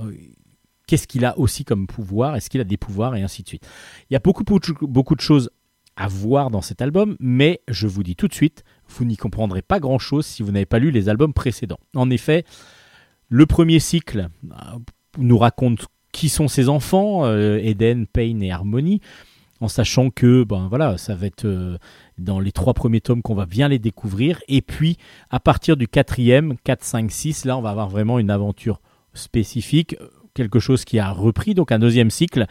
[0.88, 3.68] Qu'est-ce qu'il a aussi comme pouvoir Est-ce qu'il a des pouvoirs Et ainsi de suite.
[4.10, 5.50] Il y a beaucoup, beaucoup, de choses
[5.96, 9.64] à voir dans cet album, mais je vous dis tout de suite, vous n'y comprendrez
[9.64, 11.80] pas grand-chose si vous n'avez pas lu les albums précédents.
[11.96, 12.46] En effet,
[13.30, 14.56] le premier cycle euh,
[15.18, 19.02] nous raconte qui sont ses enfants, Eden, Payne et Harmony,
[19.62, 21.78] en sachant que ben voilà, ça va être euh,
[22.18, 24.98] dans les trois premiers tomes qu'on va bien les découvrir, et puis
[25.30, 28.82] à partir du quatrième, 4, 5, 6, là on va avoir vraiment une aventure
[29.14, 29.96] spécifique,
[30.34, 32.46] quelque chose qui a repris, donc un deuxième cycle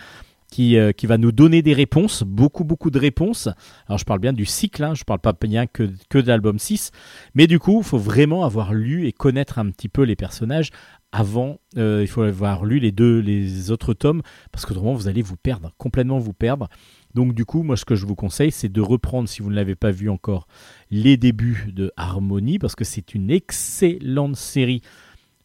[0.51, 3.49] qui, euh, qui va nous donner des réponses, beaucoup beaucoup de réponses.
[3.89, 6.59] Alors je parle bien du cycle, hein, je parle pas bien que, que de l'album
[6.59, 6.91] 6,
[7.35, 10.71] mais du coup il faut vraiment avoir lu et connaître un petit peu les personnages
[11.15, 14.21] avant, euh, il faut avoir lu les deux, les autres tomes,
[14.51, 16.69] parce qu'autrement vous allez vous perdre, complètement vous perdre.
[17.15, 19.55] Donc du coup, moi ce que je vous conseille, c'est de reprendre, si vous ne
[19.55, 20.49] l'avez pas vu encore,
[20.91, 24.83] les débuts de Harmony, parce que c'est une excellente série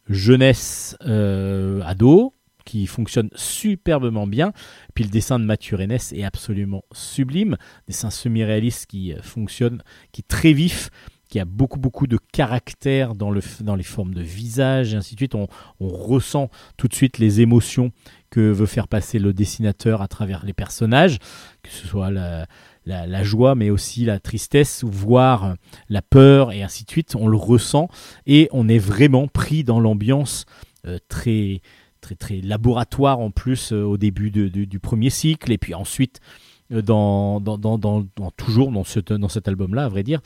[0.07, 2.33] jeunesse euh, ado
[2.65, 4.53] qui fonctionne superbement bien.
[4.95, 9.83] Puis le dessin de Mathieu Rennes est absolument sublime, dessin semi-réaliste qui euh, fonctionne,
[10.13, 10.89] qui est très vif,
[11.29, 15.15] qui a beaucoup beaucoup de caractère dans, le, dans les formes de visage et ainsi
[15.15, 15.35] de suite.
[15.35, 15.47] On,
[15.79, 17.91] ressent tout de suite les émotions
[18.29, 21.19] que veut faire passer le dessinateur à travers les personnages,
[21.61, 25.55] que ce soit la, joie, mais aussi la tristesse, voire
[25.87, 27.15] la peur et ainsi de suite.
[27.15, 27.89] On le ressent
[28.25, 30.45] et on est vraiment pris dans l'ambiance
[30.87, 31.61] euh, très
[32.01, 36.21] très très laboratoire en plus euh, au début du premier cycle et puis ensuite
[36.69, 40.21] dans, dans, dans, dans- toujours dans, ce, dans cet album là à vrai dire.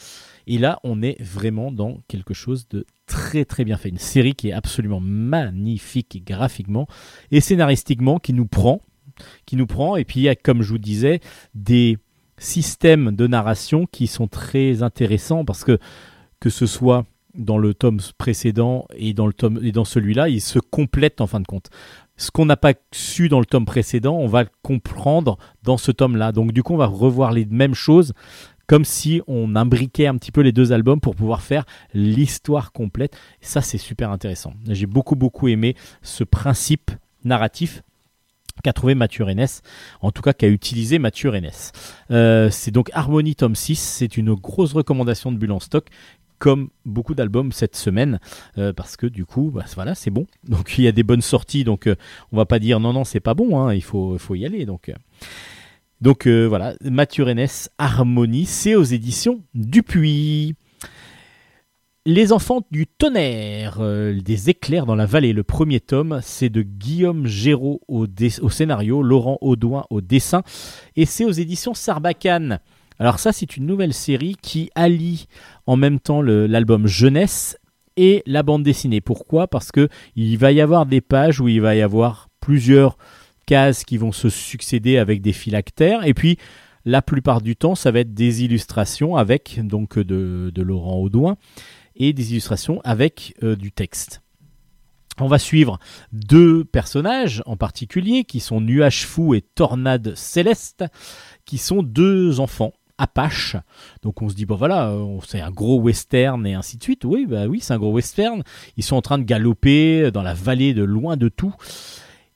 [0.47, 3.89] Et là on est vraiment dans quelque chose de très très bien fait.
[3.89, 6.87] Une série qui est absolument magnifique graphiquement
[7.31, 8.81] et scénaristiquement qui nous prend
[9.45, 9.95] qui nous prend.
[9.95, 11.19] Et puis il y a comme je vous disais
[11.53, 11.97] des
[12.37, 15.77] systèmes de narration qui sont très intéressants parce que
[16.39, 17.05] que ce soit
[17.35, 21.27] dans le tome précédent et dans le tome et dans celui-là, ils se complètent en
[21.27, 21.69] fin de compte.
[22.15, 25.91] Ce qu'on n'a pas su dans le tome précédent, on va le comprendre dans ce
[25.91, 26.31] tome-là.
[26.31, 28.14] Donc du coup, on va revoir les mêmes choses
[28.68, 33.18] comme si on imbriquait un petit peu les deux albums pour pouvoir faire l'histoire complète.
[33.41, 34.53] Ça, c'est super intéressant.
[34.68, 36.91] J'ai beaucoup beaucoup aimé ce principe
[37.23, 37.84] narratif
[38.64, 39.48] qu'a trouvé Mathieu Rennes,
[40.02, 41.49] en tout cas qu'a utilisé Mathieu Rennes.
[42.11, 45.88] Euh, c'est donc Harmony tome 6, c'est une grosse recommandation de Bulle en stock
[46.43, 48.19] comme beaucoup d'albums cette semaine
[48.57, 51.21] euh, parce que du coup bah, voilà c'est bon donc il y a des bonnes
[51.21, 51.95] sorties donc euh,
[52.33, 54.89] on va pas dire non non c'est pas bon hein, il faut y aller donc
[54.89, 54.93] euh.
[56.01, 57.25] donc voilà Mathieu
[57.77, 60.55] Harmonie c'est aux éditions Dupuis
[62.05, 65.31] les enfants du tonnerre, des éclairs dans la vallée.
[65.31, 68.07] Le premier tome, c'est de Guillaume Géraud au,
[68.41, 70.43] au scénario, Laurent Audouin au dessin,
[70.97, 72.59] et c'est aux éditions Sarbacane.
[72.99, 75.27] Alors ça, c'est une nouvelle série qui allie
[75.65, 77.57] en même temps l'album jeunesse
[77.97, 79.01] et la bande dessinée.
[79.01, 79.47] Pourquoi?
[79.47, 82.97] Parce que il va y avoir des pages où il va y avoir plusieurs
[83.45, 86.37] cases qui vont se succéder avec des phylactères, et puis
[86.85, 91.37] la plupart du temps, ça va être des illustrations avec donc de, de Laurent Audouin
[91.95, 94.21] et des illustrations avec euh, du texte.
[95.19, 95.77] On va suivre
[96.11, 100.85] deux personnages en particulier qui sont Nuage Fou et Tornade Céleste,
[101.45, 103.55] qui sont deux enfants Apache.
[104.01, 107.05] Donc on se dit bon voilà, euh, c'est un gros western et ainsi de suite.
[107.05, 108.43] Oui, bah oui, c'est un gros western.
[108.77, 111.53] Ils sont en train de galoper dans la vallée de loin de tout.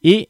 [0.04, 0.30] Et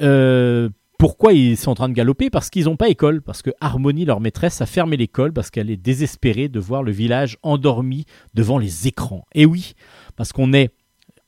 [0.00, 0.68] euh,
[0.98, 2.30] pourquoi ils sont en train de galoper?
[2.30, 5.70] Parce qu'ils n'ont pas école, parce que Harmonie, leur maîtresse, a fermé l'école parce qu'elle
[5.70, 8.04] est désespérée de voir le village endormi
[8.34, 9.24] devant les écrans.
[9.34, 9.74] Et oui,
[10.14, 10.70] parce qu'on est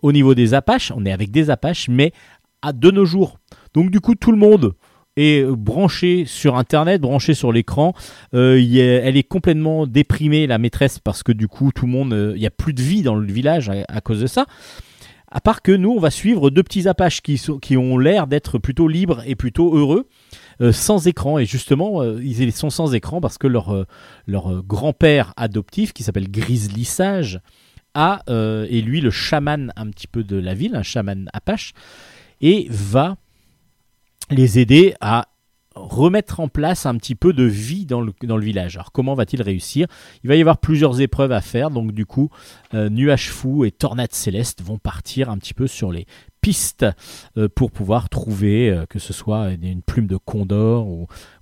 [0.00, 2.12] au niveau des Apaches, on est avec des Apaches, mais
[2.62, 3.38] à de nos jours.
[3.72, 4.74] Donc du coup, tout le monde
[5.16, 7.94] est branché sur Internet, branché sur l'écran.
[8.34, 8.56] Euh,
[9.02, 12.40] elle est complètement déprimée, la maîtresse, parce que du coup, tout le monde, euh, il
[12.40, 14.46] n'y a plus de vie dans le village à- cause de ça.
[15.30, 18.26] À part que nous, on va suivre deux petits Apaches qui, sont, qui ont l'air
[18.26, 20.06] d'être plutôt libres et plutôt heureux,
[20.60, 21.38] euh, sans écran.
[21.38, 23.84] Et justement, euh, ils sont sans écran parce que leur, euh,
[24.26, 27.40] leur euh, grand-père adoptif, qui s'appelle Grizzly Sage,
[27.94, 31.72] a, euh, est lui le chaman un petit peu de la ville, un chaman Apache,
[32.40, 33.16] et va
[34.30, 35.28] les aider à
[35.74, 38.76] remettre en place un petit peu de vie dans le, village.
[38.76, 39.86] Alors comment va-t-il réussir?
[40.22, 42.30] Il va y avoir plusieurs épreuves à faire, donc du coup,
[42.74, 46.06] euh, Nuage Fou et Tornade Céleste vont partir un petit peu sur les
[46.44, 46.84] pistes
[47.38, 50.86] euh, pour pouvoir trouver euh, que ce soit une, plume de condor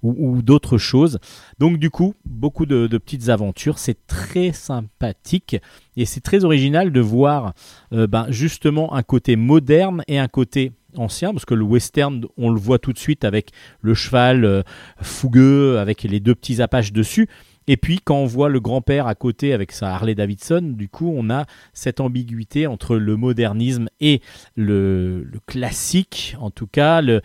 [0.03, 1.19] ou, d'autres choses.
[1.59, 5.57] Donc du coup, beaucoup de, de petites aventures, c'est très sympathique
[5.97, 7.53] et c'est très original de voir
[7.93, 12.51] euh, ben, justement un côté moderne et un côté ancien, parce que le western, on
[12.51, 13.51] le voit tout de suite avec
[13.81, 14.63] le cheval euh,
[15.01, 17.29] fougueux, avec les deux petits apaches dessus.
[17.67, 21.13] Et puis quand on voit le grand-père à côté avec sa Harley Davidson, du coup
[21.15, 24.21] on a cette ambiguïté entre le modernisme et
[24.57, 27.21] le, classique, en tout cas le,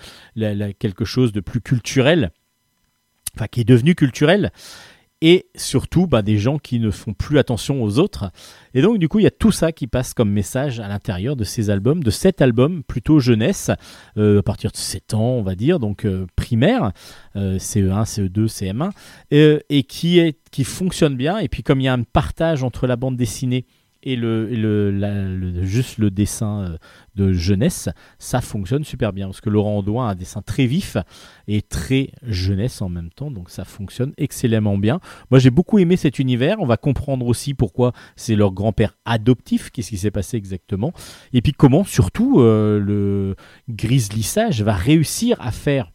[0.74, 2.32] quelque chose de plus culturel,
[3.36, 4.52] enfin qui est devenu culturel,
[5.22, 8.32] et surtout bah, des gens qui ne font plus attention aux autres.
[8.74, 11.36] Et donc du coup il y a tout ça qui passe comme message à l'intérieur
[11.36, 13.72] de ces albums, de cet album plutôt jeunesse,
[14.18, 16.92] euh, à partir de 7 ans on va dire, donc euh, primaire,
[17.36, 18.92] euh, CE1, CE2, CM1,
[19.34, 21.40] euh, et qui, est, qui fonctionne bien.
[21.40, 23.66] Et puis comme il y a un partage entre la bande dessinée
[24.08, 26.78] et le, juste le dessin euh,
[27.16, 27.90] de jeunesse,
[28.20, 29.28] ça fonctionne super bien.
[29.28, 30.96] Parce que Laurent Audouin a un dessin très vif
[31.50, 35.02] et très jeunesse en même temps, donc ça fonctionne excellemment bien.
[35.30, 39.72] Moi j'ai beaucoup aimé cet univers, on va comprendre aussi pourquoi c'est leur grand-père adoptif,
[39.72, 40.94] qu'est-ce qui s'est passé exactement,
[41.34, 43.36] et puis comment surtout euh, le
[43.70, 45.92] Grizzly Sage va réussir à faire,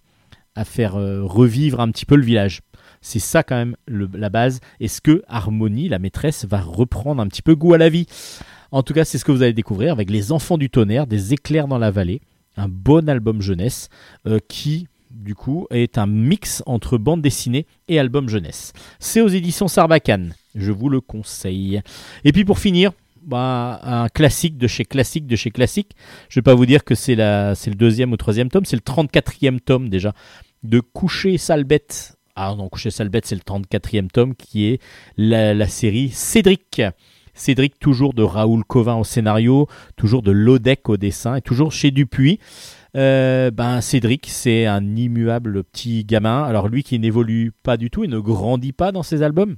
[0.55, 2.60] à faire euh, revivre un petit peu le village.
[3.03, 4.61] C'est ça quand même la base.
[4.81, 8.07] Est-ce que Harmonie, la maîtresse, va reprendre un petit peu goût à la vie?
[8.70, 11.35] En tout cas, c'est ce que vous allez découvrir avec Les Enfants du Tonnerre, des
[11.35, 12.23] éclairs dans la vallée,
[12.57, 13.91] un bon album jeunesse
[14.27, 18.73] euh, qui, du coup, est un mix entre bande dessinée et album jeunesse.
[18.99, 21.83] C'est aux éditions Sarbacane, je vous le conseille.
[22.24, 22.93] Et puis pour finir,
[23.24, 25.93] bah, un classique de chez classique de chez classique.
[26.29, 27.16] Je vais pas vous dire que c'est
[27.55, 30.12] c'est le deuxième ou troisième tome, c'est le 34e tome déjà
[30.62, 31.65] de Coucher sale
[32.34, 34.80] Ah Coucher sale bête, c'est le 34e tome qui est
[35.18, 36.80] la, série Cédric.
[37.34, 41.90] Cédric, toujours de Raoul Covin au scénario, toujours de Lodec au dessin et toujours chez
[41.90, 42.38] Dupuis.
[42.96, 46.42] Euh, ben Cédric, c'est un immuable petit gamin.
[46.42, 49.56] Alors lui qui n'évolue pas du tout et ne grandit pas dans ses albums,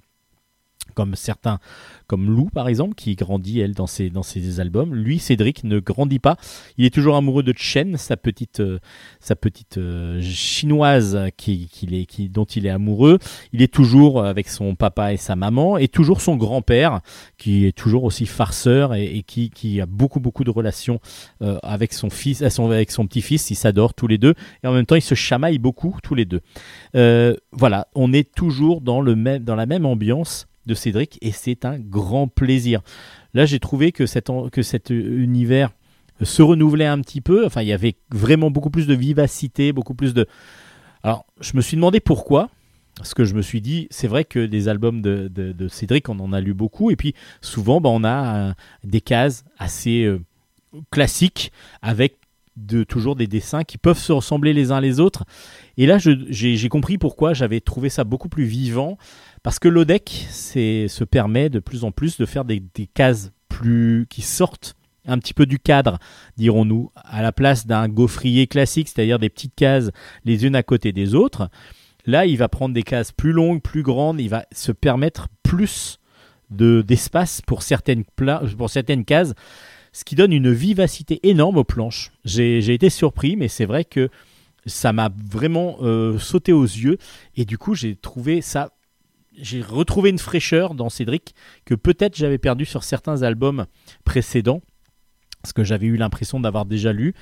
[0.94, 1.58] comme certains,
[2.06, 4.94] comme Lou par exemple, qui grandit elle dans ses dans ses albums.
[4.94, 6.36] Lui, Cédric ne grandit pas.
[6.78, 8.78] Il est toujours amoureux de Chen, sa petite euh,
[9.20, 13.18] sa petite euh, chinoise qui, est, qui, dont il est amoureux.
[13.52, 17.00] Il est toujours avec son papa et sa maman et toujours son grand-père
[17.38, 21.00] qui est toujours aussi farceur et, et qui, qui a beaucoup beaucoup de relations
[21.42, 23.50] euh, avec son fils, son, avec son petit-fils.
[23.50, 26.24] Ils s'adorent tous les deux et en même temps ils se chamaillent beaucoup tous les
[26.24, 26.40] deux.
[26.94, 31.32] Euh, voilà, on est toujours dans le même dans la même ambiance de Cédric et
[31.32, 32.80] c'est un grand plaisir.
[33.34, 35.70] Là, j'ai trouvé que cet, que cet univers
[36.22, 37.44] se renouvelait un petit peu.
[37.44, 40.26] Enfin, il y avait vraiment beaucoup plus de vivacité, beaucoup plus de.
[41.02, 42.50] Alors, je me suis demandé pourquoi.
[42.96, 46.20] Parce que je me suis dit, c'est vrai que des albums de, de- Cédric, on
[46.20, 46.92] en a lu beaucoup.
[46.92, 48.52] Et puis, souvent, bah, on a euh,
[48.84, 50.20] des cases assez euh,
[50.92, 51.50] classiques
[51.82, 52.18] avec
[52.56, 55.24] de, toujours des dessins qui peuvent se ressembler les uns les autres.
[55.76, 58.96] Et là, j'ai compris pourquoi j'avais trouvé ça beaucoup plus vivant.
[59.44, 62.62] Parce que l'ODEC se permet de plus en plus de faire des,
[62.94, 64.74] cases plus qui sortent
[65.06, 65.98] un petit peu du cadre,
[66.38, 69.90] dirons-nous, à la place d'un gaufrier classique, c'est-à-dire des petites cases
[70.24, 71.50] les unes à côté des autres.
[72.06, 75.98] Là, il va prendre des cases plus longues, plus grandes, il va se permettre plus
[76.48, 78.04] de d'espace pour certaines
[78.56, 79.34] pour certaines cases,
[79.92, 82.12] ce qui donne une vivacité énorme aux planches.
[82.24, 84.08] J'ai j'ai été surpris, mais c'est vrai que
[84.64, 86.96] ça m'a vraiment euh, sauté aux yeux
[87.36, 88.70] et du coup j'ai trouvé ça
[89.36, 91.34] j'ai retrouvé une fraîcheur dans Cédric
[91.64, 93.66] que peut-être j'avais perdu sur certains albums
[94.04, 94.60] précédents
[95.42, 97.14] parce que j'avais eu l'impression d'avoir déjà lu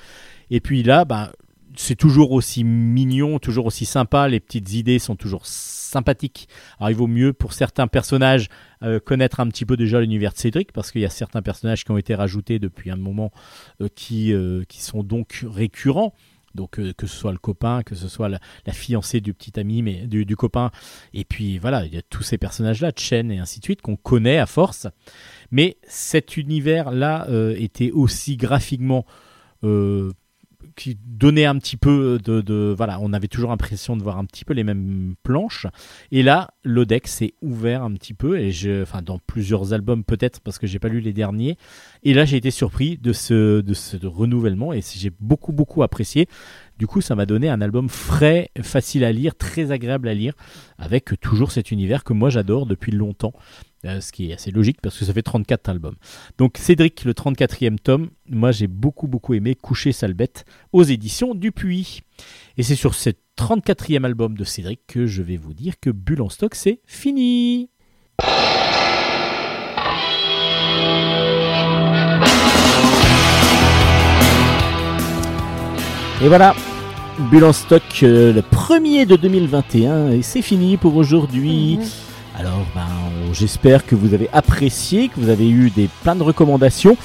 [0.49, 1.31] et puis là bah
[1.75, 6.47] c'est toujours aussi mignon, toujours aussi sympa, les petites idées sont toujours sympathiques.
[6.79, 8.47] Alors il vaut mieux pour certains personnages
[8.83, 11.83] euh, connaître un petit peu déjà l'univers de Cédric parce qu'il y a certains personnages
[11.83, 13.31] qui ont été rajoutés depuis un moment
[13.81, 16.13] euh, qui, euh, qui sont donc récurrents.
[16.55, 19.59] Donc euh, que ce soit le copain, que ce soit la, la fiancée du petit
[19.59, 20.71] ami, mais du, du copain,
[21.13, 23.95] et puis voilà, il y a tous ces personnages-là, Chen et ainsi de suite, qu'on
[23.95, 24.87] connaît à force.
[25.51, 29.05] Mais cet univers-là euh, était aussi graphiquement
[29.63, 30.11] euh,
[30.75, 34.25] qui donnait un petit peu de, de- voilà on avait toujours l'impression de voir un
[34.25, 35.67] petit peu les mêmes planches.
[36.11, 40.59] Et là l'Odex s'est ouvert un petit peu et enfin dans plusieurs albums peut-être parce
[40.59, 41.57] que j'ai pas lu les derniers.
[42.03, 46.27] Et là j'ai été surpris de ce de ce renouvellement et j'ai beaucoup beaucoup apprécié.
[46.77, 50.33] Du coup ça m'a donné un album frais facile à lire très agréable à lire
[50.77, 53.33] avec toujours cet univers que moi j'adore depuis longtemps
[53.85, 55.95] Euh, ce qui est assez logique parce que ça fait 34 albums.
[56.37, 61.35] Donc Cédric, le 34e tome, moi j'ai beaucoup beaucoup aimé Coucher sale bête aux éditions
[61.35, 61.99] Dupuis.
[62.57, 66.23] Et c'est sur ce 34e album de Cédric que je vais vous dire que Bulle
[66.29, 67.69] stock c'est fini.
[76.21, 76.55] Et voilà,
[77.19, 81.79] Bulle en stock, euh, le premier de 2021, et c'est fini pour aujourd'hui.
[82.37, 82.87] Alors, ben,
[83.31, 86.97] j'espère que vous avez apprécié, que vous avez eu des plein de recommandations.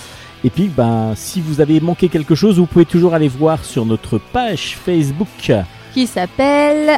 [0.44, 3.84] Et puis, ben, si vous avez manqué quelque chose, vous pouvez toujours aller voir sur
[3.84, 5.52] notre page Facebook.
[5.92, 6.92] Qui s'appelle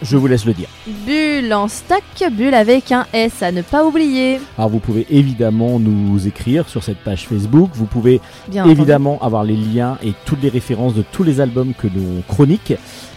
[0.00, 0.68] Je vous laisse le dire.
[1.06, 2.02] Bulle en stock,
[2.32, 4.40] bulle avec un S à ne pas oublier.
[4.56, 7.70] Alors, vous pouvez évidemment nous écrire sur cette page Facebook.
[7.74, 8.80] Vous pouvez Bien entendu.
[8.80, 12.72] évidemment avoir les liens et toutes les références de tous les albums que l'on chronique.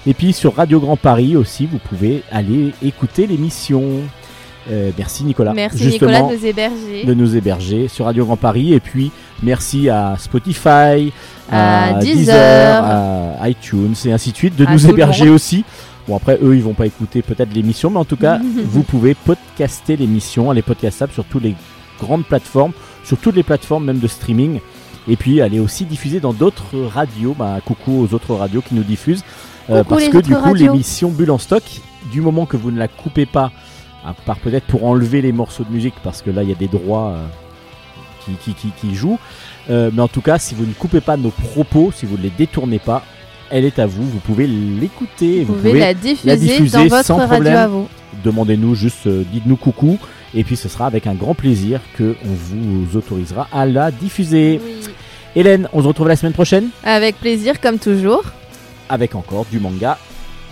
[0.06, 3.84] Et puis sur Radio Grand Paris aussi, vous pouvez aller écouter l'émission.
[4.70, 5.54] Euh, merci Nicolas.
[5.54, 7.04] Merci Justement, Nicolas de nous héberger.
[7.06, 8.74] de nous héberger sur Radio Grand Paris.
[8.74, 9.12] Et puis
[9.44, 11.12] merci à Spotify,
[11.50, 12.84] À à, Deezer.
[12.84, 15.64] à iTunes et ainsi de suite de nous héberger aussi.
[16.08, 19.14] Bon après eux ils vont pas écouter peut-être l'émission mais en tout cas vous pouvez
[19.14, 21.56] podcaster l'émission, elle est podcastable sur toutes les
[22.00, 22.72] grandes plateformes,
[23.04, 24.60] sur toutes les plateformes même de streaming
[25.10, 28.76] et puis elle est aussi diffusée dans d'autres radios, bah, coucou aux autres radios qui
[28.76, 29.24] nous diffusent
[29.70, 31.64] Euh, parce que du coup l'émission Bulle en stock
[32.10, 33.52] du moment que vous ne la coupez pas
[34.08, 36.56] à part peut-être pour enlever les morceaux de musique parce que là il y a
[36.56, 37.26] des droits euh,
[38.26, 39.20] qui, qui, qui, qui jouent
[39.70, 42.24] Euh, mais en tout cas si vous ne coupez pas nos propos, si vous ne
[42.24, 43.04] les détournez pas
[43.50, 47.18] elle est à vous, vous pouvez l'écouter, Vous pouvez la diffuser, diffuser dans votre sans
[47.18, 47.56] radio problème.
[47.58, 47.88] à vous.
[48.24, 49.98] demandez-nous juste, euh, dites-nous coucou,
[50.34, 54.60] et puis ce sera avec un grand plaisir que on vous autorisera à la diffuser.
[55.36, 58.24] Hélène, on se retrouve la semaine prochaine Avec plaisir, comme toujours.
[58.90, 59.98] avec encore du manga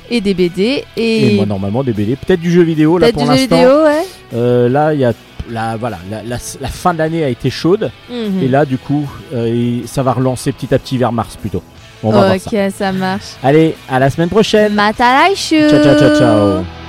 [0.10, 0.84] Et des BD.
[0.98, 3.36] et, Et, moi normalement des BD, peut-être du jeu vidéo là peut-être pour du jeu
[3.42, 3.56] l'instant.
[3.58, 4.04] vidéo, ouais.
[4.34, 5.14] Euh, là il y a
[5.50, 8.42] la voilà la, la- la fin d'année a été chaude Mhm.
[8.44, 11.62] et là du coup euh, ça va relancer petit à petit vers mars plutôt.
[12.04, 12.50] On va voir ça.
[12.52, 13.24] ok, ça marche.
[13.44, 14.74] Allez, à la semaine prochaine.
[14.74, 16.85] Matalaishu Ciao ciao ciao ciao.